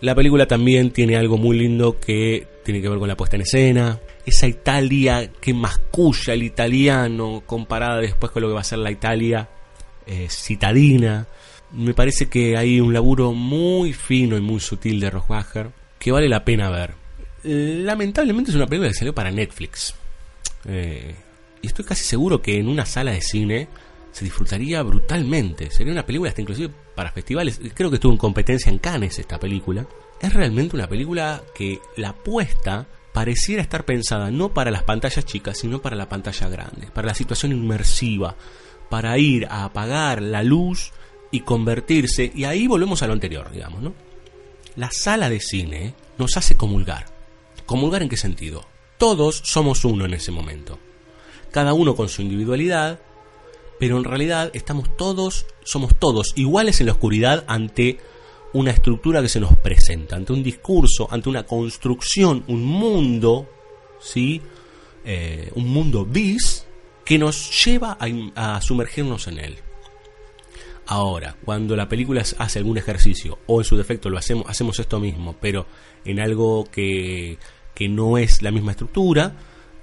La 0.00 0.14
película 0.14 0.46
también 0.46 0.90
tiene 0.90 1.16
algo 1.16 1.38
muy 1.38 1.58
lindo 1.58 1.98
que 1.98 2.46
tiene 2.64 2.82
que 2.82 2.88
ver 2.88 2.98
con 2.98 3.08
la 3.08 3.16
puesta 3.16 3.36
en 3.36 3.42
escena, 3.42 4.00
esa 4.24 4.46
Italia 4.46 5.30
que 5.40 5.54
masculla 5.54 6.34
el 6.34 6.42
italiano 6.42 7.42
comparada 7.46 8.00
después 8.00 8.32
con 8.32 8.42
lo 8.42 8.48
que 8.48 8.54
va 8.54 8.60
a 8.60 8.64
ser 8.64 8.78
la 8.78 8.90
Italia 8.90 9.48
eh, 10.06 10.26
citadina. 10.28 11.26
Me 11.72 11.94
parece 11.94 12.28
que 12.28 12.56
hay 12.56 12.80
un 12.80 12.92
laburo 12.92 13.32
muy 13.32 13.92
fino 13.92 14.36
y 14.36 14.40
muy 14.40 14.60
sutil 14.60 15.00
de 15.00 15.10
Rohrabacher 15.10 15.70
que 15.98 16.12
vale 16.12 16.28
la 16.28 16.44
pena 16.44 16.70
ver 16.70 17.06
lamentablemente 17.46 18.50
es 18.50 18.56
una 18.56 18.66
película 18.66 18.90
que 18.90 18.94
salió 18.94 19.14
para 19.14 19.30
Netflix. 19.30 19.94
Eh, 20.66 21.14
y 21.62 21.66
estoy 21.66 21.84
casi 21.84 22.04
seguro 22.04 22.42
que 22.42 22.58
en 22.58 22.68
una 22.68 22.86
sala 22.86 23.12
de 23.12 23.20
cine 23.20 23.68
se 24.16 24.24
disfrutaría 24.24 24.82
brutalmente. 24.82 25.70
Sería 25.70 25.92
una 25.92 26.06
película 26.06 26.30
hasta 26.30 26.40
inclusive 26.40 26.72
para 26.94 27.12
festivales. 27.12 27.60
Creo 27.74 27.90
que 27.90 27.96
estuvo 27.96 28.12
en 28.12 28.18
competencia 28.18 28.72
en 28.72 28.78
Cannes 28.78 29.18
esta 29.18 29.38
película. 29.38 29.86
Es 30.18 30.32
realmente 30.32 30.74
una 30.74 30.88
película 30.88 31.42
que 31.54 31.80
la 31.98 32.08
apuesta 32.08 32.86
pareciera 33.12 33.60
estar 33.60 33.84
pensada 33.84 34.30
no 34.30 34.54
para 34.54 34.70
las 34.70 34.84
pantallas 34.84 35.26
chicas, 35.26 35.58
sino 35.58 35.82
para 35.82 35.96
la 35.96 36.08
pantalla 36.08 36.48
grande, 36.48 36.86
para 36.94 37.08
la 37.08 37.14
situación 37.14 37.52
inmersiva, 37.52 38.34
para 38.88 39.18
ir 39.18 39.48
a 39.50 39.64
apagar 39.64 40.22
la 40.22 40.42
luz 40.42 40.92
y 41.30 41.40
convertirse, 41.40 42.32
y 42.34 42.44
ahí 42.44 42.66
volvemos 42.66 43.02
a 43.02 43.08
lo 43.08 43.12
anterior, 43.12 43.50
digamos, 43.52 43.82
¿no? 43.82 43.92
La 44.76 44.88
sala 44.90 45.28
de 45.28 45.40
cine 45.40 45.92
nos 46.16 46.38
hace 46.38 46.56
comulgar. 46.56 47.04
¿Comulgar 47.66 48.00
en 48.00 48.08
qué 48.08 48.16
sentido? 48.16 48.66
Todos 48.96 49.42
somos 49.44 49.84
uno 49.84 50.06
en 50.06 50.14
ese 50.14 50.32
momento. 50.32 50.78
Cada 51.50 51.74
uno 51.74 51.94
con 51.94 52.08
su 52.08 52.22
individualidad, 52.22 53.00
pero 53.78 53.98
en 53.98 54.04
realidad 54.04 54.50
estamos 54.54 54.96
todos, 54.96 55.46
somos 55.64 55.96
todos 55.98 56.32
iguales 56.36 56.80
en 56.80 56.86
la 56.86 56.92
oscuridad 56.92 57.44
ante 57.46 57.98
una 58.52 58.70
estructura 58.70 59.20
que 59.20 59.28
se 59.28 59.40
nos 59.40 59.56
presenta, 59.58 60.16
ante 60.16 60.32
un 60.32 60.42
discurso, 60.42 61.08
ante 61.10 61.28
una 61.28 61.44
construcción, 61.44 62.44
un 62.48 62.64
mundo, 62.64 63.48
¿sí? 64.00 64.40
Eh, 65.04 65.50
un 65.54 65.68
mundo 65.68 66.04
bis 66.04 66.66
que 67.04 67.18
nos 67.18 67.64
lleva 67.64 67.96
a, 68.00 68.56
a, 68.56 68.60
sumergirnos 68.60 69.28
en 69.28 69.38
él. 69.38 69.58
Ahora, 70.86 71.36
cuando 71.44 71.76
la 71.76 71.88
película 71.88 72.22
hace 72.38 72.58
algún 72.58 72.78
ejercicio, 72.78 73.38
o 73.46 73.60
en 73.60 73.64
su 73.64 73.76
defecto 73.76 74.08
lo 74.08 74.18
hacemos, 74.18 74.46
hacemos 74.48 74.78
esto 74.78 74.98
mismo, 74.98 75.36
pero 75.40 75.66
en 76.04 76.20
algo 76.20 76.64
que 76.70 77.38
que 77.76 77.88
no 77.90 78.16
es 78.16 78.40
la 78.40 78.50
misma 78.50 78.72
estructura, 78.72 79.36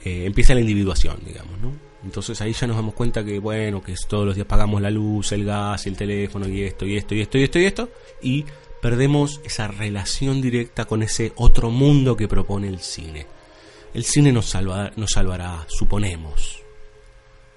eh, 0.04 0.26
empieza 0.26 0.56
la 0.56 0.62
individuación, 0.62 1.16
digamos, 1.24 1.60
¿no? 1.62 1.72
Entonces 2.04 2.40
ahí 2.42 2.54
ya 2.54 2.68
nos 2.68 2.76
damos 2.76 2.94
cuenta 2.94 3.24
que, 3.24 3.40
bueno, 3.40 3.82
que 3.82 3.96
todos 4.08 4.26
los 4.26 4.36
días 4.36 4.48
pagamos 4.48 4.82
la 4.82 4.92
luz, 4.92 5.32
el 5.32 5.46
gas, 5.46 5.86
el 5.88 5.96
teléfono 5.96 6.48
y 6.48 6.64
esto, 6.64 6.86
y 6.86 6.98
esto, 6.98 7.16
y 7.16 7.22
esto, 7.22 7.38
y 7.38 7.44
esto, 7.44 7.60
y 7.60 7.66
esto, 7.66 7.90
y 8.22 8.46
perdemos 8.82 9.40
esa 9.46 9.68
relación 9.68 10.42
directa 10.42 10.86
con 10.86 11.04
ese 11.04 11.32
otro 11.38 11.70
mundo 11.70 12.18
que 12.18 12.28
propone 12.28 12.68
el 12.68 12.80
cine. 12.80 13.26
El 13.94 14.04
cine 14.04 14.32
nos, 14.32 14.54
nos 14.96 15.12
salvará, 15.12 15.66
suponemos. 15.70 16.62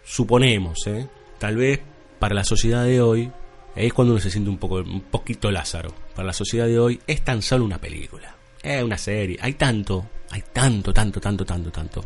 Suponemos, 0.05 0.87
¿eh? 0.87 1.09
Tal 1.39 1.57
vez 1.57 1.81
para 2.19 2.35
la 2.35 2.45
sociedad 2.45 2.85
de 2.85 3.01
hoy, 3.01 3.31
es 3.75 3.93
cuando 3.93 4.15
uno 4.15 4.23
se 4.23 4.31
siente 4.31 4.49
un, 4.49 4.59
poco, 4.59 4.77
un 4.77 5.03
poquito 5.03 5.51
Lázaro. 5.51 5.93
Para 6.15 6.27
la 6.27 6.33
sociedad 6.33 6.67
de 6.67 6.79
hoy 6.79 7.01
es 7.07 7.23
tan 7.23 7.43
solo 7.43 7.65
una 7.65 7.79
película. 7.79 8.35
Es 8.63 8.83
una 8.83 8.97
serie. 8.97 9.39
Hay 9.41 9.55
tanto, 9.55 10.07
hay 10.31 10.43
tanto, 10.53 10.93
tanto, 10.93 11.21
tanto, 11.21 11.45
tanto, 11.45 11.71
tanto. 11.71 12.05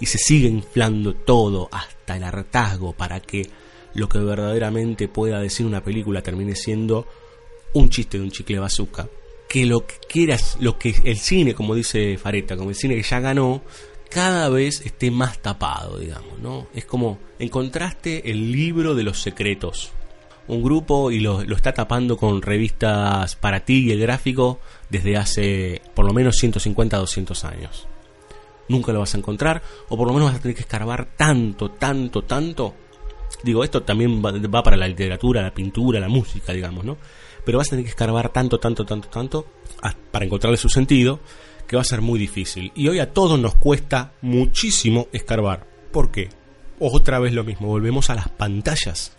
Y 0.00 0.06
se 0.06 0.18
sigue 0.18 0.48
inflando 0.48 1.14
todo 1.14 1.68
hasta 1.70 2.16
el 2.16 2.24
hartazgo 2.24 2.92
para 2.92 3.20
que 3.20 3.48
lo 3.94 4.08
que 4.08 4.18
verdaderamente 4.18 5.08
pueda 5.08 5.40
decir 5.40 5.66
una 5.66 5.84
película 5.84 6.22
termine 6.22 6.56
siendo 6.56 7.06
un 7.74 7.90
chiste 7.90 8.18
de 8.18 8.24
un 8.24 8.30
chicle 8.30 8.58
bazooka. 8.58 9.08
Que 9.48 9.66
lo 9.66 9.86
que 9.86 9.96
quieras, 10.08 10.56
lo 10.60 10.78
que 10.78 10.94
el 11.04 11.18
cine, 11.18 11.54
como 11.54 11.74
dice 11.74 12.16
Fareta, 12.16 12.56
como 12.56 12.70
el 12.70 12.76
cine 12.76 12.96
que 12.96 13.02
ya 13.02 13.20
ganó, 13.20 13.62
cada 14.08 14.48
vez 14.48 14.82
esté 14.84 15.10
más 15.10 15.40
tapado, 15.40 15.98
digamos, 15.98 16.38
¿no? 16.38 16.66
Es 16.74 16.84
como 16.84 17.18
encontraste 17.38 18.30
el 18.30 18.52
libro 18.52 18.94
de 18.94 19.02
los 19.02 19.20
secretos. 19.20 19.90
Un 20.48 20.62
grupo 20.62 21.10
y 21.10 21.20
lo, 21.20 21.44
lo 21.44 21.54
está 21.54 21.72
tapando 21.72 22.16
con 22.16 22.42
revistas 22.42 23.36
para 23.36 23.64
ti 23.64 23.86
y 23.86 23.92
el 23.92 24.00
gráfico 24.00 24.58
desde 24.90 25.16
hace 25.16 25.82
por 25.94 26.04
lo 26.04 26.12
menos 26.12 26.36
150 26.36 26.96
200 26.96 27.44
años. 27.44 27.86
Nunca 28.72 28.92
lo 28.92 29.00
vas 29.00 29.14
a 29.14 29.18
encontrar, 29.18 29.62
o 29.88 29.96
por 29.96 30.06
lo 30.06 30.14
menos 30.14 30.30
vas 30.30 30.38
a 30.38 30.42
tener 30.42 30.54
que 30.54 30.62
escarbar 30.62 31.14
tanto, 31.16 31.70
tanto, 31.72 32.22
tanto. 32.22 32.74
Digo, 33.42 33.64
esto 33.64 33.82
también 33.82 34.22
va, 34.22 34.62
para 34.62 34.76
la 34.76 34.88
literatura, 34.88 35.42
la 35.42 35.52
pintura, 35.52 36.00
la 36.00 36.08
música, 36.08 36.52
digamos, 36.52 36.84
¿no? 36.84 36.96
Pero 37.44 37.58
vas 37.58 37.68
a 37.68 37.70
tener 37.70 37.84
que 37.84 37.90
escarbar 37.90 38.30
tanto, 38.30 38.58
tanto, 38.58 38.84
tanto, 38.84 39.08
tanto 39.08 39.46
para 40.10 40.24
encontrarle 40.24 40.56
su 40.56 40.68
sentido, 40.68 41.20
que 41.66 41.76
va 41.76 41.82
a 41.82 41.84
ser 41.84 42.00
muy 42.00 42.18
difícil. 42.18 42.72
Y 42.74 42.88
hoy 42.88 42.98
a 42.98 43.12
todos 43.12 43.38
nos 43.38 43.54
cuesta 43.56 44.12
muchísimo 44.22 45.08
escarbar. 45.12 45.66
¿Por 45.92 46.10
qué? 46.10 46.30
Otra 46.78 47.18
vez 47.18 47.32
lo 47.32 47.44
mismo, 47.44 47.68
volvemos 47.68 48.10
a 48.10 48.14
las 48.14 48.28
pantallas 48.28 49.16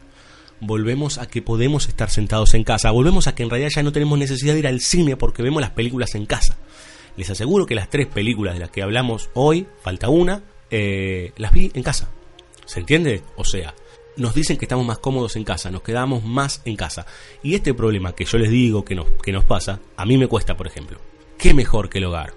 volvemos 0.66 1.18
a 1.18 1.28
que 1.28 1.42
podemos 1.42 1.88
estar 1.88 2.10
sentados 2.10 2.54
en 2.54 2.64
casa, 2.64 2.92
volvemos 2.92 3.28
a 3.28 3.36
que 3.36 3.44
en 3.44 3.50
realidad 3.50 3.72
ya 3.76 3.84
no 3.84 3.92
tenemos 3.92 4.18
necesidad 4.18 4.54
de 4.54 4.60
ir 4.60 4.68
al 4.68 4.80
cine 4.80 5.18
porque 5.18 5.44
vemos 5.44 5.62
las 5.62 5.72
películas 5.72 6.16
en 6.16 6.26
casa. 6.26 6.58
Les 7.18 7.30
aseguro 7.30 7.66
que 7.66 7.76
las 7.76 7.90
tres 7.90 8.08
películas 8.08 8.56
de 8.56 8.62
las 8.62 8.72
que 8.72 8.82
hablamos 8.82 9.30
hoy, 9.34 9.68
falta 9.82 10.10
una, 10.10 10.44
eh, 10.72 11.32
las 11.38 11.52
vi 11.52 11.72
en 11.74 11.84
casa. 11.84 12.10
¿Se 12.66 12.80
entiende? 12.80 13.22
O 13.36 13.46
sea, 13.46 13.76
nos 14.18 14.34
dicen 14.34 14.58
que 14.58 14.66
estamos 14.66 14.86
más 14.86 15.00
cómodos 15.00 15.36
en 15.36 15.44
casa, 15.44 15.72
nos 15.72 15.82
quedamos 15.82 16.24
más 16.24 16.62
en 16.66 16.76
casa. 16.76 17.06
Y 17.42 17.56
este 17.56 17.74
problema 17.74 18.14
que 18.14 18.26
yo 18.26 18.38
les 18.38 18.50
digo 18.50 18.86
que 18.86 18.96
nos, 18.96 19.08
que 19.22 19.32
nos 19.32 19.46
pasa, 19.46 19.80
a 19.96 20.06
mí 20.06 20.18
me 20.18 20.28
cuesta, 20.28 20.56
por 20.56 20.68
ejemplo. 20.68 21.00
¿Qué 21.38 21.54
mejor 21.54 21.90
que 21.90 21.98
el 21.98 22.06
hogar? 22.06 22.34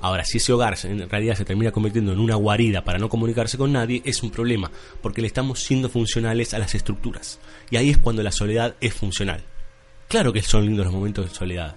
Ahora, 0.00 0.24
si 0.24 0.38
ese 0.38 0.52
hogar 0.52 0.76
en 0.84 1.08
realidad 1.08 1.34
se 1.34 1.44
termina 1.44 1.72
convirtiendo 1.72 2.12
en 2.12 2.20
una 2.20 2.36
guarida 2.36 2.84
para 2.84 2.98
no 2.98 3.08
comunicarse 3.08 3.58
con 3.58 3.72
nadie, 3.72 4.00
es 4.04 4.22
un 4.22 4.30
problema, 4.30 4.70
porque 5.02 5.20
le 5.20 5.26
estamos 5.26 5.60
siendo 5.60 5.88
funcionales 5.88 6.54
a 6.54 6.58
las 6.58 6.74
estructuras. 6.74 7.40
Y 7.70 7.76
ahí 7.76 7.90
es 7.90 7.98
cuando 7.98 8.22
la 8.22 8.30
soledad 8.30 8.76
es 8.80 8.94
funcional. 8.94 9.42
Claro 10.06 10.32
que 10.32 10.42
son 10.42 10.66
lindos 10.66 10.86
los 10.86 10.94
momentos 10.94 11.28
de 11.28 11.34
soledad, 11.34 11.76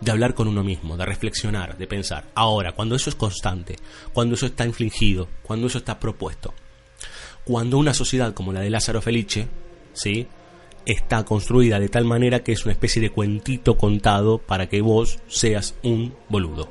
de 0.00 0.10
hablar 0.10 0.34
con 0.34 0.48
uno 0.48 0.62
mismo, 0.62 0.96
de 0.96 1.06
reflexionar, 1.06 1.76
de 1.78 1.86
pensar. 1.86 2.24
Ahora, 2.34 2.72
cuando 2.72 2.94
eso 2.94 3.10
es 3.10 3.16
constante, 3.16 3.76
cuando 4.12 4.34
eso 4.34 4.46
está 4.46 4.66
infligido, 4.66 5.28
cuando 5.42 5.66
eso 5.66 5.78
está 5.78 5.98
propuesto, 5.98 6.54
cuando 7.44 7.78
una 7.78 7.94
sociedad 7.94 8.34
como 8.34 8.52
la 8.52 8.60
de 8.60 8.70
Lázaro 8.70 9.00
Felice, 9.00 9.48
¿sí? 9.92 10.26
está 10.84 11.24
construida 11.24 11.80
de 11.80 11.88
tal 11.88 12.04
manera 12.04 12.40
que 12.40 12.52
es 12.52 12.64
una 12.64 12.72
especie 12.72 13.02
de 13.02 13.10
cuentito 13.10 13.76
contado 13.76 14.38
para 14.38 14.68
que 14.68 14.80
vos 14.80 15.18
seas 15.26 15.74
un 15.82 16.14
boludo 16.28 16.68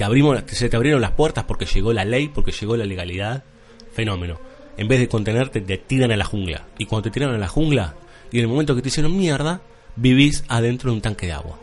te 0.00 0.04
abrimos, 0.04 0.42
se 0.46 0.70
te 0.70 0.76
abrieron 0.76 1.02
las 1.02 1.10
puertas 1.10 1.44
porque 1.44 1.66
llegó 1.66 1.92
la 1.92 2.06
ley, 2.06 2.28
porque 2.28 2.52
llegó 2.52 2.74
la 2.74 2.86
legalidad. 2.86 3.44
Fenómeno. 3.92 4.40
En 4.78 4.88
vez 4.88 4.98
de 4.98 5.08
contenerte, 5.08 5.60
te 5.60 5.76
tiran 5.76 6.10
a 6.10 6.16
la 6.16 6.24
jungla. 6.24 6.68
Y 6.78 6.86
cuando 6.86 7.02
te 7.02 7.10
tiran 7.10 7.34
a 7.34 7.36
la 7.36 7.48
jungla, 7.48 7.96
y 8.32 8.38
en 8.38 8.44
el 8.44 8.48
momento 8.48 8.74
que 8.74 8.80
te 8.80 8.88
hicieron 8.88 9.14
mierda, 9.14 9.60
vivís 9.96 10.42
adentro 10.48 10.90
de 10.90 10.96
un 10.96 11.02
tanque 11.02 11.26
de 11.26 11.32
agua. 11.32 11.58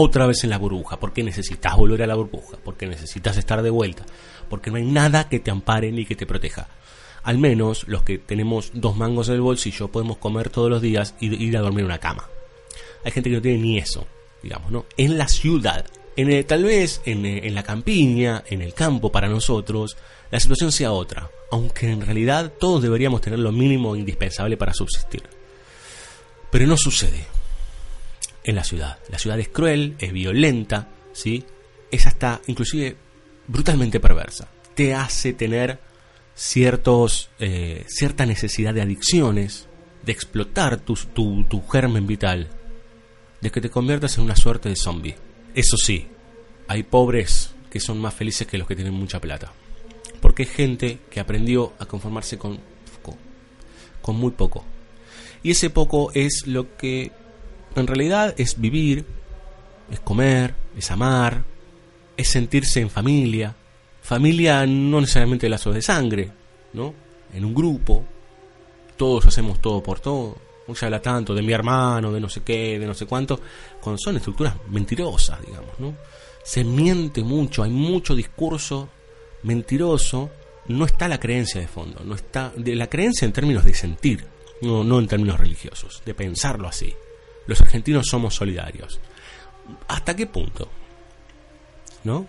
Otra 0.00 0.28
vez 0.28 0.44
en 0.44 0.50
la 0.50 0.58
burbuja, 0.58 1.00
porque 1.00 1.24
necesitas 1.24 1.76
volver 1.76 2.04
a 2.04 2.06
la 2.06 2.14
burbuja, 2.14 2.56
porque 2.62 2.86
necesitas 2.86 3.36
estar 3.36 3.62
de 3.62 3.70
vuelta, 3.70 4.06
porque 4.48 4.70
no 4.70 4.76
hay 4.76 4.84
nada 4.84 5.28
que 5.28 5.40
te 5.40 5.50
ampare 5.50 5.90
ni 5.90 6.04
que 6.04 6.14
te 6.14 6.24
proteja. 6.24 6.68
Al 7.24 7.38
menos 7.38 7.82
los 7.88 8.04
que 8.04 8.16
tenemos 8.16 8.70
dos 8.74 8.96
mangos 8.96 9.26
en 9.26 9.34
el 9.34 9.40
bolsillo 9.40 9.88
podemos 9.88 10.18
comer 10.18 10.50
todos 10.50 10.70
los 10.70 10.80
días 10.80 11.16
y 11.18 11.34
ir 11.44 11.56
a 11.56 11.62
dormir 11.62 11.80
en 11.80 11.86
una 11.86 11.98
cama. 11.98 12.28
Hay 13.04 13.10
gente 13.10 13.28
que 13.28 13.34
no 13.34 13.42
tiene 13.42 13.58
ni 13.58 13.78
eso, 13.78 14.06
digamos, 14.40 14.70
¿no? 14.70 14.86
En 14.96 15.18
la 15.18 15.26
ciudad 15.26 15.84
en 16.14 16.46
tal 16.46 16.62
vez 16.62 17.00
en, 17.04 17.26
en 17.26 17.54
la 17.56 17.64
campiña, 17.64 18.44
en 18.46 18.62
el 18.62 18.74
campo 18.74 19.10
para 19.10 19.28
nosotros, 19.28 19.96
la 20.30 20.38
situación 20.38 20.70
sea 20.70 20.92
otra, 20.92 21.28
aunque 21.50 21.90
en 21.90 22.02
realidad 22.02 22.52
todos 22.60 22.82
deberíamos 22.82 23.20
tener 23.20 23.40
lo 23.40 23.50
mínimo 23.50 23.96
indispensable 23.96 24.56
para 24.56 24.74
subsistir. 24.74 25.24
Pero 26.52 26.68
no 26.68 26.76
sucede 26.76 27.26
en 28.48 28.54
la 28.54 28.64
ciudad. 28.64 28.98
La 29.10 29.18
ciudad 29.18 29.38
es 29.38 29.48
cruel, 29.48 29.94
es 29.98 30.10
violenta, 30.10 30.88
¿sí? 31.12 31.44
es 31.90 32.06
hasta 32.06 32.40
inclusive 32.46 32.96
brutalmente 33.46 34.00
perversa. 34.00 34.48
Te 34.74 34.94
hace 34.94 35.34
tener 35.34 35.78
ciertos, 36.34 37.28
eh, 37.40 37.84
cierta 37.88 38.24
necesidad 38.24 38.72
de 38.72 38.80
adicciones, 38.80 39.68
de 40.02 40.12
explotar 40.12 40.80
tu, 40.80 40.94
tu, 40.94 41.44
tu 41.44 41.66
germen 41.68 42.06
vital, 42.06 42.48
de 43.42 43.50
que 43.50 43.60
te 43.60 43.68
conviertas 43.68 44.16
en 44.16 44.24
una 44.24 44.34
suerte 44.34 44.70
de 44.70 44.76
zombie. 44.76 45.16
Eso 45.54 45.76
sí, 45.76 46.06
hay 46.68 46.84
pobres 46.84 47.50
que 47.68 47.80
son 47.80 47.98
más 47.98 48.14
felices 48.14 48.46
que 48.46 48.56
los 48.56 48.66
que 48.66 48.76
tienen 48.76 48.94
mucha 48.94 49.20
plata. 49.20 49.52
Porque 50.22 50.44
es 50.44 50.50
gente 50.50 51.00
que 51.10 51.20
aprendió 51.20 51.74
a 51.78 51.84
conformarse 51.84 52.38
con, 52.38 52.58
con 54.00 54.16
muy 54.16 54.30
poco. 54.30 54.64
Y 55.42 55.50
ese 55.50 55.68
poco 55.68 56.10
es 56.14 56.44
lo 56.46 56.78
que 56.78 57.12
en 57.76 57.86
realidad 57.86 58.34
es 58.38 58.60
vivir, 58.60 59.04
es 59.90 60.00
comer, 60.00 60.54
es 60.76 60.90
amar, 60.90 61.44
es 62.16 62.28
sentirse 62.28 62.80
en 62.80 62.90
familia. 62.90 63.54
Familia 64.02 64.66
no 64.66 65.00
necesariamente 65.00 65.48
lazos 65.48 65.74
de 65.74 65.82
sangre, 65.82 66.30
¿no? 66.72 66.94
En 67.32 67.44
un 67.44 67.54
grupo, 67.54 68.04
todos 68.96 69.26
hacemos 69.26 69.60
todo 69.60 69.82
por 69.82 70.00
todo 70.00 70.48
se 70.74 70.84
habla 70.84 71.00
tanto 71.00 71.34
de 71.34 71.42
mi 71.42 71.52
hermano, 71.52 72.12
de 72.12 72.20
no 72.20 72.28
sé 72.28 72.42
qué, 72.42 72.78
de 72.78 72.86
no 72.86 72.94
sé 72.94 73.06
cuánto, 73.06 73.40
cuando 73.80 73.98
son 73.98 74.16
estructuras 74.16 74.54
mentirosas, 74.68 75.40
digamos, 75.44 75.78
¿no? 75.78 75.94
Se 76.44 76.64
miente 76.64 77.22
mucho, 77.22 77.62
hay 77.62 77.70
mucho 77.70 78.14
discurso 78.14 78.88
mentiroso, 79.42 80.30
no 80.68 80.84
está 80.84 81.08
la 81.08 81.20
creencia 81.20 81.60
de 81.60 81.68
fondo, 81.68 82.02
no 82.04 82.14
está 82.14 82.52
de 82.56 82.74
la 82.74 82.88
creencia 82.88 83.24
en 83.26 83.32
términos 83.32 83.64
de 83.64 83.74
sentir, 83.74 84.26
no, 84.62 84.84
no 84.84 84.98
en 84.98 85.08
términos 85.08 85.38
religiosos, 85.38 86.02
de 86.04 86.14
pensarlo 86.14 86.68
así. 86.68 86.94
Los 87.48 87.60
argentinos 87.60 88.06
somos 88.06 88.36
solidarios. 88.36 89.00
¿Hasta 89.88 90.14
qué 90.14 90.26
punto? 90.26 90.70
¿No? 92.04 92.28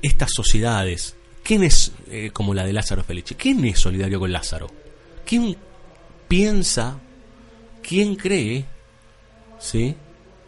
Estas 0.00 0.30
sociedades, 0.32 1.16
¿quién 1.42 1.64
es 1.64 1.92
eh, 2.08 2.30
como 2.32 2.54
la 2.54 2.64
de 2.64 2.72
Lázaro 2.72 3.02
Felice? 3.02 3.34
¿Quién 3.34 3.64
es 3.64 3.80
solidario 3.80 4.20
con 4.20 4.30
Lázaro? 4.30 4.70
¿Quién 5.24 5.56
piensa 6.28 7.00
¿quién 7.82 8.14
cree, 8.14 8.64
sí, 9.58 9.94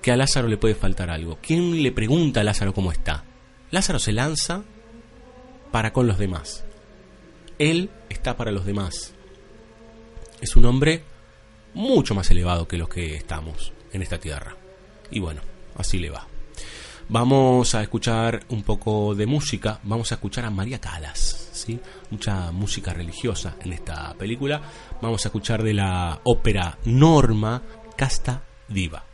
que 0.00 0.12
a 0.12 0.16
Lázaro 0.16 0.48
le 0.48 0.56
puede 0.56 0.74
faltar 0.74 1.10
algo? 1.10 1.38
¿Quién 1.42 1.82
le 1.82 1.92
pregunta 1.92 2.40
a 2.40 2.44
Lázaro 2.44 2.72
cómo 2.72 2.92
está? 2.92 3.24
Lázaro 3.70 3.98
se 3.98 4.12
lanza 4.12 4.62
para 5.72 5.92
con 5.92 6.06
los 6.06 6.18
demás. 6.18 6.64
Él 7.58 7.90
está 8.08 8.36
para 8.36 8.52
los 8.52 8.64
demás. 8.64 9.14
Es 10.40 10.56
un 10.56 10.64
hombre 10.64 11.02
mucho 11.74 12.14
más 12.14 12.30
elevado 12.30 12.68
que 12.68 12.78
los 12.78 12.88
que 12.88 13.16
estamos 13.16 13.72
en 13.94 14.02
esta 14.02 14.18
tierra. 14.18 14.54
Y 15.10 15.20
bueno, 15.20 15.40
así 15.76 15.98
le 15.98 16.10
va. 16.10 16.26
Vamos 17.08 17.74
a 17.74 17.82
escuchar 17.82 18.44
un 18.48 18.62
poco 18.62 19.14
de 19.14 19.26
música, 19.26 19.78
vamos 19.82 20.10
a 20.10 20.16
escuchar 20.16 20.46
a 20.46 20.50
María 20.50 20.80
Calas, 20.80 21.50
¿sí? 21.52 21.78
mucha 22.10 22.50
música 22.50 22.94
religiosa 22.94 23.56
en 23.62 23.72
esta 23.72 24.14
película. 24.14 24.60
Vamos 25.02 25.24
a 25.24 25.28
escuchar 25.28 25.62
de 25.62 25.74
la 25.74 26.20
ópera 26.24 26.78
Norma 26.84 27.62
Casta 27.96 28.42
Diva. 28.68 29.13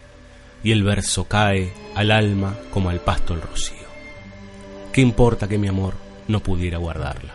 Y 0.63 0.71
el 0.71 0.83
verso 0.83 1.25
cae 1.25 1.73
al 1.95 2.11
alma 2.11 2.55
como 2.71 2.89
al 2.89 2.99
pasto 2.99 3.33
el 3.33 3.41
rocío. 3.41 3.87
¿Qué 4.91 5.01
importa 5.01 5.47
que 5.47 5.57
mi 5.57 5.67
amor 5.67 5.95
no 6.27 6.41
pudiera 6.41 6.77
guardarla? 6.77 7.33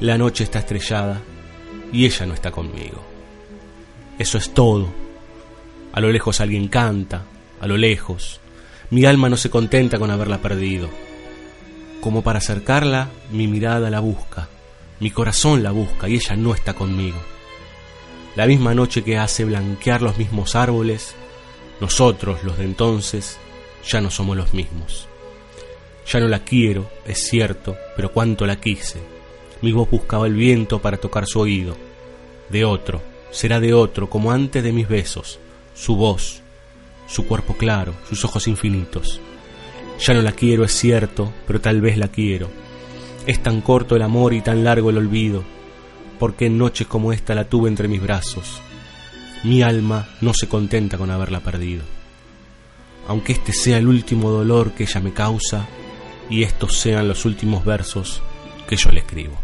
La 0.00 0.16
noche 0.16 0.44
está 0.44 0.60
estrellada 0.60 1.20
y 1.92 2.06
ella 2.06 2.26
no 2.26 2.34
está 2.34 2.50
conmigo. 2.50 3.02
Eso 4.18 4.38
es 4.38 4.54
todo. 4.54 4.88
A 5.92 6.00
lo 6.00 6.10
lejos 6.10 6.40
alguien 6.40 6.68
canta, 6.68 7.22
a 7.60 7.66
lo 7.66 7.76
lejos 7.76 8.40
mi 8.92 9.06
alma 9.06 9.30
no 9.30 9.38
se 9.38 9.48
contenta 9.48 9.98
con 9.98 10.10
haberla 10.10 10.42
perdido. 10.42 10.90
Como 12.02 12.20
para 12.20 12.40
acercarla, 12.40 13.08
mi 13.30 13.46
mirada 13.46 13.88
la 13.88 14.00
busca, 14.00 14.48
mi 15.00 15.10
corazón 15.10 15.62
la 15.62 15.70
busca 15.70 16.10
y 16.10 16.16
ella 16.16 16.36
no 16.36 16.52
está 16.52 16.74
conmigo. 16.74 17.16
La 18.36 18.46
misma 18.46 18.74
noche 18.74 19.02
que 19.02 19.16
hace 19.16 19.46
blanquear 19.46 20.02
los 20.02 20.18
mismos 20.18 20.56
árboles, 20.56 21.14
nosotros, 21.82 22.44
los 22.44 22.58
de 22.58 22.64
entonces, 22.64 23.38
ya 23.84 24.00
no 24.00 24.08
somos 24.08 24.36
los 24.36 24.54
mismos. 24.54 25.08
Ya 26.06 26.20
no 26.20 26.28
la 26.28 26.44
quiero, 26.44 26.88
es 27.04 27.18
cierto, 27.28 27.76
pero 27.96 28.12
cuánto 28.12 28.46
la 28.46 28.54
quise. 28.54 29.00
Mi 29.62 29.72
voz 29.72 29.90
buscaba 29.90 30.28
el 30.28 30.34
viento 30.34 30.80
para 30.80 30.98
tocar 30.98 31.26
su 31.26 31.40
oído. 31.40 31.76
De 32.50 32.64
otro, 32.64 33.02
será 33.32 33.58
de 33.58 33.74
otro, 33.74 34.08
como 34.08 34.30
antes 34.30 34.62
de 34.62 34.72
mis 34.72 34.86
besos, 34.86 35.40
su 35.74 35.96
voz, 35.96 36.40
su 37.08 37.26
cuerpo 37.26 37.56
claro, 37.56 37.94
sus 38.08 38.24
ojos 38.24 38.46
infinitos. 38.46 39.20
Ya 39.98 40.14
no 40.14 40.22
la 40.22 40.32
quiero, 40.32 40.62
es 40.62 40.72
cierto, 40.72 41.32
pero 41.48 41.60
tal 41.60 41.80
vez 41.80 41.98
la 41.98 42.06
quiero. 42.06 42.48
Es 43.26 43.42
tan 43.42 43.60
corto 43.60 43.96
el 43.96 44.02
amor 44.02 44.34
y 44.34 44.40
tan 44.40 44.62
largo 44.62 44.90
el 44.90 44.98
olvido, 44.98 45.42
porque 46.20 46.46
en 46.46 46.58
noches 46.58 46.86
como 46.86 47.12
esta 47.12 47.34
la 47.34 47.48
tuve 47.48 47.68
entre 47.68 47.88
mis 47.88 48.00
brazos. 48.00 48.62
Mi 49.44 49.62
alma 49.62 50.08
no 50.20 50.34
se 50.34 50.48
contenta 50.48 50.98
con 50.98 51.10
haberla 51.10 51.40
perdido. 51.40 51.82
Aunque 53.08 53.32
este 53.32 53.52
sea 53.52 53.78
el 53.78 53.88
último 53.88 54.30
dolor 54.30 54.72
que 54.72 54.84
ella 54.84 55.00
me 55.00 55.12
causa, 55.12 55.66
y 56.30 56.44
estos 56.44 56.78
sean 56.78 57.08
los 57.08 57.24
últimos 57.24 57.64
versos 57.64 58.22
que 58.68 58.76
yo 58.76 58.90
le 58.90 59.00
escribo. 59.00 59.38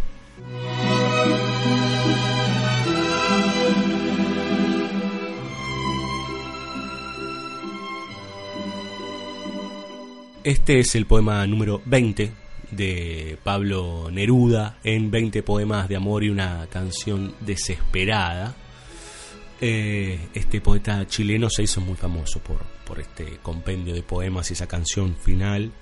Este 10.45 10.79
es 10.79 10.95
el 10.95 11.05
poema 11.05 11.47
número 11.47 11.83
20 11.85 12.33
de 12.71 13.39
Pablo 13.43 14.09
Neruda 14.11 14.79
en 14.85 15.11
20 15.11 15.43
poemas 15.43 15.89
de 15.89 15.97
amor 15.97 16.25
y 16.25 16.31
una 16.31 16.67
canción 16.71 17.35
desesperada. 17.41 18.55
Eh, 19.61 20.29
este 20.35 20.61
poeta 20.61 21.07
chileno 21.07 21.51
se 21.51 21.65
hizo 21.65 21.81
muy 21.81 21.97
famoso 21.97 22.41
por, 22.41 22.59
por 22.87 23.01
este 23.01 23.39
compendio 23.43 23.95
de 23.95 24.03
poemas 24.03 24.51
y 24.51 24.55
esa 24.55 24.67
canción 24.67 25.17
final. 25.17 25.73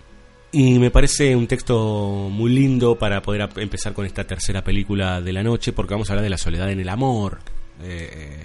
Y 0.52 0.78
me 0.78 0.90
parece 0.90 1.36
un 1.36 1.46
texto 1.46 2.28
muy 2.30 2.50
lindo 2.50 2.98
para 2.98 3.20
poder 3.20 3.48
empezar 3.56 3.92
con 3.92 4.06
esta 4.06 4.24
tercera 4.24 4.64
película 4.64 5.20
de 5.20 5.32
la 5.32 5.42
noche, 5.42 5.72
porque 5.72 5.94
vamos 5.94 6.08
a 6.08 6.14
hablar 6.14 6.24
de 6.24 6.30
la 6.30 6.38
soledad 6.38 6.70
en 6.70 6.80
el 6.80 6.88
amor. 6.88 7.40
Eh, 7.82 8.44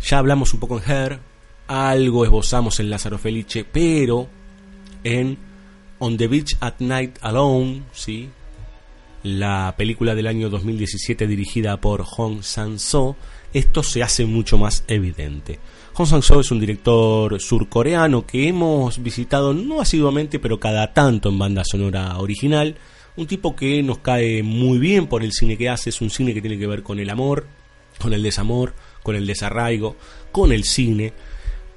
ya 0.00 0.18
hablamos 0.18 0.54
un 0.54 0.60
poco 0.60 0.78
en 0.78 0.90
Her, 0.90 1.18
algo 1.66 2.24
esbozamos 2.24 2.78
en 2.78 2.90
Lázaro 2.90 3.18
Felice, 3.18 3.64
pero 3.64 4.28
en 5.02 5.38
On 5.98 6.16
the 6.16 6.28
Beach 6.28 6.56
at 6.60 6.74
Night 6.78 7.18
Alone, 7.22 7.82
¿sí? 7.92 8.30
la 9.22 9.74
película 9.76 10.14
del 10.14 10.26
año 10.26 10.48
2017 10.48 11.26
dirigida 11.26 11.80
por 11.80 12.02
Hong 12.04 12.42
Sang-soo, 12.42 13.16
esto 13.52 13.82
se 13.82 14.02
hace 14.02 14.26
mucho 14.26 14.58
más 14.58 14.84
evidente. 14.88 15.58
Hong 15.94 16.06
Sang-soo 16.06 16.40
es 16.40 16.50
un 16.50 16.60
director 16.60 17.40
surcoreano 17.40 18.24
que 18.24 18.48
hemos 18.48 19.02
visitado 19.02 19.52
no 19.52 19.80
asiduamente, 19.80 20.38
pero 20.38 20.60
cada 20.60 20.92
tanto 20.92 21.28
en 21.28 21.38
banda 21.38 21.64
sonora 21.64 22.18
original. 22.18 22.76
Un 23.16 23.26
tipo 23.26 23.56
que 23.56 23.82
nos 23.82 23.98
cae 23.98 24.44
muy 24.44 24.78
bien 24.78 25.08
por 25.08 25.24
el 25.24 25.32
cine 25.32 25.56
que 25.56 25.68
hace, 25.68 25.90
es 25.90 26.00
un 26.00 26.10
cine 26.10 26.34
que 26.34 26.40
tiene 26.40 26.58
que 26.58 26.68
ver 26.68 26.84
con 26.84 27.00
el 27.00 27.10
amor, 27.10 27.46
con 27.98 28.12
el 28.12 28.22
desamor, 28.22 28.74
con 29.02 29.16
el 29.16 29.26
desarraigo, 29.26 29.96
con 30.30 30.52
el 30.52 30.62
cine, 30.64 31.12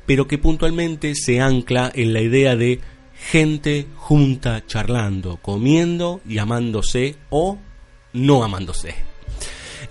pero 0.06 0.28
que 0.28 0.38
puntualmente 0.38 1.16
se 1.16 1.42
ancla 1.42 1.92
en 1.96 2.14
la 2.14 2.22
idea 2.22 2.56
de 2.56 2.80
gente 3.16 3.88
junta 3.96 4.66
charlando, 4.68 5.38
comiendo 5.38 6.22
y 6.28 6.38
amándose 6.38 7.16
o 7.30 7.58
no 8.14 8.44
amándose. 8.44 9.11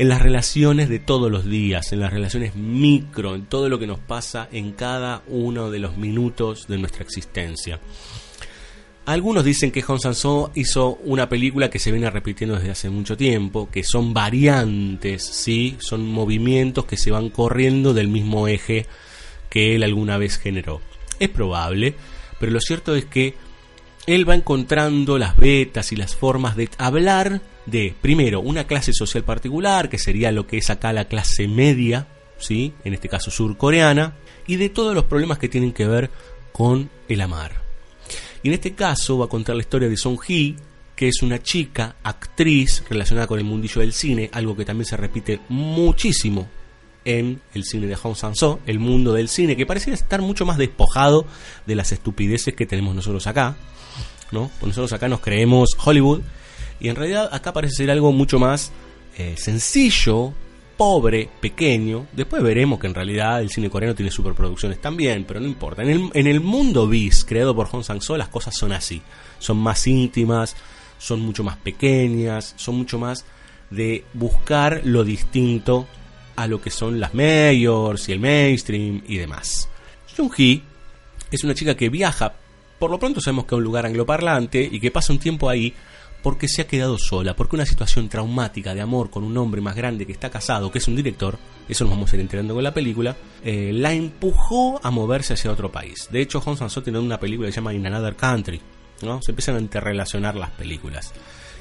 En 0.00 0.08
las 0.08 0.22
relaciones 0.22 0.88
de 0.88 0.98
todos 0.98 1.30
los 1.30 1.44
días, 1.44 1.92
en 1.92 2.00
las 2.00 2.10
relaciones 2.10 2.56
micro, 2.56 3.34
en 3.34 3.44
todo 3.44 3.68
lo 3.68 3.78
que 3.78 3.86
nos 3.86 3.98
pasa 3.98 4.48
en 4.50 4.72
cada 4.72 5.22
uno 5.28 5.70
de 5.70 5.78
los 5.78 5.98
minutos 5.98 6.66
de 6.68 6.78
nuestra 6.78 7.02
existencia. 7.02 7.78
Algunos 9.04 9.44
dicen 9.44 9.70
que 9.70 9.82
Hong 9.82 9.98
Sanso 9.98 10.52
hizo 10.54 10.94
una 11.04 11.28
película 11.28 11.68
que 11.68 11.78
se 11.78 11.92
viene 11.92 12.08
repitiendo 12.08 12.56
desde 12.56 12.70
hace 12.70 12.88
mucho 12.88 13.14
tiempo, 13.14 13.68
que 13.70 13.84
son 13.84 14.14
variantes, 14.14 15.22
¿sí? 15.22 15.76
son 15.80 16.08
movimientos 16.08 16.86
que 16.86 16.96
se 16.96 17.10
van 17.10 17.28
corriendo 17.28 17.92
del 17.92 18.08
mismo 18.08 18.48
eje 18.48 18.86
que 19.50 19.74
él 19.74 19.82
alguna 19.82 20.16
vez 20.16 20.38
generó. 20.38 20.80
Es 21.18 21.28
probable, 21.28 21.94
pero 22.38 22.52
lo 22.52 22.60
cierto 22.62 22.96
es 22.96 23.04
que 23.04 23.34
él 24.14 24.28
va 24.28 24.34
encontrando 24.34 25.18
las 25.18 25.36
vetas 25.36 25.92
y 25.92 25.96
las 25.96 26.16
formas 26.16 26.56
de 26.56 26.68
hablar 26.78 27.42
de, 27.66 27.94
primero, 28.00 28.40
una 28.40 28.64
clase 28.64 28.92
social 28.92 29.22
particular, 29.22 29.88
que 29.88 29.98
sería 29.98 30.32
lo 30.32 30.46
que 30.46 30.58
es 30.58 30.68
acá 30.68 30.92
la 30.92 31.04
clase 31.04 31.46
media, 31.46 32.08
¿sí? 32.38 32.72
en 32.84 32.94
este 32.94 33.08
caso 33.08 33.30
surcoreana, 33.30 34.16
y 34.46 34.56
de 34.56 34.68
todos 34.68 34.94
los 34.94 35.04
problemas 35.04 35.38
que 35.38 35.48
tienen 35.48 35.72
que 35.72 35.86
ver 35.86 36.10
con 36.52 36.90
el 37.08 37.20
amar. 37.20 37.62
Y 38.42 38.48
en 38.48 38.54
este 38.54 38.74
caso 38.74 39.18
va 39.18 39.26
a 39.26 39.28
contar 39.28 39.54
la 39.54 39.62
historia 39.62 39.88
de 39.88 39.96
Song 39.96 40.18
Hee, 40.26 40.56
que 40.96 41.08
es 41.08 41.22
una 41.22 41.40
chica, 41.40 41.96
actriz 42.02 42.82
relacionada 42.90 43.26
con 43.26 43.38
el 43.38 43.44
mundillo 43.44 43.80
del 43.80 43.92
cine, 43.92 44.28
algo 44.32 44.56
que 44.56 44.64
también 44.64 44.86
se 44.86 44.96
repite 44.96 45.40
muchísimo 45.48 46.48
en 47.04 47.40
el 47.54 47.64
cine 47.64 47.86
de 47.86 47.96
Hong 47.96 48.14
Sang-soo, 48.14 48.58
el 48.66 48.78
mundo 48.78 49.12
del 49.12 49.28
cine, 49.28 49.56
que 49.56 49.66
pareciera 49.66 49.94
estar 49.94 50.20
mucho 50.20 50.44
más 50.44 50.58
despojado 50.58 51.26
de 51.66 51.74
las 51.74 51.92
estupideces 51.92 52.54
que 52.54 52.66
tenemos 52.66 52.94
nosotros 52.94 53.26
acá, 53.26 53.56
¿no? 54.32 54.50
Nosotros 54.62 54.92
acá 54.92 55.08
nos 55.08 55.20
creemos 55.20 55.70
Hollywood 55.82 56.20
y 56.80 56.88
en 56.88 56.96
realidad 56.96 57.28
acá 57.32 57.52
parece 57.52 57.74
ser 57.74 57.90
algo 57.90 58.12
mucho 58.12 58.38
más 58.38 58.72
eh, 59.18 59.34
sencillo, 59.36 60.32
pobre, 60.76 61.28
pequeño. 61.40 62.06
Después 62.12 62.42
veremos 62.42 62.80
que 62.80 62.86
en 62.86 62.94
realidad 62.94 63.40
el 63.42 63.50
cine 63.50 63.68
coreano 63.68 63.94
tiene 63.94 64.10
superproducciones 64.10 64.80
también, 64.80 65.24
pero 65.24 65.40
no 65.40 65.46
importa. 65.46 65.82
En 65.82 65.90
el, 65.90 66.10
en 66.14 66.26
el 66.26 66.40
mundo 66.40 66.88
bis, 66.88 67.24
creado 67.24 67.54
por 67.54 67.66
Hong 67.68 67.82
Sang-soo, 67.82 68.16
las 68.16 68.28
cosas 68.28 68.56
son 68.56 68.72
así. 68.72 69.02
Son 69.38 69.58
más 69.58 69.86
íntimas, 69.86 70.56
son 70.98 71.20
mucho 71.20 71.44
más 71.44 71.56
pequeñas, 71.58 72.54
son 72.56 72.76
mucho 72.76 72.98
más 72.98 73.24
de 73.70 74.04
buscar 74.14 74.82
lo 74.84 75.04
distinto 75.04 75.86
a 76.36 76.46
lo 76.46 76.60
que 76.60 76.70
son 76.70 76.98
las 76.98 77.14
mayors 77.14 78.08
y 78.08 78.12
el 78.12 78.20
mainstream 78.20 79.02
y 79.06 79.18
demás. 79.18 79.68
Jung-hee 80.16 80.62
es 81.30 81.44
una 81.44 81.54
chica 81.54 81.76
que 81.76 81.88
viaja, 81.88 82.34
por 82.80 82.90
lo 82.90 82.98
pronto 82.98 83.20
sabemos 83.20 83.44
que 83.44 83.54
a 83.54 83.58
un 83.58 83.64
lugar 83.64 83.84
angloparlante 83.84 84.68
y 84.72 84.80
que 84.80 84.90
pasa 84.90 85.12
un 85.12 85.18
tiempo 85.18 85.50
ahí 85.50 85.72
porque 86.22 86.48
se 86.48 86.62
ha 86.62 86.66
quedado 86.66 86.98
sola, 86.98 87.36
porque 87.36 87.56
una 87.56 87.66
situación 87.66 88.08
traumática 88.08 88.74
de 88.74 88.80
amor 88.80 89.10
con 89.10 89.22
un 89.22 89.36
hombre 89.36 89.60
más 89.60 89.76
grande 89.76 90.06
que 90.06 90.12
está 90.12 90.30
casado, 90.30 90.72
que 90.72 90.78
es 90.78 90.88
un 90.88 90.96
director, 90.96 91.38
eso 91.68 91.84
nos 91.84 91.92
vamos 91.92 92.10
a 92.10 92.16
ir 92.16 92.22
enterando 92.22 92.54
con 92.54 92.64
la 92.64 92.74
película, 92.74 93.16
eh, 93.44 93.70
la 93.74 93.92
empujó 93.92 94.80
a 94.82 94.90
moverse 94.90 95.34
hacia 95.34 95.52
otro 95.52 95.70
país. 95.70 96.08
De 96.10 96.20
hecho, 96.20 96.40
Hong 96.40 96.56
Sang-soo 96.56 96.82
tiene 96.82 96.98
una 96.98 97.20
película 97.20 97.48
que 97.48 97.52
se 97.52 97.56
llama 97.56 97.74
In 97.74 97.86
Another 97.86 98.16
Country, 98.16 98.60
¿no? 99.02 99.20
Se 99.22 99.32
empiezan 99.32 99.56
a 99.56 99.60
interrelacionar 99.60 100.34
las 100.36 100.50
películas. 100.50 101.12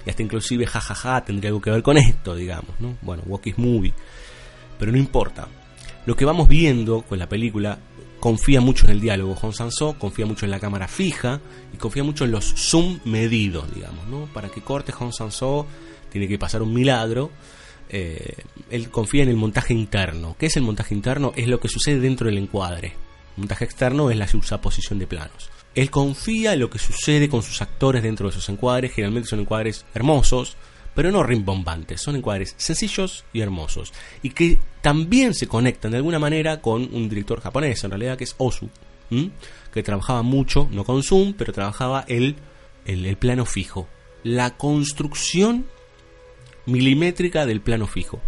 Y 0.05 0.09
hasta 0.09 0.23
inclusive 0.23 0.65
jajaja 0.67 1.23
tendría 1.25 1.49
algo 1.49 1.61
que 1.61 1.71
ver 1.71 1.83
con 1.83 1.97
esto, 1.97 2.33
digamos, 2.33 2.79
¿no? 2.79 2.97
Bueno, 3.01 3.23
Walk 3.25 3.47
is 3.47 3.57
Movie. 3.57 3.93
Pero 4.77 4.91
no 4.91 4.97
importa. 4.97 5.47
Lo 6.05 6.15
que 6.15 6.25
vamos 6.25 6.47
viendo 6.47 7.01
con 7.01 7.19
la 7.19 7.27
película 7.27 7.77
confía 8.19 8.61
mucho 8.61 8.85
en 8.85 8.91
el 8.91 9.01
diálogo. 9.01 9.35
Hong 9.35 9.53
Sanso 9.53 9.97
confía 9.97 10.25
mucho 10.25 10.45
en 10.45 10.51
la 10.51 10.59
cámara 10.59 10.87
fija 10.87 11.41
y 11.73 11.77
confía 11.77 12.03
mucho 12.03 12.25
en 12.25 12.31
los 12.31 12.53
zoom 12.55 12.99
medidos, 13.05 13.73
digamos, 13.73 14.07
¿no? 14.07 14.25
Para 14.33 14.49
que 14.49 14.61
corte 14.61 14.91
Hong 14.91 15.11
Sanso 15.11 15.67
tiene 16.11 16.27
que 16.27 16.37
pasar 16.37 16.61
un 16.61 16.73
milagro. 16.73 17.31
Eh, 17.89 18.35
él 18.69 18.89
confía 18.89 19.23
en 19.23 19.29
el 19.29 19.35
montaje 19.35 19.73
interno. 19.73 20.35
¿Qué 20.37 20.47
es 20.47 20.57
el 20.57 20.63
montaje 20.63 20.93
interno? 20.93 21.33
Es 21.35 21.47
lo 21.47 21.59
que 21.59 21.69
sucede 21.69 21.99
dentro 21.99 22.27
del 22.27 22.37
encuadre. 22.37 22.89
El 23.35 23.41
montaje 23.41 23.65
externo 23.65 24.11
es 24.11 24.17
la 24.17 24.27
posición 24.61 24.99
de 24.99 25.07
planos. 25.07 25.49
Él 25.75 25.89
confía 25.89 26.53
en 26.53 26.59
lo 26.59 26.69
que 26.69 26.79
sucede 26.79 27.29
con 27.29 27.41
sus 27.41 27.61
actores 27.61 28.03
dentro 28.03 28.27
de 28.27 28.31
esos 28.31 28.49
encuadres. 28.49 28.91
Generalmente 28.91 29.29
son 29.29 29.39
encuadres 29.39 29.85
hermosos, 29.93 30.57
pero 30.95 31.11
no 31.11 31.23
rimbombantes, 31.23 32.01
son 32.01 32.15
encuadres 32.15 32.55
sencillos 32.57 33.25
y 33.33 33.41
hermosos, 33.41 33.93
y 34.21 34.31
que 34.31 34.59
también 34.81 35.33
se 35.33 35.47
conectan 35.47 35.91
de 35.91 35.97
alguna 35.97 36.19
manera 36.19 36.61
con 36.61 36.93
un 36.93 37.09
director 37.09 37.41
japonés, 37.41 37.83
en 37.83 37.91
realidad 37.91 38.17
que 38.17 38.23
es 38.23 38.35
Osu, 38.37 38.69
que 39.73 39.83
trabajaba 39.83 40.21
mucho, 40.21 40.67
no 40.71 40.83
con 40.83 41.03
zoom, 41.03 41.33
pero 41.33 41.53
trabajaba 41.53 42.05
el, 42.07 42.35
el, 42.85 43.17
plano 43.17 43.45
fijo, 43.45 43.87
la 44.23 44.57
construcción 44.57 45.65
milimétrica 46.65 47.45
del 47.45 47.61
plano 47.61 47.87
fijo, 47.87 48.21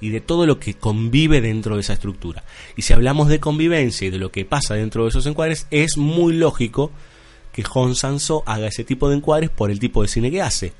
y 0.00 0.10
de 0.10 0.20
todo 0.20 0.46
lo 0.46 0.58
que 0.60 0.74
convive 0.74 1.40
dentro 1.40 1.76
de 1.76 1.80
esa 1.80 1.94
estructura. 1.94 2.44
Y 2.76 2.82
si 2.82 2.92
hablamos 2.92 3.28
de 3.28 3.40
convivencia 3.40 4.06
y 4.06 4.10
de 4.10 4.18
lo 4.18 4.30
que 4.30 4.44
pasa 4.44 4.74
dentro 4.74 5.04
de 5.04 5.08
esos 5.08 5.26
encuadres, 5.26 5.66
es 5.70 5.96
muy 5.96 6.34
lógico 6.34 6.92
que 7.52 7.64
Hon 7.72 7.94
Sanso 7.94 8.42
haga 8.46 8.68
ese 8.68 8.84
tipo 8.84 9.08
de 9.08 9.16
encuadres 9.16 9.48
por 9.48 9.70
el 9.70 9.78
tipo 9.78 10.02
de 10.02 10.08
cine 10.08 10.30
que 10.30 10.42
hace 10.42 10.74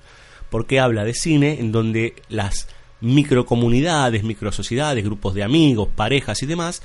porque 0.50 0.80
habla 0.80 1.04
de 1.04 1.14
cine 1.14 1.58
en 1.60 1.72
donde 1.72 2.14
las 2.28 2.68
microcomunidades, 3.00 4.24
microsociedades, 4.24 5.04
grupos 5.04 5.34
de 5.34 5.42
amigos, 5.42 5.88
parejas 5.94 6.42
y 6.42 6.46
demás 6.46 6.82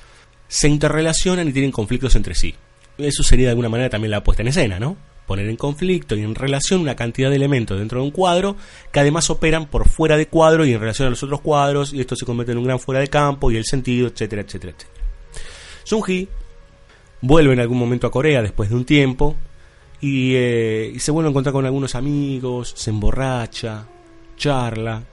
se 0.48 0.68
interrelacionan 0.68 1.48
y 1.48 1.54
tienen 1.54 1.72
conflictos 1.72 2.16
entre 2.16 2.36
sí. 2.36 2.56
Eso 2.98 3.24
sería 3.24 3.48
de 3.48 3.52
alguna 3.52 3.70
manera 3.70 3.90
también 3.90 4.12
la 4.12 4.24
puesta 4.24 4.44
en 4.44 4.50
escena, 4.50 4.80
¿no? 4.80 4.98
Poner 5.26 5.48
en 5.48 5.56
conflicto 5.56 6.16
y 6.16 6.24
en 6.24 6.36
relación 6.36 6.82
una 6.82 6.96
cantidad 6.96 7.30
de 7.30 7.38
elementos 7.38 7.80
dentro 7.80 8.02
de 8.02 8.06
un 8.06 8.12
cuadro 8.12 8.58
que 8.92 9.00
además 9.00 9.30
operan 9.30 9.68
por 9.68 9.88
fuera 9.88 10.18
de 10.18 10.28
cuadro 10.28 10.66
y 10.66 10.74
en 10.74 10.80
relación 10.80 11.08
a 11.08 11.12
los 11.12 11.24
otros 11.24 11.40
cuadros 11.40 11.94
y 11.94 12.02
esto 12.02 12.16
se 12.16 12.26
convierte 12.26 12.52
en 12.52 12.58
un 12.58 12.66
gran 12.66 12.80
fuera 12.80 13.00
de 13.00 13.08
campo 13.08 13.50
y 13.50 13.56
el 13.56 13.66
sentido, 13.66 14.08
etcétera, 14.08 14.42
etcétera, 14.42 14.74
etcétera. 14.78 15.02
Sun-hee 15.84 16.28
vuelve 17.22 17.54
en 17.54 17.60
algún 17.62 17.78
momento 17.78 18.08
a 18.08 18.12
Corea 18.12 18.42
después 18.42 18.70
de 18.70 18.76
un 18.76 18.86
tiempo 18.86 19.38
eh, 20.02 20.92
y, 20.94 21.00
se 21.00 21.12
vuelve 21.12 21.30
a 21.30 21.32
encontrar 21.32 21.54
con 21.54 21.66
algunos 21.66 21.96
amigos, 21.96 22.74
se 22.76 22.90
emborracha, 22.90 23.88
charla. 24.38 25.04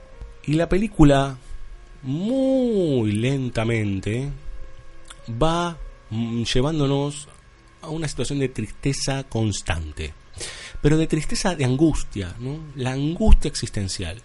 Y 0.45 0.53
la 0.53 0.67
película, 0.67 1.37
muy 2.03 3.11
lentamente, 3.11 4.31
va 5.41 5.77
mm, 6.09 6.43
llevándonos 6.43 7.27
a 7.81 7.89
una 7.89 8.07
situación 8.07 8.39
de 8.39 8.49
tristeza 8.49 9.23
constante. 9.25 10.13
Pero 10.81 10.97
de 10.97 11.07
tristeza 11.07 11.55
de 11.55 11.65
angustia, 11.65 12.35
¿no? 12.39 12.59
La 12.75 12.93
angustia 12.93 13.49
existencial. 13.49 14.21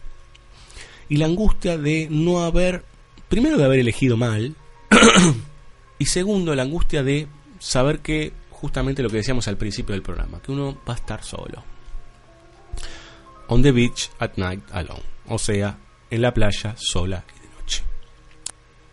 Y 1.09 1.17
la 1.19 1.27
angustia 1.27 1.77
de 1.77 2.09
no 2.11 2.45
haber, 2.45 2.85
primero 3.29 3.59
de 3.59 3.65
haber 3.65 3.81
elegido 3.81 4.17
mal, 4.17 4.55
y 5.99 6.07
segundo 6.07 6.55
la 6.55 6.63
angustia 6.63 7.03
de 7.03 7.27
saber 7.59 8.01
que 8.01 8.33
justamente 8.65 9.03
lo 9.03 9.11
que 9.11 9.19
decíamos 9.19 9.47
al 9.47 9.59
principio 9.59 9.93
del 9.93 10.01
programa, 10.01 10.41
que 10.41 10.51
uno 10.51 10.79
va 10.89 10.95
a 10.95 10.97
estar 10.97 11.23
solo. 11.23 11.63
On 13.49 13.61
the 13.61 13.71
beach 13.73 14.09
at 14.19 14.37
night 14.37 14.63
alone, 14.73 15.03
o 15.27 15.39
sea, 15.39 15.77
en 16.09 16.23
la 16.23 16.33
playa 16.33 16.75
sola 16.79 17.23
y 17.37 17.41
de 17.41 17.55
noche. 17.55 17.83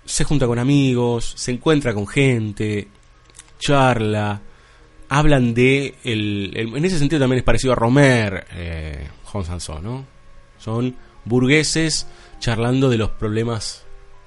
Se 0.04 0.26
junta 0.26 0.46
con 0.46 0.60
amigos, 0.60 1.36
se 1.38 1.52
encuentra 1.52 1.94
con 1.94 2.06
gente, 2.06 2.90
charla, 3.60 4.42
hablan 5.08 5.54
de 5.54 5.96
el, 6.04 6.52
en 6.54 6.84
ese 6.84 7.00
sentido 7.00 7.22
también 7.22 7.38
es 7.38 7.46
parecido 7.46 7.72
a 7.72 7.78
Romer, 7.78 8.48
eh, 8.52 9.08
Sanson, 9.46 9.82
¿no? 9.82 10.06
Son 10.58 10.98
burgueses 11.24 12.08
charlando 12.40 12.90
de 12.90 12.98
los 12.98 13.12
problemas 13.12 13.86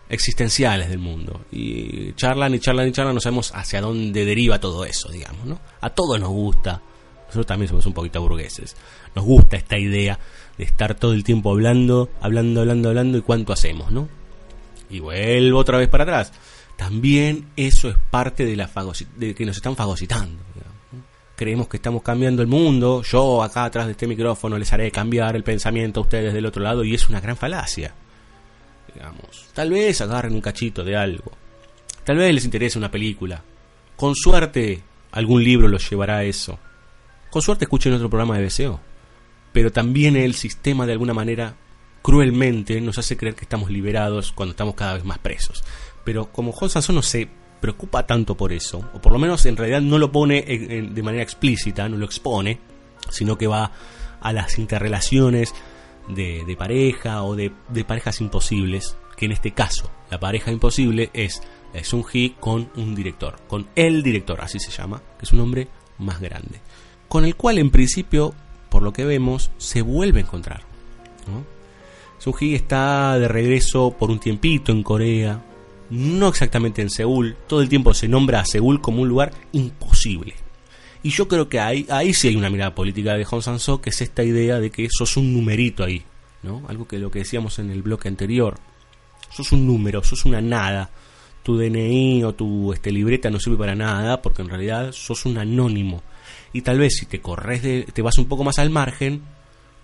existenciales 0.08 0.88
del 0.88 0.98
mundo. 0.98 1.42
Y 1.50 2.12
charlan 2.14 2.54
y 2.54 2.58
charlan 2.58 2.88
y 2.88 2.92
charlan, 2.92 3.14
no 3.14 3.20
sabemos 3.20 3.52
hacia 3.54 3.80
dónde 3.80 4.24
deriva 4.24 4.60
todo 4.60 4.84
eso, 4.84 5.10
digamos, 5.10 5.46
¿no? 5.46 5.60
A 5.80 5.90
todos 5.90 6.20
nos 6.20 6.30
gusta, 6.30 6.82
nosotros 7.26 7.46
también 7.46 7.68
somos 7.68 7.86
un 7.86 7.92
poquito 7.92 8.20
burgueses, 8.20 8.76
nos 9.14 9.24
gusta 9.24 9.56
esta 9.56 9.78
idea 9.78 10.18
de 10.56 10.64
estar 10.64 10.94
todo 10.94 11.12
el 11.12 11.24
tiempo 11.24 11.50
hablando, 11.50 12.10
hablando, 12.20 12.60
hablando, 12.60 12.88
hablando 12.90 13.18
y 13.18 13.22
cuánto 13.22 13.52
hacemos, 13.52 13.90
¿no? 13.90 14.08
Y 14.90 15.00
vuelvo 15.00 15.58
otra 15.58 15.78
vez 15.78 15.88
para 15.88 16.04
atrás. 16.04 16.32
También 16.76 17.46
eso 17.56 17.88
es 17.88 17.96
parte 18.10 18.44
de 18.44 18.56
la 18.56 18.70
de 19.16 19.34
que 19.34 19.46
nos 19.46 19.56
están 19.56 19.76
fagocitando. 19.76 20.42
Creemos 21.36 21.66
que 21.66 21.78
estamos 21.78 22.02
cambiando 22.02 22.42
el 22.42 22.48
mundo. 22.48 23.02
Yo 23.02 23.42
acá 23.42 23.64
atrás 23.64 23.86
de 23.86 23.92
este 23.92 24.06
micrófono 24.06 24.56
les 24.56 24.72
haré 24.72 24.90
cambiar 24.92 25.34
el 25.34 25.42
pensamiento 25.42 26.00
a 26.00 26.02
ustedes 26.04 26.32
del 26.32 26.46
otro 26.46 26.62
lado 26.62 26.84
y 26.84 26.94
es 26.94 27.08
una 27.08 27.20
gran 27.20 27.36
falacia. 27.36 27.92
Tal 29.54 29.70
vez 29.70 30.00
agarren 30.00 30.34
un 30.34 30.40
cachito 30.40 30.84
de 30.84 30.96
algo. 30.96 31.32
Tal 32.04 32.16
vez 32.16 32.34
les 32.34 32.44
interese 32.44 32.78
una 32.78 32.90
película. 32.90 33.42
Con 33.96 34.14
suerte, 34.14 34.82
algún 35.12 35.42
libro 35.42 35.68
los 35.68 35.88
llevará 35.88 36.18
a 36.18 36.24
eso. 36.24 36.58
Con 37.30 37.40
suerte 37.40 37.64
escuchen 37.64 37.92
otro 37.92 38.10
programa 38.10 38.36
de 38.36 38.44
BCO. 38.46 38.80
Pero 39.52 39.72
también 39.72 40.16
el 40.16 40.34
sistema, 40.34 40.86
de 40.86 40.92
alguna 40.92 41.14
manera, 41.14 41.54
cruelmente 42.02 42.80
nos 42.80 42.98
hace 42.98 43.16
creer 43.16 43.34
que 43.34 43.44
estamos 43.44 43.70
liberados 43.70 44.32
cuando 44.32 44.50
estamos 44.50 44.74
cada 44.74 44.94
vez 44.94 45.04
más 45.04 45.18
presos. 45.18 45.64
Pero 46.04 46.30
como 46.32 46.52
Juan 46.52 46.70
Sansón 46.70 46.96
no 46.96 47.02
se 47.02 47.28
preocupa 47.60 48.06
tanto 48.06 48.36
por 48.36 48.52
eso, 48.52 48.90
o 48.92 49.00
por 49.00 49.12
lo 49.12 49.18
menos 49.18 49.46
en 49.46 49.56
realidad 49.56 49.80
no 49.80 49.96
lo 49.96 50.12
pone 50.12 50.42
de 50.42 51.02
manera 51.02 51.22
explícita, 51.22 51.88
no 51.88 51.96
lo 51.96 52.04
expone, 52.04 52.58
sino 53.08 53.38
que 53.38 53.46
va 53.46 53.72
a 54.20 54.32
las 54.34 54.58
interrelaciones 54.58 55.54
de, 56.08 56.54
pareja 56.58 57.22
o 57.22 57.36
de, 57.36 57.50
parejas 57.86 58.20
imposibles, 58.20 58.96
que 59.14 59.26
en 59.26 59.32
este 59.32 59.52
caso 59.52 59.90
la 60.10 60.20
pareja 60.20 60.50
imposible 60.50 61.10
es 61.12 61.40
un 61.92 62.04
Hee 62.04 62.36
con 62.38 62.70
un 62.76 62.94
director, 62.94 63.36
con 63.48 63.66
el 63.74 64.02
director, 64.02 64.40
así 64.40 64.58
se 64.58 64.70
llama, 64.70 65.02
que 65.18 65.24
es 65.24 65.32
un 65.32 65.40
hombre 65.40 65.68
más 65.98 66.20
grande, 66.20 66.60
con 67.08 67.24
el 67.24 67.36
cual 67.36 67.58
en 67.58 67.70
principio, 67.70 68.34
por 68.68 68.82
lo 68.82 68.92
que 68.92 69.04
vemos, 69.04 69.50
se 69.58 69.82
vuelve 69.82 70.20
a 70.20 70.22
encontrar. 70.22 70.62
¿no? 71.26 71.44
Sung 72.18 72.36
Hee 72.40 72.54
está 72.54 73.18
de 73.18 73.28
regreso 73.28 73.94
por 73.98 74.10
un 74.10 74.18
tiempito 74.18 74.72
en 74.72 74.82
Corea, 74.82 75.42
no 75.90 76.28
exactamente 76.28 76.82
en 76.82 76.90
Seúl, 76.90 77.36
todo 77.46 77.60
el 77.60 77.68
tiempo 77.68 77.92
se 77.92 78.08
nombra 78.08 78.40
a 78.40 78.46
Seúl 78.46 78.80
como 78.80 79.02
un 79.02 79.08
lugar 79.08 79.32
imposible. 79.52 80.34
Y 81.02 81.10
yo 81.10 81.28
creo 81.28 81.50
que 81.50 81.60
ahí, 81.60 81.86
ahí 81.90 82.14
sí 82.14 82.28
hay 82.28 82.36
una 82.36 82.48
mirada 82.48 82.74
política 82.74 83.14
de 83.14 83.26
Hong 83.26 83.42
Sang-soo, 83.42 83.82
que 83.82 83.90
es 83.90 84.00
esta 84.00 84.24
idea 84.24 84.58
de 84.58 84.70
que 84.70 84.88
sos 84.90 85.18
un 85.18 85.34
numerito 85.34 85.84
ahí, 85.84 86.02
¿no? 86.42 86.62
Algo 86.66 86.88
que 86.88 86.98
lo 86.98 87.10
que 87.10 87.18
decíamos 87.18 87.58
en 87.58 87.70
el 87.70 87.82
bloque 87.82 88.08
anterior. 88.08 88.54
Sos 89.34 89.50
un 89.52 89.66
número, 89.66 90.02
sos 90.04 90.24
una 90.24 90.40
nada. 90.40 90.90
Tu 91.42 91.58
DNI 91.58 92.22
o 92.22 92.34
tu 92.34 92.72
este, 92.72 92.92
libreta 92.92 93.30
no 93.30 93.40
sirve 93.40 93.58
para 93.58 93.74
nada 93.74 94.22
porque 94.22 94.42
en 94.42 94.48
realidad 94.48 94.92
sos 94.92 95.26
un 95.26 95.38
anónimo. 95.38 96.02
Y 96.52 96.62
tal 96.62 96.78
vez 96.78 96.94
si 96.96 97.06
te 97.06 97.20
corres 97.20 97.62
de, 97.62 97.82
te 97.82 98.00
vas 98.00 98.16
un 98.18 98.26
poco 98.26 98.44
más 98.44 98.58
al 98.60 98.70
margen, 98.70 99.22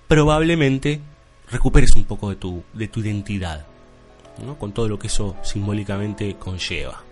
probablemente 0.07 1.01
recuperes 1.51 1.97
un 1.97 2.05
poco 2.05 2.31
de 2.31 2.37
tu, 2.37 2.63
de 2.73 2.87
tu 2.87 3.01
identidad, 3.01 3.67
¿no? 4.45 4.57
con 4.57 4.73
todo 4.73 4.89
lo 4.89 4.99
que 4.99 5.09
eso 5.09 5.37
simbólicamente 5.43 6.37
conlleva. 6.37 7.03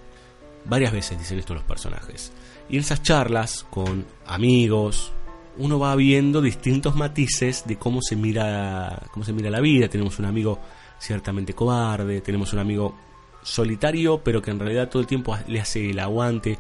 Varias 0.65 0.93
veces 0.93 1.19
dicen 1.19 1.41
esto 1.41 1.55
los 1.55 1.65
personajes. 1.65 2.33
Y 2.69 2.77
en 2.77 2.81
esas 2.81 3.03
charlas 3.03 3.67
con 3.69 4.07
amigos, 4.27 5.13
uno 5.57 5.79
va 5.79 5.97
viendo 5.97 6.41
distintos 6.41 6.95
matices 6.95 7.65
de 7.67 7.77
cómo 7.77 8.01
se 8.01 8.15
mira, 8.15 9.09
cómo 9.13 9.25
se 9.25 9.33
mira 9.33 9.51
la 9.51 9.61
vida. 9.61 9.89
Tenemos 9.89 10.19
un 10.19 10.27
amigo 10.27 10.61
ciertamente 10.99 11.55
cobarde, 11.55 12.21
tenemos 12.21 12.53
un 12.53 12.59
amigo 12.59 12.95
solitario, 13.43 14.21
pero 14.23 14.43
que 14.43 14.51
en 14.51 14.59
realidad 14.59 14.89
todo 14.89 15.01
el 15.01 15.07
tiempo 15.07 15.37
le 15.47 15.61
hace 15.61 15.91
el 15.91 15.99
aguante 15.99 16.59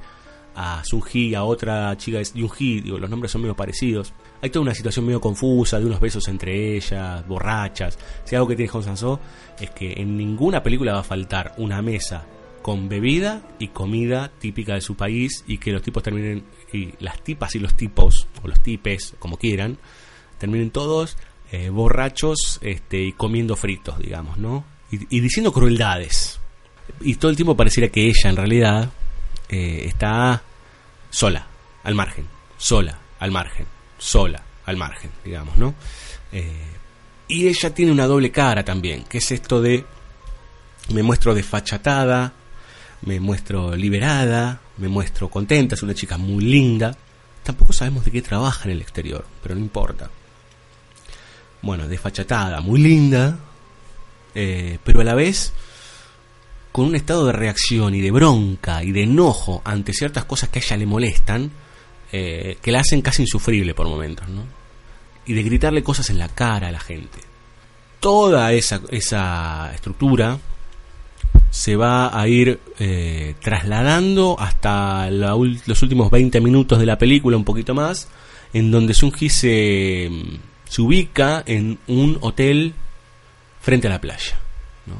a 0.55 0.82
Sunji, 0.85 1.35
a 1.36 1.44
otra 1.44 1.97
chica 1.97 2.19
de 2.19 2.24
Yoonji, 2.35 2.81
digo, 2.81 2.98
los 2.98 3.09
nombres 3.09 3.31
son 3.31 3.43
medio 3.43 3.55
parecidos. 3.55 4.12
Hay 4.43 4.51
toda 4.51 4.65
una 4.65 4.74
situación 4.74 5.06
medio 5.06 5.20
confusa 5.20 5.78
de 5.78 5.86
unos 5.86 6.01
besos 6.01 6.27
entre 6.27 6.77
ellas, 6.77 7.27
borrachas. 7.28 7.97
Si 8.24 8.35
algo 8.35 8.48
que 8.48 8.56
tiene 8.56 8.69
Hong 8.70 8.82
Sanso 8.82 9.20
es 9.60 9.70
que 9.70 9.93
en 9.93 10.16
ninguna 10.16 10.62
película 10.62 10.94
va 10.94 11.01
a 11.01 11.05
faltar 11.05 11.55
una 11.59 11.81
mesa 11.81 12.27
con 12.62 12.89
bebida 12.89 13.43
y 13.60 13.69
comida 13.69 14.32
típica 14.39 14.74
de 14.74 14.81
su 14.81 14.97
país 14.97 15.44
y 15.47 15.59
que 15.59 15.70
los 15.70 15.81
tipos 15.81 16.02
terminen, 16.02 16.44
y 16.73 16.93
las 16.98 17.23
tipas 17.23 17.55
y 17.55 17.60
los 17.60 17.74
tipos, 17.74 18.27
o 18.43 18.48
los 18.48 18.60
tipes, 18.60 19.15
como 19.20 19.36
quieran, 19.36 19.78
terminen 20.39 20.70
todos 20.70 21.16
eh, 21.51 21.70
borrachos 21.70 22.59
este, 22.62 23.03
y 23.03 23.12
comiendo 23.12 23.57
fritos, 23.57 23.99
digamos, 23.99 24.37
¿no? 24.39 24.65
Y, 24.91 25.20
diciendo 25.20 25.53
crueldades. 25.53 26.41
Y 27.01 27.16
todo 27.16 27.31
el 27.31 27.37
tiempo 27.37 27.57
pareciera 27.57 27.91
que 27.91 28.07
ella 28.07 28.31
en 28.31 28.37
realidad 28.37 28.91
eh, 29.49 29.85
está 29.87 30.43
sola, 31.11 31.47
al 31.85 31.95
margen, 31.95 32.27
sola, 32.57 32.99
al 33.19 33.31
margen, 33.31 33.66
sola, 33.99 34.43
al 34.65 34.77
margen, 34.77 35.11
digamos, 35.25 35.59
¿no? 35.59 35.75
Eh, 36.33 36.66
y 37.29 37.49
ella 37.49 37.75
tiene 37.75 37.93
una 37.93 38.07
doble 38.07 38.31
cara 38.31 38.65
también, 38.65 39.05
que 39.05 39.19
es 39.19 39.31
esto 39.31 39.61
de 39.61 39.85
me 40.93 41.03
muestro 41.03 41.35
desfachatada, 41.35 42.33
me 43.03 43.20
muestro 43.20 43.77
liberada, 43.77 44.61
me 44.79 44.89
muestro 44.89 45.29
contenta, 45.29 45.75
es 45.75 45.83
una 45.83 45.95
chica 45.95 46.16
muy 46.16 46.45
linda. 46.45 46.97
Tampoco 47.43 47.73
sabemos 47.73 48.05
de 48.05 48.11
qué 48.11 48.23
trabaja 48.23 48.65
en 48.65 48.73
el 48.73 48.83
exterior, 48.83 49.27
pero 49.43 49.55
no 49.55 49.61
importa. 49.61 50.11
Bueno, 51.62 51.89
desfachatada, 51.89 52.60
muy 52.60 52.80
linda, 52.80 53.39
eh, 54.35 54.78
pero 54.85 55.01
a 55.01 55.05
la 55.05 55.14
vez 55.14 55.52
con 56.72 56.86
un 56.86 56.94
estado 56.94 57.26
de 57.26 57.32
reacción 57.32 57.94
y 57.94 58.01
de 58.01 58.10
bronca 58.10 58.85
y 58.85 58.93
de 58.93 59.02
enojo 59.02 59.62
ante 59.64 59.93
ciertas 59.93 60.24
cosas 60.24 60.51
que 60.51 60.60
a 60.60 60.62
ella 60.62 60.76
le 60.76 60.86
molestan, 60.86 61.51
eh, 62.12 62.59
que 62.62 62.72
la 62.72 62.80
hacen 62.80 63.02
casi 63.02 63.22
insufrible 63.22 63.74
por 63.74 63.89
momentos, 63.89 64.28
¿no? 64.28 64.44
Y 65.26 65.35
de 65.35 65.43
gritarle 65.43 65.82
cosas 65.82 66.09
en 66.10 66.18
la 66.18 66.28
cara 66.28 66.68
a 66.68 66.72
la 66.72 66.80
gente. 66.80 67.18
Toda 68.01 68.52
esa, 68.52 68.80
esa 68.90 69.72
estructura 69.74 70.39
se 71.51 71.76
va 71.76 72.18
a 72.18 72.28
ir 72.28 72.60
eh, 72.78 73.35
trasladando 73.40 74.36
hasta 74.39 75.10
los 75.10 75.82
últimos 75.82 76.10
20 76.10 76.40
minutos 76.40 76.78
de 76.78 76.86
la 76.86 76.98
película, 76.98 77.36
un 77.36 77.44
poquito 77.44 77.74
más, 77.74 78.09
en 78.52 78.70
donde 78.70 78.94
Sunji 78.94 79.28
se, 79.28 80.10
se 80.69 80.82
ubica 80.82 81.43
en 81.47 81.78
un 81.86 82.19
hotel 82.20 82.74
frente 83.61 83.86
a 83.86 83.90
la 83.90 84.01
playa. 84.01 84.39
¿no? 84.86 84.95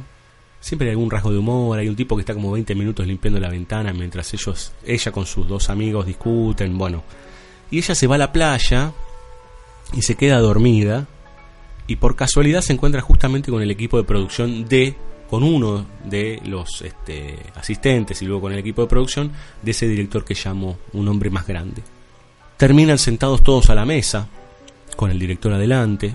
Siempre 0.61 0.89
hay 0.89 0.93
algún 0.93 1.11
rasgo 1.11 1.31
de 1.31 1.39
humor, 1.39 1.79
hay 1.79 1.89
un 1.89 1.97
tipo 1.97 2.17
que 2.17 2.23
está 2.23 2.35
como 2.35 2.53
20 2.53 2.75
minutos 2.75 3.07
limpiando 3.07 3.41
la 3.41 3.49
ventana 3.49 3.93
mientras 3.93 4.33
ellos, 4.35 4.73
ella 4.85 5.13
con 5.13 5.27
sus 5.27 5.47
dos 5.47 5.71
amigos 5.71 6.07
discuten, 6.07 6.77
bueno. 6.77 7.03
Y 7.71 7.79
ella 7.79 7.95
se 7.95 8.07
va 8.07 8.17
a 8.17 8.19
la 8.19 8.33
playa 8.33 8.93
y 9.93 10.03
se 10.03 10.17
queda 10.17 10.39
dormida 10.39 11.07
y 11.87 11.97
por 11.97 12.17
casualidad 12.17 12.61
se 12.61 12.73
encuentra 12.73 13.01
justamente 13.01 13.51
con 13.51 13.63
el 13.63 13.71
equipo 13.71 13.97
de 13.97 14.05
producción 14.05 14.69
de 14.69 14.95
con 15.31 15.43
uno 15.43 15.85
de 16.05 16.41
los 16.47 16.81
este, 16.83 17.37
asistentes 17.55 18.23
y 18.23 18.25
luego 18.25 18.43
con 18.43 18.53
el 18.53 18.59
equipo 18.59 18.83
de 18.83 18.89
producción 18.89 19.33
de 19.63 19.71
ese 19.71 19.87
director 19.87 20.25
que 20.25 20.35
llamo 20.35 20.79
un 20.93 21.07
hombre 21.09 21.29
más 21.29 21.47
grande. 21.47 21.83
Terminan 22.57 22.99
sentados 22.99 23.43
todos 23.43 23.69
a 23.69 23.75
la 23.75 23.85
mesa, 23.85 24.29
con 24.99 25.13
el 25.13 25.19
director 25.21 25.53
adelante, 25.53 26.13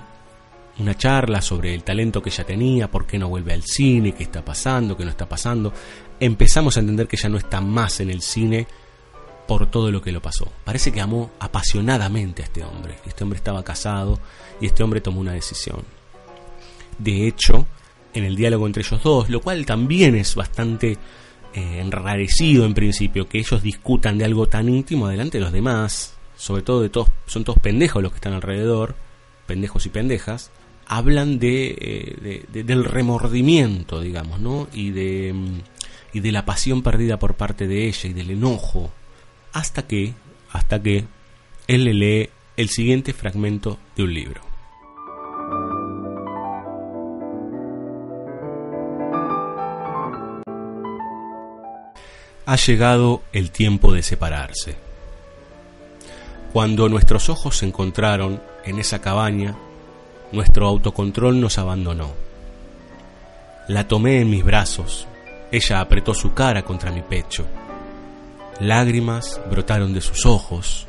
una 0.80 0.98
charla 0.98 1.42
sobre 1.42 1.74
el 1.74 1.84
talento 1.84 2.22
que 2.22 2.30
ella 2.30 2.44
tenía, 2.44 2.92
por 2.92 3.06
qué 3.06 3.18
no 3.18 3.30
vuelve 3.30 3.54
al 3.54 3.64
cine, 3.64 4.12
qué 4.12 4.24
está 4.24 4.44
pasando, 4.44 4.98
qué 4.98 5.06
no 5.06 5.10
está 5.10 5.26
pasando. 5.26 5.72
Empezamos 6.20 6.76
a 6.76 6.82
entender 6.82 7.08
que 7.08 7.16
ya 7.16 7.30
no 7.30 7.38
está 7.38 7.62
más 7.62 8.02
en 8.02 8.10
el 8.10 8.22
cine 8.22 8.68
por 9.48 9.72
todo 9.72 9.90
lo 9.90 10.02
que 10.02 10.12
lo 10.12 10.22
pasó. 10.22 10.52
Parece 10.66 10.92
que 10.92 11.00
amó 11.00 11.32
apasionadamente 11.40 12.42
a 12.42 12.46
este 12.46 12.62
hombre. 12.62 12.98
Este 13.06 13.24
hombre 13.24 13.38
estaba 13.38 13.64
casado 13.64 14.20
y 14.60 14.66
este 14.66 14.84
hombre 14.84 15.00
tomó 15.00 15.22
una 15.22 15.32
decisión. 15.32 15.86
De 16.98 17.26
hecho, 17.26 17.66
en 18.14 18.26
el 18.26 18.36
diálogo 18.36 18.68
entre 18.68 18.84
ellos 18.84 19.02
dos, 19.02 19.30
lo 19.30 19.40
cual 19.40 19.66
también 19.66 20.14
es 20.16 20.36
bastante 20.36 20.98
eh, 21.54 21.80
enrarecido 21.80 22.66
en 22.66 22.74
principio, 22.74 23.30
que 23.30 23.40
ellos 23.40 23.64
discutan 23.64 24.18
de 24.18 24.26
algo 24.26 24.48
tan 24.48 24.68
íntimo 24.68 25.08
delante 25.08 25.38
de 25.38 25.44
los 25.46 25.54
demás, 25.54 26.13
sobre 26.44 26.62
todo 26.62 26.82
de 26.82 26.90
todos, 26.90 27.08
son 27.26 27.46
todos 27.46 27.58
pendejos 27.60 28.04
los 28.04 28.12
que 28.12 28.18
están 28.18 28.34
alrededor, 28.34 28.96
pendejos 29.48 29.86
y 29.86 29.90
pendejas, 29.90 30.52
hablan 30.86 31.40
de, 31.40 31.78
eh, 31.80 32.46
del 32.52 32.84
remordimiento, 32.84 34.02
digamos, 34.02 34.42
¿no? 34.42 34.68
Y 34.74 34.92
de, 34.92 35.34
y 36.12 36.20
de 36.20 36.32
la 36.34 36.44
pasión 36.44 36.84
perdida 36.84 37.18
por 37.18 37.36
parte 37.36 37.66
de 37.66 37.88
ella 37.88 38.10
y 38.10 38.12
del 38.12 38.32
enojo, 38.32 38.92
hasta 39.54 39.88
que, 39.88 40.16
hasta 40.52 40.84
que 40.84 41.06
él 41.70 41.86
le 41.86 41.94
lee 41.94 42.30
el 42.58 42.68
siguiente 42.68 43.14
fragmento 43.14 43.80
de 43.96 44.04
un 44.04 44.14
libro. 44.14 44.42
ha 52.46 52.58
llegado 52.58 53.24
el 53.32 53.52
tiempo 53.52 53.94
de 53.94 54.04
separarse. 54.04 54.83
Cuando 56.54 56.88
nuestros 56.88 57.30
ojos 57.30 57.58
se 57.58 57.66
encontraron 57.66 58.40
en 58.64 58.78
esa 58.78 59.02
cabaña, 59.02 59.56
nuestro 60.32 60.68
autocontrol 60.68 61.42
nos 61.42 61.58
abandonó. 61.58 62.12
La 63.68 63.88
tomé 63.88 64.22
en 64.22 64.30
mis 64.30 64.44
brazos, 64.44 65.08
ella 65.52 65.82
apretó 65.82 66.14
su 66.14 66.36
cara 66.36 66.62
contra 66.62 66.92
mi 66.92 67.02
pecho. 67.02 67.44
Lágrimas 68.60 69.42
brotaron 69.50 69.96
de 69.96 70.02
sus 70.02 70.28
ojos, 70.28 70.86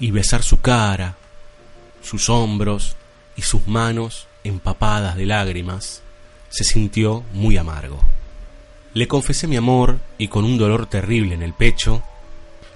y 0.00 0.10
besar 0.10 0.42
su 0.42 0.60
cara, 0.60 1.14
sus 2.02 2.28
hombros 2.28 2.96
y 3.36 3.42
sus 3.42 3.68
manos 3.68 4.26
empapadas 4.42 5.14
de 5.14 5.26
lágrimas 5.26 6.02
se 6.48 6.64
sintió 6.64 7.22
muy 7.34 7.56
amargo. 7.56 8.00
Le 8.94 9.06
confesé 9.06 9.46
mi 9.46 9.56
amor 9.56 10.00
y 10.18 10.26
con 10.26 10.44
un 10.44 10.58
dolor 10.58 10.86
terrible 10.86 11.36
en 11.36 11.42
el 11.44 11.54
pecho, 11.54 12.02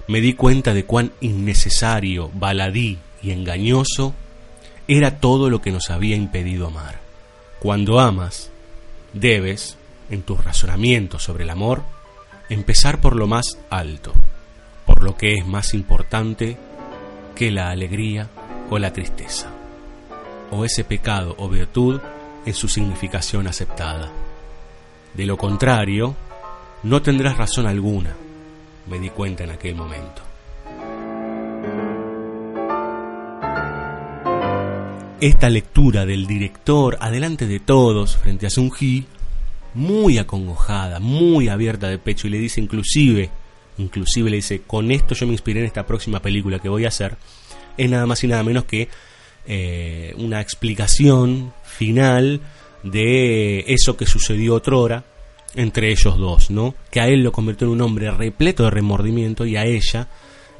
me 0.07 0.21
di 0.21 0.33
cuenta 0.33 0.73
de 0.73 0.85
cuán 0.85 1.11
innecesario, 1.21 2.29
baladí 2.33 2.99
y 3.21 3.31
engañoso 3.31 4.13
era 4.87 5.19
todo 5.19 5.49
lo 5.49 5.61
que 5.61 5.71
nos 5.71 5.89
había 5.89 6.15
impedido 6.15 6.67
amar. 6.67 6.99
Cuando 7.59 7.99
amas, 7.99 8.51
debes, 9.13 9.77
en 10.09 10.21
tus 10.21 10.43
razonamientos 10.43 11.23
sobre 11.23 11.43
el 11.43 11.49
amor, 11.49 11.81
empezar 12.49 13.01
por 13.01 13.15
lo 13.15 13.25
más 13.25 13.57
alto, 13.69 14.13
por 14.85 15.03
lo 15.03 15.17
que 15.17 15.33
es 15.33 15.45
más 15.45 15.73
importante 15.73 16.57
que 17.33 17.49
la 17.49 17.71
alegría 17.71 18.29
o 18.69 18.77
la 18.77 18.93
tristeza, 18.93 19.49
o 20.51 20.65
ese 20.65 20.83
pecado 20.83 21.35
o 21.39 21.49
virtud 21.49 21.99
en 22.45 22.53
su 22.53 22.67
significación 22.67 23.47
aceptada. 23.47 24.11
De 25.15 25.25
lo 25.25 25.37
contrario, 25.37 26.15
no 26.83 27.01
tendrás 27.01 27.37
razón 27.37 27.65
alguna, 27.65 28.15
me 28.87 28.99
di 28.99 29.09
cuenta 29.09 29.43
en 29.43 29.51
aquel 29.51 29.75
momento. 29.75 30.21
Esta 35.21 35.49
lectura 35.49 36.05
del 36.05 36.27
director 36.27 36.97
adelante 36.99 37.47
de 37.47 37.59
todos 37.59 38.17
frente 38.17 38.45
a 38.45 38.49
Sun 38.49 38.71
muy 39.73 40.17
acongojada, 40.17 40.99
muy 40.99 41.47
abierta 41.47 41.87
de 41.87 41.97
pecho 41.97 42.27
y 42.27 42.31
le 42.31 42.37
dice 42.37 42.61
inclusive, 42.61 43.29
inclusive 43.77 44.29
le 44.29 44.37
dice, 44.37 44.61
con 44.65 44.91
esto 44.91 45.15
yo 45.15 45.25
me 45.25 45.33
inspiré 45.33 45.61
en 45.61 45.65
esta 45.65 45.85
próxima 45.85 46.21
película 46.21 46.59
que 46.59 46.69
voy 46.69 46.85
a 46.85 46.89
hacer, 46.89 47.17
es 47.77 47.89
nada 47.89 48.05
más 48.05 48.23
y 48.23 48.27
nada 48.27 48.43
menos 48.43 48.65
que 48.65 48.87
eh, 49.47 50.13
una 50.17 50.41
explicación 50.41 51.53
final 51.63 52.41
de 52.83 53.65
eso 53.67 53.97
que 53.97 54.05
sucedió 54.05 54.55
otrora 54.55 55.03
entre 55.55 55.89
ellos 55.89 56.17
dos, 56.17 56.51
¿no? 56.51 56.75
Que 56.91 56.99
a 56.99 57.07
él 57.07 57.23
lo 57.23 57.31
convirtió 57.31 57.67
en 57.67 57.73
un 57.73 57.81
hombre 57.81 58.11
repleto 58.11 58.63
de 58.63 58.71
remordimiento 58.71 59.45
y 59.45 59.55
a 59.55 59.65
ella 59.65 60.07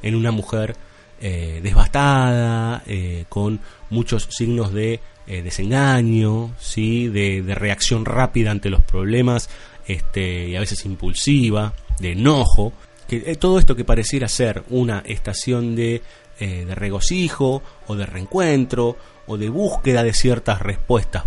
en 0.01 0.15
una 0.15 0.31
mujer 0.31 0.75
eh, 1.21 1.59
devastada, 1.63 2.83
eh, 2.85 3.25
con 3.29 3.59
muchos 3.89 4.27
signos 4.29 4.73
de 4.73 4.99
eh, 5.27 5.41
desengaño, 5.41 6.53
¿sí? 6.59 7.07
De, 7.07 7.41
de, 7.41 7.55
reacción 7.55 8.05
rápida 8.05 8.51
ante 8.51 8.69
los 8.69 8.83
problemas 8.83 9.49
este, 9.87 10.49
y 10.49 10.55
a 10.55 10.59
veces 10.59 10.85
impulsiva, 10.85 11.73
de 11.99 12.11
enojo. 12.11 12.73
Que, 13.07 13.35
todo 13.37 13.59
esto 13.59 13.75
que 13.75 13.85
pareciera 13.85 14.27
ser 14.27 14.63
una 14.69 14.99
estación 15.05 15.75
de, 15.75 16.01
de 16.39 16.75
regocijo 16.75 17.63
o 17.87 17.95
de 17.95 18.05
reencuentro 18.05 18.97
o 19.25 19.37
de 19.37 19.49
búsqueda 19.49 20.03
de 20.03 20.13
ciertas 20.13 20.61
respuestas 20.61 21.23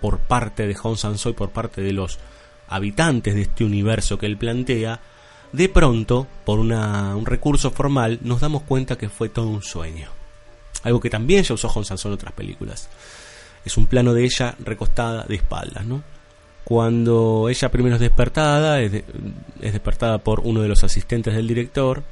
por 0.00 0.18
parte 0.18 0.66
de 0.66 0.74
Hong 0.74 0.96
Sanso 0.96 1.30
y 1.30 1.34
por 1.34 1.50
parte 1.50 1.82
de 1.82 1.92
los 1.92 2.18
habitantes 2.68 3.34
de 3.34 3.42
este 3.42 3.64
universo 3.64 4.18
que 4.18 4.26
él 4.26 4.36
plantea, 4.36 5.00
de 5.52 5.68
pronto, 5.68 6.26
por 6.44 6.58
un 6.58 7.26
recurso 7.26 7.70
formal, 7.70 8.18
nos 8.22 8.40
damos 8.40 8.62
cuenta 8.62 8.96
que 8.96 9.08
fue 9.08 9.28
todo 9.28 9.48
un 9.48 9.62
sueño. 9.62 10.08
Algo 10.82 11.00
que 11.00 11.10
también 11.10 11.42
ya 11.42 11.54
usó 11.54 11.68
Hong 11.68 11.84
Sanso 11.84 12.08
en 12.08 12.14
otras 12.14 12.32
películas. 12.32 12.88
Es 13.64 13.76
un 13.76 13.86
plano 13.86 14.12
de 14.14 14.24
ella 14.24 14.54
recostada 14.58 15.24
de 15.24 15.36
espaldas, 15.36 15.84
¿no? 15.84 16.02
Cuando 16.64 17.48
ella 17.48 17.70
primero 17.70 17.94
es 17.94 18.00
despertada, 18.00 18.80
es, 18.80 18.92
es 18.92 19.72
despertada 19.72 20.18
por 20.18 20.40
uno 20.40 20.62
de 20.62 20.68
los 20.68 20.82
asistentes 20.84 21.34
del 21.34 21.46
director 21.46 22.02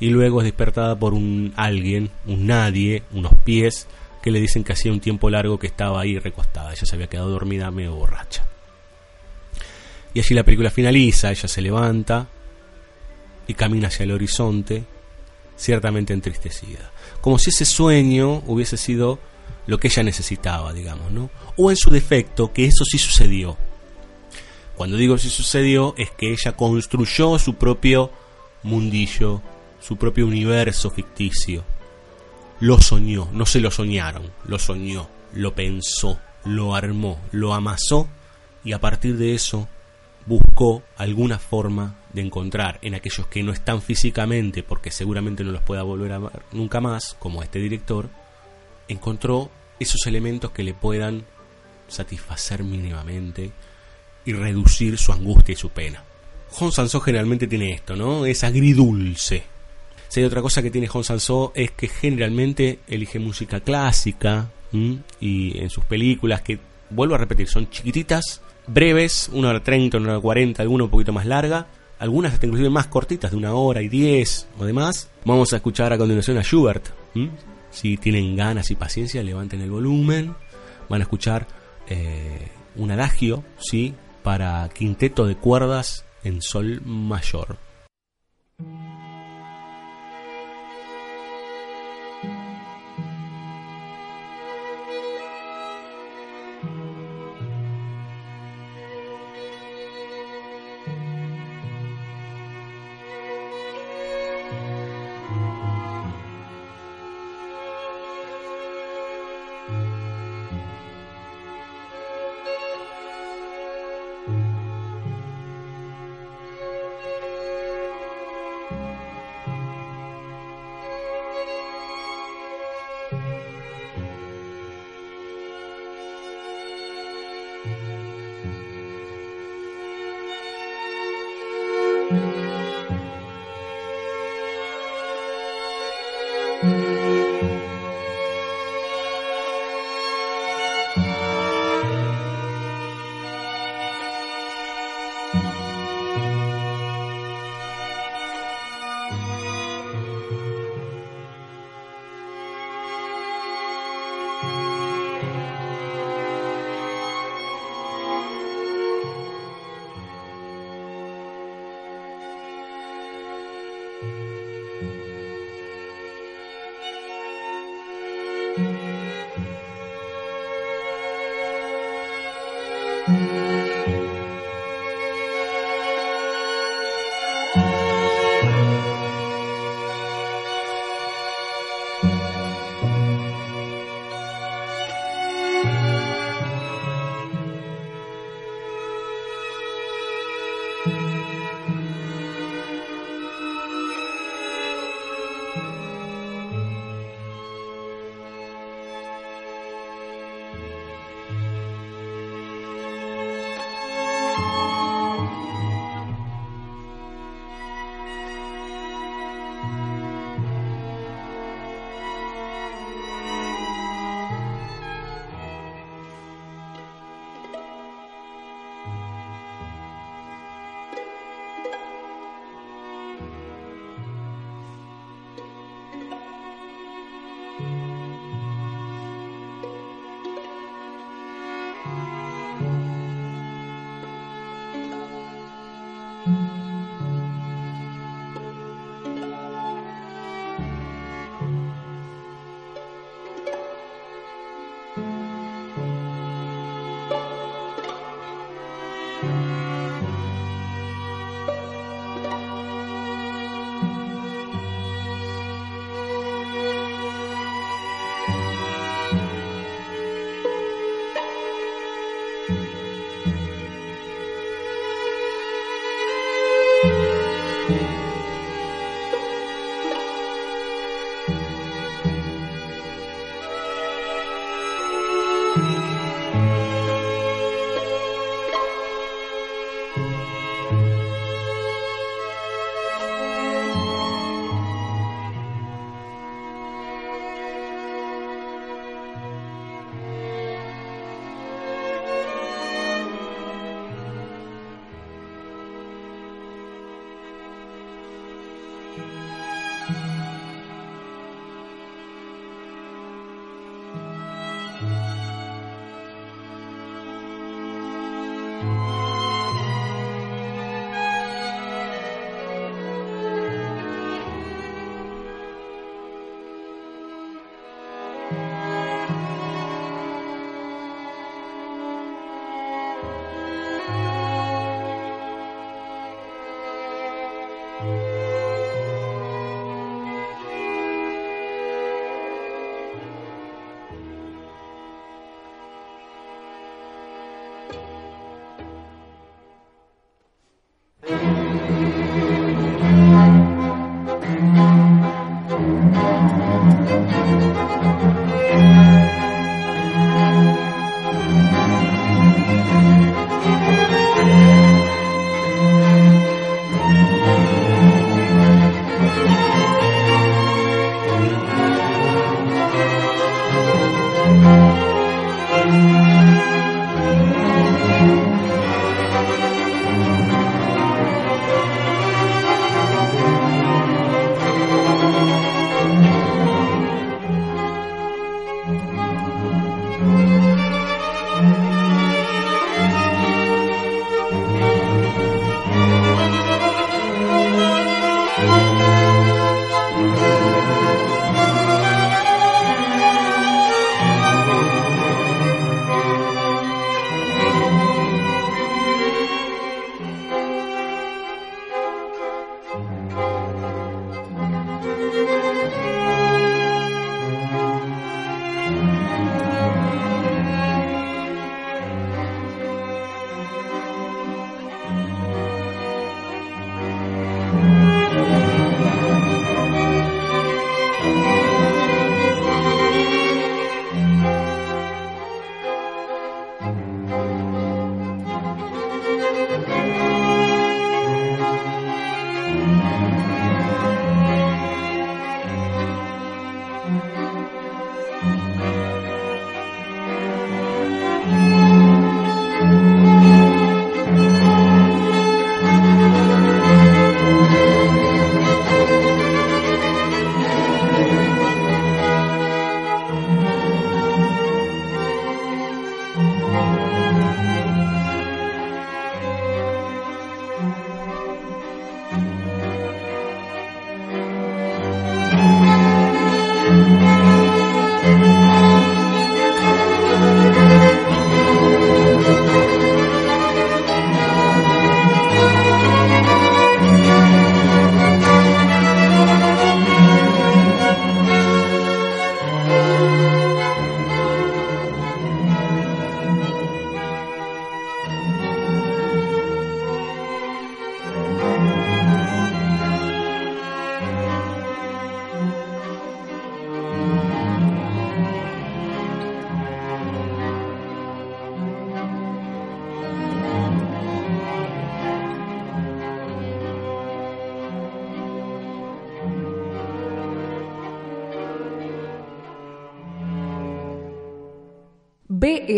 y 0.00 0.08
luego 0.08 0.40
es 0.40 0.44
despertada 0.44 0.96
por 0.98 1.14
un 1.14 1.52
alguien, 1.56 2.10
un 2.26 2.46
nadie, 2.46 3.02
unos 3.12 3.34
pies 3.44 3.86
que 4.22 4.30
le 4.30 4.40
dicen 4.40 4.64
que 4.64 4.72
hacía 4.72 4.92
un 4.92 5.00
tiempo 5.00 5.28
largo 5.30 5.58
que 5.58 5.66
estaba 5.66 6.00
ahí 6.00 6.18
recostada. 6.18 6.72
Ella 6.72 6.86
se 6.86 6.94
había 6.94 7.08
quedado 7.08 7.30
dormida 7.30 7.70
medio 7.70 7.94
borracha. 7.94 8.44
Y 10.14 10.20
allí 10.20 10.34
la 10.34 10.44
película 10.44 10.70
finaliza, 10.70 11.30
ella 11.30 11.48
se 11.48 11.62
levanta 11.62 12.28
y 13.46 13.54
camina 13.54 13.88
hacia 13.88 14.04
el 14.04 14.12
horizonte, 14.12 14.84
ciertamente 15.56 16.12
entristecida. 16.12 16.90
Como 17.20 17.38
si 17.38 17.50
ese 17.50 17.64
sueño 17.64 18.42
hubiese 18.46 18.76
sido 18.76 19.18
lo 19.66 19.78
que 19.78 19.88
ella 19.88 20.02
necesitaba, 20.02 20.72
digamos, 20.72 21.10
¿no? 21.12 21.30
O 21.56 21.70
en 21.70 21.76
su 21.76 21.90
defecto, 21.90 22.52
que 22.52 22.66
eso 22.66 22.84
sí 22.84 22.98
sucedió. 22.98 23.56
Cuando 24.76 24.96
digo 24.96 25.18
si 25.18 25.30
sucedió, 25.30 25.94
es 25.96 26.10
que 26.10 26.32
ella 26.32 26.52
construyó 26.56 27.38
su 27.38 27.54
propio 27.54 28.10
mundillo, 28.62 29.42
su 29.80 29.96
propio 29.96 30.26
universo 30.26 30.90
ficticio. 30.90 31.64
Lo 32.60 32.80
soñó, 32.80 33.28
no 33.32 33.46
se 33.46 33.60
lo 33.60 33.70
soñaron, 33.70 34.30
lo 34.44 34.58
soñó, 34.58 35.08
lo 35.34 35.54
pensó, 35.54 36.18
lo 36.44 36.74
armó, 36.74 37.20
lo 37.32 37.54
amasó 37.54 38.08
y 38.64 38.72
a 38.72 38.80
partir 38.80 39.16
de 39.16 39.34
eso 39.34 39.68
buscó 40.26 40.82
alguna 40.96 41.38
forma 41.38 41.96
de 42.12 42.22
encontrar 42.22 42.78
en 42.82 42.94
aquellos 42.94 43.26
que 43.26 43.42
no 43.42 43.52
están 43.52 43.82
físicamente, 43.82 44.62
porque 44.62 44.90
seguramente 44.90 45.44
no 45.44 45.52
los 45.52 45.62
pueda 45.62 45.82
volver 45.82 46.12
a 46.12 46.18
ver 46.18 46.42
nunca 46.52 46.80
más, 46.80 47.16
como 47.18 47.42
este 47.42 47.58
director, 47.58 48.08
encontró 48.88 49.50
esos 49.80 50.06
elementos 50.06 50.50
que 50.50 50.62
le 50.62 50.74
puedan 50.74 51.24
satisfacer 51.88 52.62
mínimamente 52.62 53.50
y 54.24 54.32
reducir 54.32 54.98
su 54.98 55.12
angustia 55.12 55.52
y 55.52 55.56
su 55.56 55.70
pena. 55.70 56.04
Hong 56.52 56.70
Sanso 56.70 57.00
generalmente 57.00 57.46
tiene 57.46 57.72
esto, 57.72 57.96
¿no? 57.96 58.26
Es 58.26 58.44
agridulce. 58.44 59.42
Si 60.08 60.20
hay 60.20 60.26
otra 60.26 60.42
cosa 60.42 60.62
que 60.62 60.70
tiene 60.70 60.86
Hong 60.88 61.04
Sanso 61.04 61.52
es 61.54 61.70
que 61.70 61.88
generalmente 61.88 62.80
elige 62.86 63.18
música 63.18 63.60
clásica 63.60 64.50
y 65.20 65.58
en 65.58 65.70
sus 65.70 65.84
películas 65.84 66.42
que, 66.42 66.58
vuelvo 66.90 67.14
a 67.14 67.18
repetir, 67.18 67.48
son 67.48 67.70
chiquititas, 67.70 68.42
breves, 68.66 69.30
una 69.32 69.50
hora 69.50 69.62
treinta, 69.62 69.98
una 69.98 70.12
hora 70.12 70.20
cuarenta, 70.20 70.62
alguna 70.62 70.84
un 70.84 70.90
poquito 70.90 71.12
más 71.12 71.26
larga, 71.26 71.66
algunas 71.98 72.34
hasta 72.34 72.46
inclusive 72.46 72.70
más 72.70 72.86
cortitas, 72.86 73.30
de 73.30 73.36
una 73.36 73.54
hora 73.54 73.82
y 73.82 73.88
diez 73.88 74.48
o 74.58 74.64
demás. 74.64 75.08
Vamos 75.24 75.52
a 75.52 75.56
escuchar 75.56 75.92
a 75.92 75.98
continuación 75.98 76.38
a 76.38 76.42
Schubert. 76.42 76.88
Si 77.70 77.96
tienen 77.96 78.36
ganas 78.36 78.70
y 78.70 78.74
paciencia, 78.74 79.22
levanten 79.22 79.60
el 79.60 79.70
volumen. 79.70 80.34
Van 80.88 81.00
a 81.00 81.04
escuchar 81.04 81.46
eh, 81.88 82.48
un 82.76 82.90
adagio, 82.90 83.44
¿sí? 83.58 83.94
Para 84.22 84.68
quinteto 84.74 85.26
de 85.26 85.36
cuerdas 85.36 86.04
en 86.24 86.42
sol 86.42 86.82
mayor. 86.84 87.56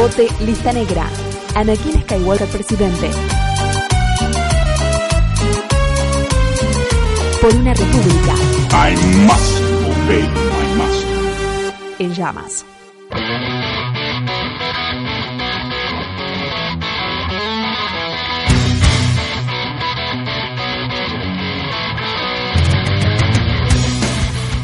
Vote 0.00 0.28
lista 0.40 0.72
negra. 0.72 1.06
Anakin 1.54 2.00
Skywalker 2.00 2.48
presidente. 2.48 3.10
Por 7.42 7.54
una 7.54 7.74
república. 7.74 8.34
I 8.72 8.96
must 9.26 9.60
obey 9.84 10.22
my 10.22 10.68
master. 10.78 11.74
En 11.98 12.14
llamas. 12.14 12.64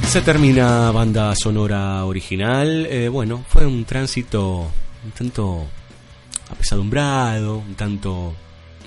Se 0.09 0.23
termina 0.23 0.91
banda 0.93 1.35
sonora 1.35 2.07
original. 2.07 2.87
Eh, 2.87 3.11
bueno, 3.11 3.45
fue 3.47 3.67
un 3.67 3.85
tránsito 3.85 4.71
un 5.07 5.13
tanto 5.13 5.67
apesadumbrado, 6.51 7.59
un 7.59 7.75
tanto 7.75 8.35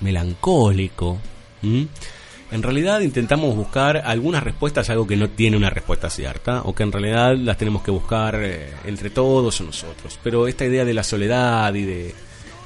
melancólico. 0.02 1.18
En 1.62 2.62
realidad 2.62 3.00
intentamos 3.00 3.54
buscar 3.54 3.98
algunas 3.98 4.42
respuestas 4.42 4.88
a 4.88 4.92
algo 4.92 5.06
que 5.06 5.16
no 5.16 5.30
tiene 5.30 5.56
una 5.56 5.70
respuesta 5.70 6.10
cierta, 6.10 6.62
o 6.62 6.74
que 6.74 6.82
en 6.82 6.92
realidad 6.92 7.36
las 7.36 7.56
tenemos 7.56 7.82
que 7.82 7.90
buscar 7.90 8.36
eh, 8.42 8.72
entre 8.84 9.10
todos 9.10 9.60
o 9.60 9.64
nosotros. 9.64 10.18
Pero 10.22 10.46
esta 10.48 10.64
idea 10.64 10.84
de 10.84 10.94
la 10.94 11.04
soledad 11.04 11.72
y 11.74 11.84
de, 11.84 12.14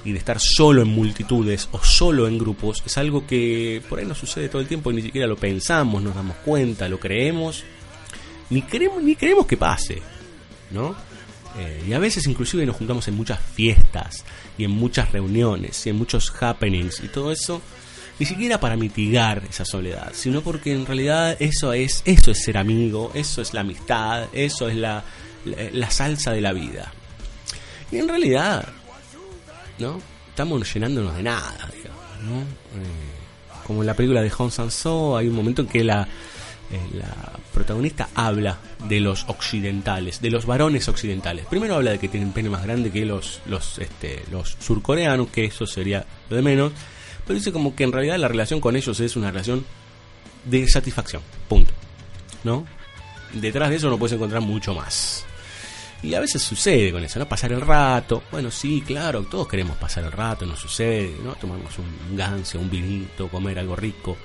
y 0.05 0.13
de 0.13 0.19
estar 0.19 0.41
solo 0.41 0.83
en 0.83 0.89
multitudes 0.89 1.69
o 1.73 1.83
solo 1.83 2.27
en 2.27 2.39
grupos 2.39 2.83
es 2.85 2.97
algo 2.99 3.27
que 3.27 3.83
por 3.89 3.99
ahí 3.99 4.07
nos 4.07 4.19
sucede 4.19 4.49
todo 4.49 4.63
el 4.63 4.69
tiempo 4.69 4.91
y 4.91 4.95
ni 4.95 5.03
siquiera 5.03 5.27
lo 5.27 5.37
pensamos, 5.37 6.03
nos 6.03 6.15
damos 6.15 6.37
cuenta, 6.39 6.89
lo 6.89 6.99
creemos, 6.99 7.65
ni 8.51 8.63
queremos, 8.63 9.03
ni 9.03 9.17
queremos 9.17 9.47
que 9.47 9.57
pase, 9.57 10.01
¿no? 10.71 11.14
Eh, 11.59 11.85
y 11.89 11.93
a 11.93 11.99
veces 11.99 12.27
inclusive 12.27 12.67
nos 12.67 12.77
juntamos 12.77 13.07
en 13.09 13.15
muchas 13.15 13.39
fiestas 13.41 14.25
y 14.59 14.65
en 14.65 14.73
muchas 14.73 15.13
reuniones 15.13 15.87
y 15.87 15.91
en 15.91 15.97
muchos 15.97 16.33
happenings 16.41 17.01
y 17.05 17.09
todo 17.09 17.31
eso 17.31 17.63
ni 18.19 18.27
siquiera 18.27 18.61
para 18.61 18.77
mitigar 18.77 19.43
esa 19.49 19.65
soledad, 19.65 20.13
sino 20.15 20.41
porque 20.41 20.73
en 20.73 20.87
realidad 20.87 21.37
eso 21.41 21.73
es 21.73 22.03
eso 22.05 22.31
es 22.31 22.43
ser 22.45 22.59
amigo, 22.59 23.11
eso 23.15 23.43
es 23.43 23.55
la 23.55 23.61
amistad, 23.63 24.29
eso 24.33 24.69
es 24.69 24.77
la, 24.77 25.03
la, 25.45 25.91
salsa 25.91 26.33
de 26.33 26.41
la 26.41 26.53
vida. 26.53 26.93
Y 27.91 27.99
en 27.99 28.09
realidad, 28.09 28.69
¿no? 29.79 30.01
Estamos 30.29 30.73
llenándonos 30.73 31.17
de 31.17 31.23
nada, 31.25 31.71
¿no? 32.23 32.41
Eh, 32.41 33.65
como 33.67 33.83
en 33.83 33.87
la 33.87 33.95
película 33.95 34.23
de 34.23 34.31
Hong 34.31 34.51
Sang-soo 34.51 35.17
hay 35.17 35.29
un 35.29 35.35
momento 35.35 35.63
en 35.63 35.69
que 35.69 35.83
la 35.83 36.07
eh, 36.71 36.81
la 36.95 37.34
protagonista 37.55 38.09
habla 38.15 38.59
de 38.87 39.01
los 39.01 39.25
occidentales, 39.29 40.21
de 40.21 40.31
los 40.31 40.45
varones 40.45 40.89
occidentales. 40.89 41.47
Primero 41.47 41.77
habla 41.77 41.93
de 41.93 41.99
que 41.99 42.09
tienen 42.09 42.33
pene 42.33 42.51
más 42.51 42.63
grande 42.65 42.91
que 42.91 43.07
los, 43.07 43.41
los, 43.47 43.79
este, 43.79 44.23
los 44.31 44.57
surcoreanos, 44.61 45.29
que 45.31 45.47
eso 45.47 45.67
sería 45.67 46.05
lo 46.29 46.37
de 46.37 46.43
menos, 46.43 46.73
pero 47.27 47.39
dice 47.39 47.53
como 47.53 47.75
que 47.75 47.85
en 47.85 47.93
realidad 47.93 48.19
la 48.19 48.29
relación 48.29 48.61
con 48.61 48.77
ellos 48.77 49.01
es 49.01 49.17
una 49.17 49.31
relación 49.31 49.65
de 50.45 50.69
satisfacción, 50.69 51.23
punto. 51.49 51.73
¿No? 52.43 52.67
Detrás 53.33 53.71
de 53.71 53.77
eso 53.77 53.89
no 53.89 53.99
puedes 53.99 54.15
encontrar 54.15 54.43
mucho 54.43 54.75
más. 54.75 55.25
Y 56.03 56.13
a 56.15 56.21
veces 56.21 56.43
sucede 56.43 56.93
con 56.93 57.03
eso, 57.03 57.19
¿no? 57.19 57.27
Pasar 57.27 57.53
el 57.53 57.63
rato. 57.63 58.25
Bueno, 58.31 58.51
sí, 58.51 58.83
claro, 58.87 59.23
todos 59.23 59.49
queremos 59.49 59.79
pasar 59.79 60.05
el 60.05 60.13
rato, 60.13 60.45
nos 60.45 60.59
sucede, 60.59 61.17
¿no? 61.25 61.35
Tomamos 61.37 61.79
un 61.79 62.15
ganso, 62.15 62.59
un 62.59 62.69
vinito, 62.69 63.29
comer 63.29 63.59
algo 63.59 63.75
rico. 63.75 64.19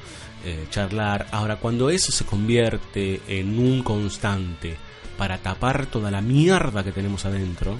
Eh, 0.45 0.67
charlar. 0.69 1.27
Ahora, 1.31 1.57
cuando 1.57 1.89
eso 1.89 2.11
se 2.11 2.25
convierte 2.25 3.21
en 3.27 3.59
un 3.59 3.83
constante 3.83 4.77
para 5.17 5.37
tapar 5.37 5.85
toda 5.87 6.11
la 6.11 6.21
mierda 6.21 6.83
que 6.83 6.93
tenemos 6.93 7.25
adentro, 7.25 7.77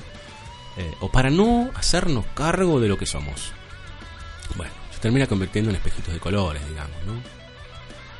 eh, 0.77 0.94
o 0.99 1.10
para 1.10 1.30
no 1.30 1.72
hacernos 1.76 2.26
cargo 2.34 2.81
de 2.81 2.90
lo 2.90 2.98
que 2.98 3.06
somos, 3.06 3.53
bueno, 4.57 4.73
se 4.91 4.99
termina 4.99 5.26
convirtiendo 5.26 5.69
en 5.69 5.77
espejitos 5.77 6.14
de 6.14 6.19
colores, 6.19 6.68
digamos, 6.68 6.98
¿no? 7.06 7.14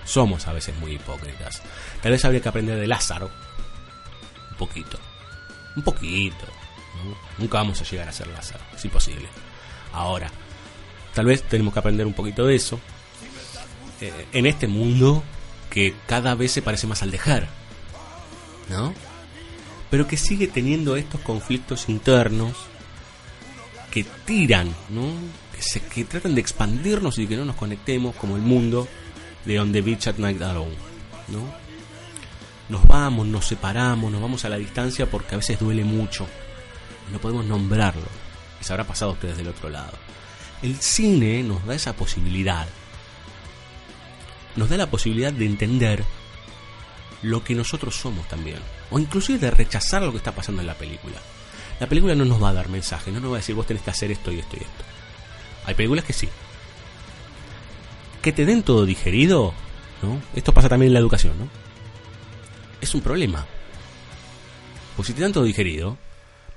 Somos 0.06 0.48
a 0.48 0.54
veces 0.54 0.76
muy 0.78 0.94
hipócritas. 0.94 1.62
Tal 2.02 2.14
vez 2.14 2.24
habría 2.24 2.42
que 2.42 2.50
aprender 2.50 2.80
de 2.80 2.88
Lázaro. 2.88 3.30
Un 4.52 4.58
poquito. 4.58 4.98
Un 5.76 5.84
poquito. 5.84 6.46
Nunca 7.38 7.58
vamos 7.58 7.80
a 7.82 7.84
llegar 7.84 8.08
a 8.08 8.12
ser 8.12 8.28
Lázaro. 8.28 8.64
Es 8.74 8.84
imposible. 8.86 9.28
Ahora, 9.94 10.32
tal 11.14 11.26
vez 11.26 11.44
tenemos 11.44 11.74
que 11.74 11.80
aprender 11.80 12.08
un 12.08 12.14
poquito 12.14 12.46
de 12.46 12.56
eso 12.56 12.80
en 14.02 14.46
este 14.46 14.68
mundo 14.68 15.24
que 15.70 15.94
cada 16.08 16.36
vez 16.36 16.52
se 16.52 16.62
parece 16.62 16.88
más 16.88 17.04
al 17.04 17.12
dejar, 17.12 17.48
¿no? 18.70 18.94
Pero 19.90 20.08
que 20.08 20.18
sigue 20.18 20.48
teniendo 20.48 20.96
estos 20.96 21.22
conflictos 21.22 21.90
internos 21.90 22.54
que 23.92 24.06
tiran, 24.26 24.74
¿no? 24.90 25.08
Que, 25.56 25.62
se, 25.62 25.82
que 25.82 26.06
tratan 26.06 26.36
de 26.36 26.42
expandirnos 26.42 27.18
y 27.18 27.28
que 27.28 27.38
no 27.38 27.46
nos 27.46 27.56
conectemos 27.56 28.16
como 28.16 28.36
el 28.36 28.42
mundo 28.42 28.88
de 29.46 29.60
On 29.60 29.72
the 29.72 29.82
Beach 29.82 30.08
at 30.08 30.18
Night 30.18 30.40
¿no? 30.40 31.70
Nos 32.70 32.86
vamos, 32.86 33.26
nos 33.28 33.48
separamos, 33.48 34.12
nos 34.12 34.22
vamos 34.22 34.46
a 34.46 34.50
la 34.50 34.58
distancia 34.58 35.10
porque 35.10 35.34
a 35.34 35.40
veces 35.40 35.60
duele 35.60 35.84
mucho. 35.84 36.28
No 37.12 37.20
podemos 37.20 37.46
nombrarlo. 37.46 38.06
Les 38.60 38.70
habrá 38.70 38.84
pasado 38.84 39.12
a 39.12 39.14
ustedes 39.16 39.38
del 39.38 39.48
otro 39.48 39.70
lado. 39.70 39.94
El 40.62 40.76
cine 40.76 41.42
nos 41.42 41.66
da 41.66 41.74
esa 41.74 41.94
posibilidad 41.94 42.68
nos 44.56 44.70
da 44.70 44.78
la 44.78 44.90
posibilidad 44.90 45.32
de 45.32 45.46
entender 45.46 46.04
lo 47.22 47.44
que 47.44 47.56
nosotros 47.56 47.96
somos 47.96 48.28
también. 48.28 48.60
O 48.92 49.00
inclusive 49.00 49.40
de 49.40 49.52
rechazar 49.52 50.02
lo 50.02 50.12
que 50.12 50.18
está 50.18 50.34
pasando 50.34 50.62
en 50.62 50.68
la 50.68 50.76
película. 50.76 51.18
La 51.80 51.88
película 51.88 52.16
no 52.16 52.26
nos 52.26 52.42
va 52.42 52.50
a 52.50 52.54
dar 52.54 52.70
mensaje, 52.70 53.12
no 53.12 53.20
nos 53.20 53.32
va 53.32 53.36
a 53.36 53.40
decir 53.40 53.56
vos 53.56 53.66
tenés 53.68 53.84
que 53.84 53.92
hacer 53.92 54.12
esto 54.12 54.32
y 54.32 54.40
esto 54.40 54.56
y 54.58 54.64
esto. 54.64 54.84
Hay 55.66 55.76
películas 55.76 56.06
que 56.06 56.14
sí. 56.14 56.30
que 58.22 58.32
te 58.34 58.46
den 58.46 58.64
todo 58.64 58.86
digerido, 58.86 59.54
¿no? 60.02 60.22
Esto 60.36 60.54
pasa 60.54 60.68
también 60.68 60.90
en 60.90 60.94
la 60.94 61.00
educación, 61.00 61.38
¿no? 61.40 61.48
Es 62.82 62.94
un 62.94 63.02
problema. 63.02 63.46
Pues 64.96 65.08
si 65.08 65.14
te 65.14 65.22
dan 65.22 65.32
todo 65.32 65.46
digerido, 65.46 65.98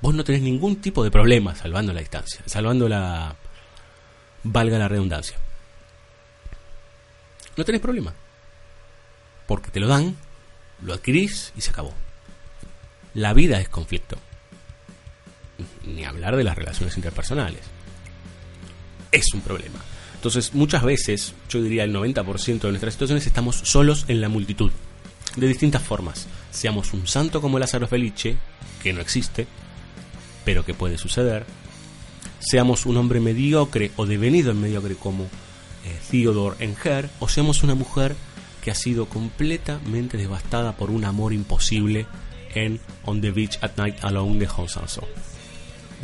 vos 0.01 0.14
no 0.14 0.24
tenés 0.24 0.43
ningún 0.43 0.77
tipo 0.81 1.05
de 1.05 1.10
problema 1.10 1.55
salvando 1.55 1.93
la 1.93 2.01
distancia, 2.01 2.40
salvando 2.47 2.89
la... 2.89 3.36
valga 4.43 4.78
la 4.78 4.89
redundancia. 4.89 5.36
No 7.56 7.64
tenés 7.64 7.80
problema. 7.80 8.14
Porque 9.46 9.70
te 9.70 9.80
lo 9.80 9.86
dan, 9.86 10.16
lo 10.82 10.94
adquirís 10.94 11.52
y 11.56 11.60
se 11.60 11.70
acabó. 11.70 11.92
La 13.14 13.34
vida 13.34 13.60
es 13.60 13.68
conflicto. 13.68 14.16
Ni 15.84 16.04
hablar 16.04 16.36
de 16.36 16.44
las 16.44 16.56
relaciones 16.56 16.96
interpersonales. 16.96 17.60
Es 19.10 19.26
un 19.34 19.42
problema. 19.42 19.78
Entonces, 20.14 20.54
muchas 20.54 20.82
veces, 20.82 21.34
yo 21.48 21.60
diría 21.60 21.84
el 21.84 21.94
90% 21.94 22.60
de 22.60 22.68
nuestras 22.68 22.94
situaciones, 22.94 23.26
estamos 23.26 23.56
solos 23.56 24.04
en 24.08 24.20
la 24.20 24.28
multitud. 24.28 24.70
De 25.36 25.48
distintas 25.48 25.82
formas. 25.82 26.26
Seamos 26.50 26.92
un 26.92 27.06
santo 27.06 27.40
como 27.40 27.58
Lázaro 27.58 27.88
Felice, 27.88 28.36
que 28.82 28.92
no 28.92 29.00
existe, 29.00 29.46
pero 30.44 30.64
que 30.64 30.74
puede 30.74 30.96
suceder. 30.96 31.44
Seamos 32.38 32.86
un 32.86 32.96
hombre 32.96 33.20
mediocre 33.20 33.90
o 33.96 34.06
devenido 34.06 34.50
en 34.50 34.60
mediocre 34.60 34.94
como 34.94 35.28
eh, 35.84 35.98
Theodore 36.10 36.56
Enger, 36.64 37.10
o 37.20 37.28
seamos 37.28 37.62
una 37.62 37.74
mujer 37.74 38.14
que 38.62 38.70
ha 38.70 38.74
sido 38.74 39.06
completamente 39.06 40.16
devastada 40.16 40.76
por 40.76 40.90
un 40.90 41.04
amor 41.04 41.32
imposible 41.32 42.06
en 42.54 42.80
On 43.04 43.20
the 43.20 43.30
Beach 43.30 43.59
at 43.60 43.72
Night 43.76 43.96
Alone 44.02 44.38
de 44.38 44.46
Hong 44.46 44.68
Sanso. 44.68 45.06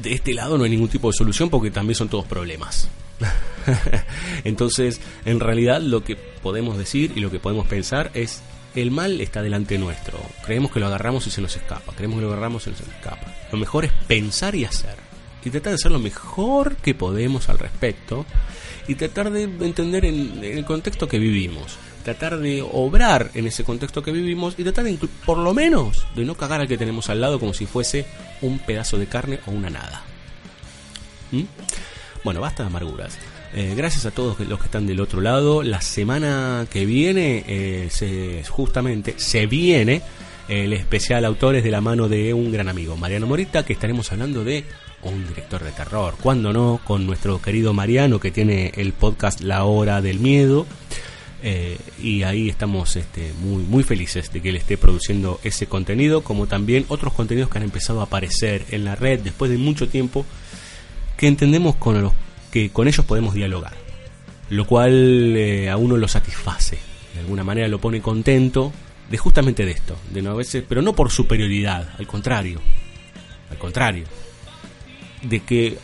De 0.03 0.13
este 0.13 0.35
lado 0.35 0.59
no 0.59 0.65
hay 0.65 0.71
ningún 0.71 0.89
tipo 0.89 1.09
de 1.09 1.17
solución 1.17 1.51
porque 1.51 1.71
también 1.71 1.95
son 1.95 2.09
todos 2.09 2.27
problemas. 2.27 2.89
Entonces, 4.45 5.01
en 5.25 5.41
realidad 5.41 5.81
lo 5.81 6.05
que 6.05 6.17
podemos 6.17 6.79
decir 6.79 7.13
y 7.17 7.21
lo 7.21 7.31
que 7.31 7.41
podemos 7.41 7.67
pensar 7.67 8.11
es 8.15 8.43
el 8.75 8.91
mal 8.91 9.21
está 9.21 9.43
delante 9.43 9.79
nuestro. 9.79 10.21
Creemos 10.45 10.71
que 10.71 10.81
lo 10.81 10.87
agarramos 10.87 11.27
y 11.27 11.31
se 11.31 11.41
nos 11.41 11.57
escapa. 11.57 11.93
Creemos 11.95 12.19
que 12.19 12.27
lo 12.27 12.33
agarramos 12.33 12.63
y 12.63 12.65
se 12.67 12.71
nos 12.71 12.81
escapa. 12.81 13.35
Lo 13.51 13.59
mejor 13.59 13.85
es 13.85 13.93
pensar 14.07 14.55
y 14.55 14.65
hacer. 14.65 14.97
Y 15.45 15.51
tratar 15.51 15.71
de 15.71 15.77
hacer 15.77 15.93
lo 15.93 15.99
mejor 15.99 16.77
que 16.77 16.95
podemos 16.95 17.49
al 17.49 17.59
respecto. 17.59 18.27
Y 18.89 18.97
tratar 18.97 19.31
de 19.31 19.45
entender 19.45 20.05
en, 20.05 20.43
el 20.43 20.65
contexto 20.65 21.07
que 21.07 21.19
vivimos. 21.19 21.77
Tratar 22.03 22.39
de 22.39 22.63
obrar 22.63 23.31
en 23.35 23.47
ese 23.47 23.63
contexto 23.63 24.03
que 24.03 24.11
vivimos. 24.11 24.55
Y 24.59 24.65
tratar 24.65 24.85
de, 24.85 24.99
por 25.25 25.39
lo 25.39 25.55
menos, 25.55 26.07
de 26.17 26.25
no 26.25 26.35
cagar 26.35 26.61
al 26.61 26.69
que 26.69 26.79
tenemos 26.79 27.09
al 27.11 27.21
lado 27.21 27.39
como 27.39 27.55
si 27.55 27.67
fuese 27.67 28.07
un 28.43 28.59
pedazo 28.59 28.99
de 28.99 29.07
carne 29.07 29.41
o 29.47 29.51
una 29.51 29.71
nada. 29.71 30.03
¿Mm? 31.31 31.43
Bueno, 32.25 32.41
basta 32.41 32.65
de 32.65 32.69
amarguras. 32.69 33.17
Eh, 33.55 33.75
gracias 33.77 34.05
a 34.07 34.11
todos 34.11 34.41
los 34.41 34.59
que 34.59 34.67
están 34.67 34.87
del 34.87 35.01
otro 35.01 35.21
lado. 35.21 35.63
La 35.63 35.81
semana 35.81 36.67
que 36.71 36.87
viene, 36.87 37.45
eh, 37.47 37.89
se, 37.91 38.43
justamente, 38.49 39.15
se 39.19 39.47
viene 39.47 40.03
el 40.49 40.73
especial 40.73 41.25
Autores 41.25 41.63
de 41.63 41.71
la 41.71 41.81
mano 41.81 42.09
de 42.09 42.33
un 42.33 42.51
gran 42.51 42.69
amigo, 42.69 42.97
Mariano 42.97 43.27
Morita, 43.27 43.65
que 43.65 43.75
estaremos 43.75 44.11
hablando 44.13 44.45
de 44.45 44.65
un 45.03 45.27
director 45.27 45.63
de 45.63 45.71
terror. 45.73 46.15
¿Cuándo 46.21 46.53
no? 46.53 46.81
Con 46.85 47.07
nuestro 47.07 47.41
querido 47.41 47.73
Mariano, 47.73 48.21
que 48.21 48.31
tiene 48.31 48.73
el 48.77 48.93
podcast 48.93 49.41
La 49.41 49.65
Hora 49.65 50.01
del 50.01 50.19
Miedo. 50.19 50.67
Eh, 51.43 51.79
y 52.03 52.25
ahí 52.25 52.49
estamos 52.49 52.97
este, 52.97 53.33
muy, 53.41 53.63
muy 53.63 53.85
felices 53.85 54.33
de 54.33 54.41
que 54.41 54.49
él 54.49 54.57
esté 54.57 54.77
produciendo 54.77 55.39
ese 55.45 55.67
contenido, 55.67 56.23
como 56.23 56.49
también 56.49 56.85
otros 56.89 57.13
contenidos 57.13 57.49
que 57.49 57.59
han 57.59 57.65
empezado 57.65 58.01
a 58.01 58.05
aparecer 58.05 58.65
en 58.71 58.85
la 58.85 58.97
red 58.97 59.21
después 59.21 59.51
de 59.51 59.57
mucho 59.57 59.89
tiempo, 59.89 60.27
que 61.17 61.29
entendemos 61.29 61.77
con 61.77 62.03
los 62.03 62.13
que 62.51 62.71
con 62.71 62.89
ellos 62.89 63.05
podemos 63.05 63.35
dialogar, 63.35 63.75
lo 64.51 64.67
cual 64.67 65.37
eh, 65.37 65.71
a 65.71 65.77
uno 65.77 65.97
lo 65.97 66.09
satisface, 66.09 66.79
de 67.15 67.21
alguna 67.21 67.45
manera 67.45 67.69
lo 67.69 67.81
pone 67.81 68.01
contento 68.01 68.73
de 69.09 69.19
justamente 69.19 69.65
de 69.65 69.73
esto, 69.73 69.97
de 70.11 70.23
no 70.23 70.33
a 70.33 70.35
veces, 70.35 70.65
pero 70.69 70.83
no 70.83 70.95
por 70.95 71.11
superioridad, 71.11 71.91
al 71.99 72.07
contrario, 72.07 72.61
al 73.51 73.59
contrario, 73.59 74.07
de 75.23 75.41
que 75.41 75.79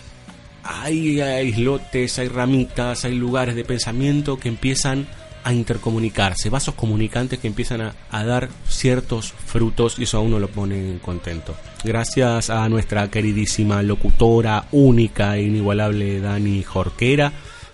hay 0.63 1.21
islotes, 1.21 2.19
hay 2.19 2.29
ramitas, 2.29 3.05
hay 3.05 3.15
lugares 3.15 3.55
de 3.55 3.65
pensamiento 3.65 4.39
que 4.39 4.49
empiezan 4.49 5.07
a 5.45 5.53
intercomunicarse, 5.53 6.49
vasos 6.49 6.75
comunicantes 6.75 7.39
que 7.39 7.47
empiezan 7.47 7.93
a, 8.11 8.25
dar 8.25 8.49
ciertos 8.67 9.33
frutos 9.33 9.99
y 9.99 10.05
eso 10.05 10.17
a 10.17 10.21
uno 10.21 10.39
lo 10.39 10.49
pone 10.49 10.99
contento. 11.03 11.55
Gracias 11.85 12.49
a 12.49 12.67
nuestra 12.71 13.11
queridísima 13.11 13.83
locutora 13.83 14.67
única 14.73 15.37
e 15.37 15.43
inigualable 15.43 16.21
Dani 16.21 16.63
Jorquera 16.63 17.31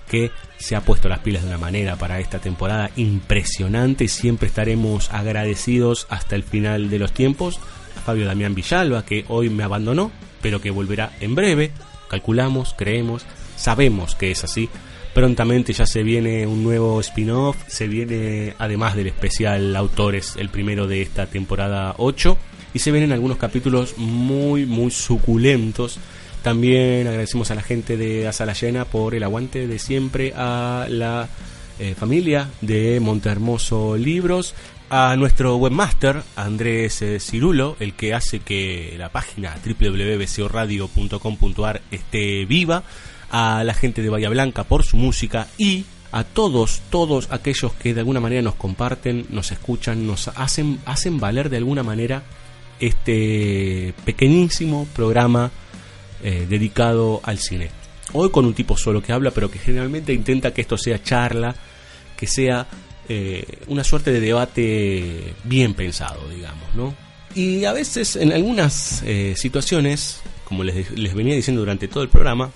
que 0.08 0.32
se 0.58 0.74
ha 0.74 0.80
puesto 0.80 1.08
las 1.08 1.20
pilas 1.20 1.42
de 1.42 1.48
una 1.48 1.58
manera 1.58 1.94
para 1.94 2.18
esta 2.18 2.40
temporada 2.40 2.90
impresionante 2.96 4.04
y 4.04 4.08
siempre 4.08 4.48
estaremos 4.48 5.08
agradecidos 5.12 6.08
hasta 6.10 6.34
el 6.34 6.42
final 6.42 6.90
de 6.90 6.98
los 6.98 7.12
tiempos 7.12 7.60
a 7.60 7.79
Fabio 8.00 8.26
Damián 8.26 8.54
Villalba 8.54 9.04
que 9.04 9.24
hoy 9.28 9.50
me 9.50 9.62
abandonó 9.62 10.10
pero 10.42 10.60
que 10.60 10.70
volverá 10.70 11.12
en 11.20 11.34
breve, 11.34 11.70
calculamos, 12.08 12.74
creemos, 12.76 13.26
sabemos 13.56 14.14
que 14.14 14.30
es 14.30 14.42
así 14.42 14.70
Prontamente 15.12 15.72
ya 15.72 15.86
se 15.86 16.04
viene 16.04 16.46
un 16.46 16.62
nuevo 16.62 17.00
spin-off, 17.00 17.56
se 17.66 17.88
viene 17.88 18.54
además 18.58 18.94
del 18.94 19.08
especial 19.08 19.74
Autores, 19.74 20.36
el 20.36 20.50
primero 20.50 20.86
de 20.86 21.02
esta 21.02 21.26
temporada 21.26 21.96
8, 21.98 22.36
y 22.74 22.78
se 22.78 22.92
vienen 22.92 23.10
algunos 23.10 23.36
capítulos 23.36 23.98
muy, 23.98 24.66
muy 24.66 24.92
suculentos. 24.92 25.98
También 26.42 27.08
agradecemos 27.08 27.50
a 27.50 27.56
la 27.56 27.62
gente 27.62 27.96
de 27.96 28.28
Asala 28.28 28.52
Llena 28.52 28.84
por 28.84 29.16
el 29.16 29.24
aguante 29.24 29.66
de 29.66 29.80
siempre, 29.80 30.32
a 30.36 30.86
la 30.88 31.28
eh, 31.80 31.96
familia 31.98 32.48
de 32.60 33.00
Montehermoso 33.00 33.96
Libros, 33.96 34.54
a 34.90 35.16
nuestro 35.16 35.56
webmaster 35.56 36.22
Andrés 36.34 37.00
eh, 37.02 37.20
Cirulo, 37.20 37.76
el 37.78 37.94
que 37.94 38.12
hace 38.12 38.40
que 38.40 38.96
la 38.98 39.08
página 39.08 39.56
www.bcoradio.com.ar 39.64 41.80
esté 41.92 42.44
viva 42.44 42.82
a 43.30 43.62
la 43.62 43.72
gente 43.72 44.02
de 44.02 44.10
Bahía 44.10 44.28
Blanca 44.28 44.64
por 44.64 44.84
su 44.84 44.96
música 44.96 45.46
y 45.56 45.84
a 46.10 46.24
todos, 46.24 46.82
todos 46.90 47.28
aquellos 47.30 47.72
que 47.74 47.94
de 47.94 48.00
alguna 48.00 48.18
manera 48.18 48.42
nos 48.42 48.56
comparten, 48.56 49.26
nos 49.30 49.52
escuchan, 49.52 50.08
nos 50.08 50.26
hacen, 50.26 50.80
valer 51.20 51.50
de 51.50 51.58
alguna 51.58 51.84
manera 51.84 52.24
este 52.80 53.94
pequeñísimo 54.04 54.88
programa 54.92 55.52
eh, 56.24 56.46
dedicado 56.48 57.20
al 57.22 57.38
cine. 57.38 57.70
Hoy 58.12 58.30
con 58.30 58.44
un 58.44 58.54
tipo 58.54 58.76
solo 58.76 59.00
que 59.00 59.12
habla, 59.12 59.30
pero 59.30 59.48
que 59.48 59.60
generalmente 59.60 60.12
intenta 60.12 60.52
que 60.52 60.62
esto 60.62 60.76
sea 60.76 61.00
charla, 61.00 61.54
que 62.16 62.26
sea 62.26 62.66
eh, 63.12 63.44
una 63.66 63.82
suerte 63.82 64.12
de 64.12 64.20
debate 64.20 65.34
bien 65.42 65.74
pensado, 65.74 66.28
digamos, 66.28 66.62
¿no? 66.76 66.94
Y 67.34 67.64
a 67.64 67.72
veces 67.72 68.14
en 68.14 68.32
algunas 68.32 69.02
eh, 69.04 69.34
situaciones, 69.36 70.20
como 70.44 70.62
les, 70.62 70.92
les 70.92 71.12
venía 71.12 71.34
diciendo 71.34 71.60
durante 71.60 71.88
todo 71.88 72.04
el 72.04 72.08
programa, 72.08 72.52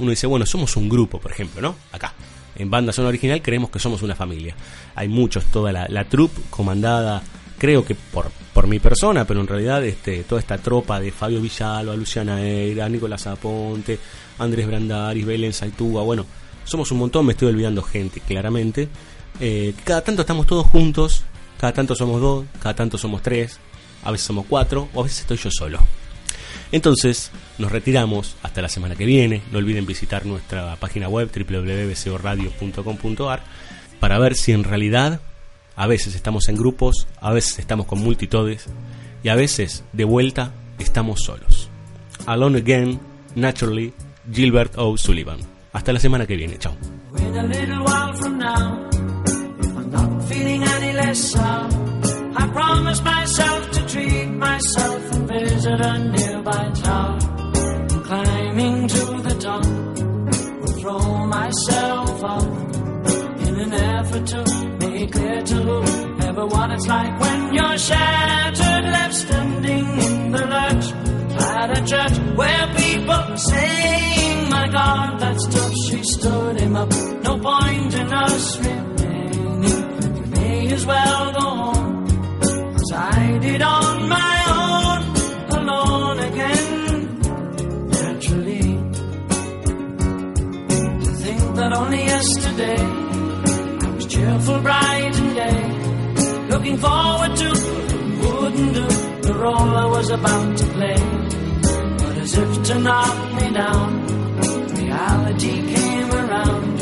uno 0.00 0.10
dice, 0.10 0.26
bueno, 0.26 0.46
somos 0.46 0.76
un 0.76 0.88
grupo, 0.88 1.20
por 1.20 1.30
ejemplo, 1.30 1.62
¿no? 1.62 1.76
Acá. 1.92 2.12
En 2.56 2.68
Banda 2.68 2.92
Zona 2.92 3.06
Original 3.06 3.40
creemos 3.40 3.70
que 3.70 3.78
somos 3.78 4.02
una 4.02 4.16
familia. 4.16 4.56
Hay 4.96 5.06
muchos, 5.06 5.44
toda 5.44 5.70
la, 5.70 5.86
la 5.88 6.06
troupe 6.06 6.40
comandada, 6.50 7.22
creo 7.56 7.84
que 7.84 7.94
por, 7.94 8.32
por 8.52 8.66
mi 8.66 8.80
persona, 8.80 9.24
pero 9.26 9.40
en 9.40 9.46
realidad 9.46 9.84
este, 9.84 10.24
toda 10.24 10.40
esta 10.40 10.58
tropa 10.58 10.98
de 10.98 11.12
Fabio 11.12 11.40
Villalba, 11.40 11.94
Luciana 11.94 12.42
Eira, 12.42 12.88
Nicolás 12.88 13.28
Aponte, 13.28 13.96
Andrés 14.40 14.66
Brandaris, 14.66 15.24
Belén 15.24 15.52
Saitúa, 15.52 16.02
bueno, 16.02 16.26
somos 16.64 16.90
un 16.90 16.98
montón, 16.98 17.26
me 17.26 17.34
estoy 17.34 17.48
olvidando 17.48 17.80
gente, 17.80 18.18
claramente. 18.18 18.88
Eh, 19.40 19.74
cada 19.84 20.02
tanto 20.02 20.22
estamos 20.22 20.46
todos 20.46 20.66
juntos, 20.66 21.22
cada 21.60 21.72
tanto 21.72 21.94
somos 21.94 22.20
dos, 22.20 22.44
cada 22.60 22.74
tanto 22.74 22.98
somos 22.98 23.22
tres, 23.22 23.60
a 24.04 24.10
veces 24.10 24.26
somos 24.26 24.46
cuatro, 24.48 24.88
o 24.94 25.00
a 25.00 25.04
veces 25.04 25.20
estoy 25.20 25.36
yo 25.36 25.50
solo. 25.50 25.78
Entonces, 26.70 27.30
nos 27.56 27.72
retiramos 27.72 28.36
hasta 28.42 28.60
la 28.62 28.68
semana 28.68 28.94
que 28.94 29.06
viene. 29.06 29.40
No 29.50 29.56
olviden 29.58 29.86
visitar 29.86 30.26
nuestra 30.26 30.76
página 30.76 31.08
web 31.08 31.30
www.bcoradio.com.ar 31.34 33.42
para 34.00 34.18
ver 34.18 34.34
si 34.34 34.52
en 34.52 34.64
realidad 34.64 35.20
a 35.76 35.86
veces 35.86 36.14
estamos 36.14 36.48
en 36.48 36.56
grupos, 36.56 37.06
a 37.20 37.32
veces 37.32 37.58
estamos 37.58 37.86
con 37.86 38.00
multitudes 38.00 38.66
y 39.22 39.28
a 39.28 39.34
veces 39.34 39.84
de 39.92 40.04
vuelta 40.04 40.52
estamos 40.78 41.20
solos. 41.20 41.68
Alone 42.26 42.58
Again, 42.58 43.00
Naturally, 43.34 43.94
Gilbert 44.30 44.76
O. 44.76 44.98
Sullivan. 44.98 45.38
Hasta 45.72 45.92
la 45.92 46.00
semana 46.00 46.26
que 46.26 46.36
viene, 46.36 46.58
chao. 46.58 46.74
I 52.40 52.48
promised 52.52 53.04
myself 53.04 53.70
to 53.72 53.86
treat 53.88 54.26
myself 54.26 55.12
and 55.14 55.28
visit 55.28 55.80
a 55.80 55.98
nearby 55.98 56.70
town. 56.74 57.18
Climbing 58.04 58.88
to 58.88 59.04
the 59.22 59.36
top, 59.40 59.66
will 60.60 60.80
throw 60.80 61.26
myself 61.26 62.24
up 62.24 62.42
in 63.46 63.54
an 63.58 63.72
effort 63.72 64.26
to 64.26 64.44
make 64.80 65.12
clear 65.12 65.42
to 65.42 65.58
what 66.46 66.70
it's 66.70 66.86
like 66.86 67.20
when 67.20 67.54
you're 67.54 67.78
shattered, 67.78 68.84
left 68.84 69.14
standing 69.14 69.86
in 70.08 70.30
the 70.30 70.46
lurch 70.46 70.86
at 71.40 71.78
a 71.78 71.80
church 71.84 72.18
where 72.36 72.66
people 72.76 73.36
saying, 73.36 74.48
"My 74.50 74.68
God, 74.68 75.18
that 75.20 75.40
stuff's 75.40 75.88
she 75.90 76.02
stood 76.02 76.60
him 76.60 76.76
up. 76.76 76.90
No 77.24 77.38
point 77.38 77.94
in 77.94 78.12
us. 78.12 78.58
May 80.68 80.84
well 80.84 81.32
go 81.32 81.40
home. 81.40 82.06
As 82.74 82.92
I 82.92 83.38
did 83.38 83.62
on 83.62 84.06
my 84.06 84.36
own, 84.60 85.00
alone 85.58 86.18
again. 86.18 87.18
Naturally. 87.88 88.68
To 91.04 91.10
think 91.24 91.42
that 91.56 91.72
only 91.72 92.04
yesterday 92.04 92.76
I 92.76 93.90
was 93.96 94.06
cheerful, 94.06 94.60
bright 94.60 95.16
and 95.22 95.34
gay. 95.40 95.60
Looking 96.50 96.76
forward 96.76 97.34
to 97.36 97.48
wouldn't 98.20 98.74
do 98.74 98.86
the 99.26 99.34
role 99.38 99.70
I 99.84 99.86
was 99.86 100.10
about 100.10 100.58
to 100.58 100.64
play. 100.76 101.00
But 101.96 102.18
as 102.18 102.36
if 102.36 102.62
to 102.64 102.78
knock 102.78 103.16
me 103.40 103.52
down 103.54 103.90
reality 104.76 105.74
came 105.74 106.10
around 106.12 106.80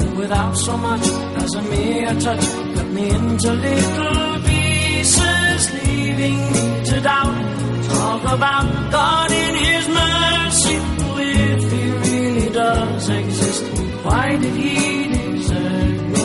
and 0.00 0.16
without 0.16 0.56
so 0.56 0.74
much 0.78 1.06
as 1.42 1.54
a 1.54 1.62
mere 1.62 2.14
touch 2.20 2.69
me 2.92 3.08
into 3.10 3.52
little 3.52 4.42
pieces 4.42 5.72
leaving 5.74 6.38
me 6.52 6.84
to 6.84 7.00
doubt. 7.00 7.36
Talk 7.84 8.22
about 8.38 8.90
God 8.90 9.30
in 9.30 9.54
his 9.54 9.88
mercy 9.88 10.76
if 11.22 11.72
he 11.72 11.84
really 12.04 12.50
does 12.50 13.08
exist. 13.08 13.64
Why 14.04 14.36
did 14.36 14.54
he 14.54 15.08
desert 15.08 16.00
me 16.12 16.24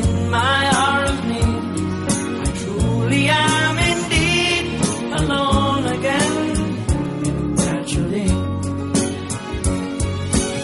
in 0.00 0.30
my 0.30 0.60
hour 0.78 1.04
of 1.04 1.24
need? 1.32 1.62
I 2.42 2.48
truly 2.62 3.24
am 3.28 3.76
indeed 3.92 4.64
alone 5.20 5.84
again. 5.96 6.34
Naturally 7.54 8.28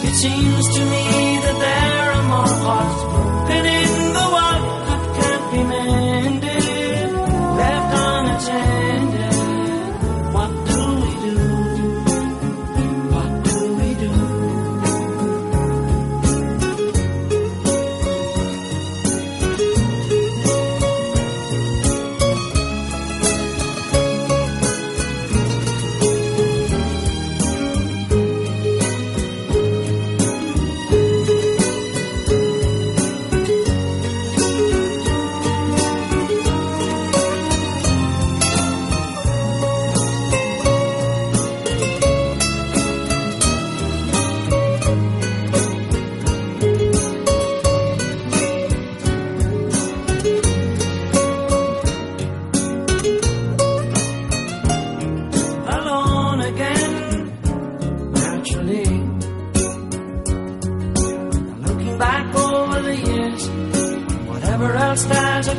it 0.07 0.15
seems 0.23 0.65
to 0.75 0.81
me 0.93 1.05
that 1.45 1.57
there 1.65 2.11
are 2.15 2.23
more 2.33 2.55
hearts 2.65 3.14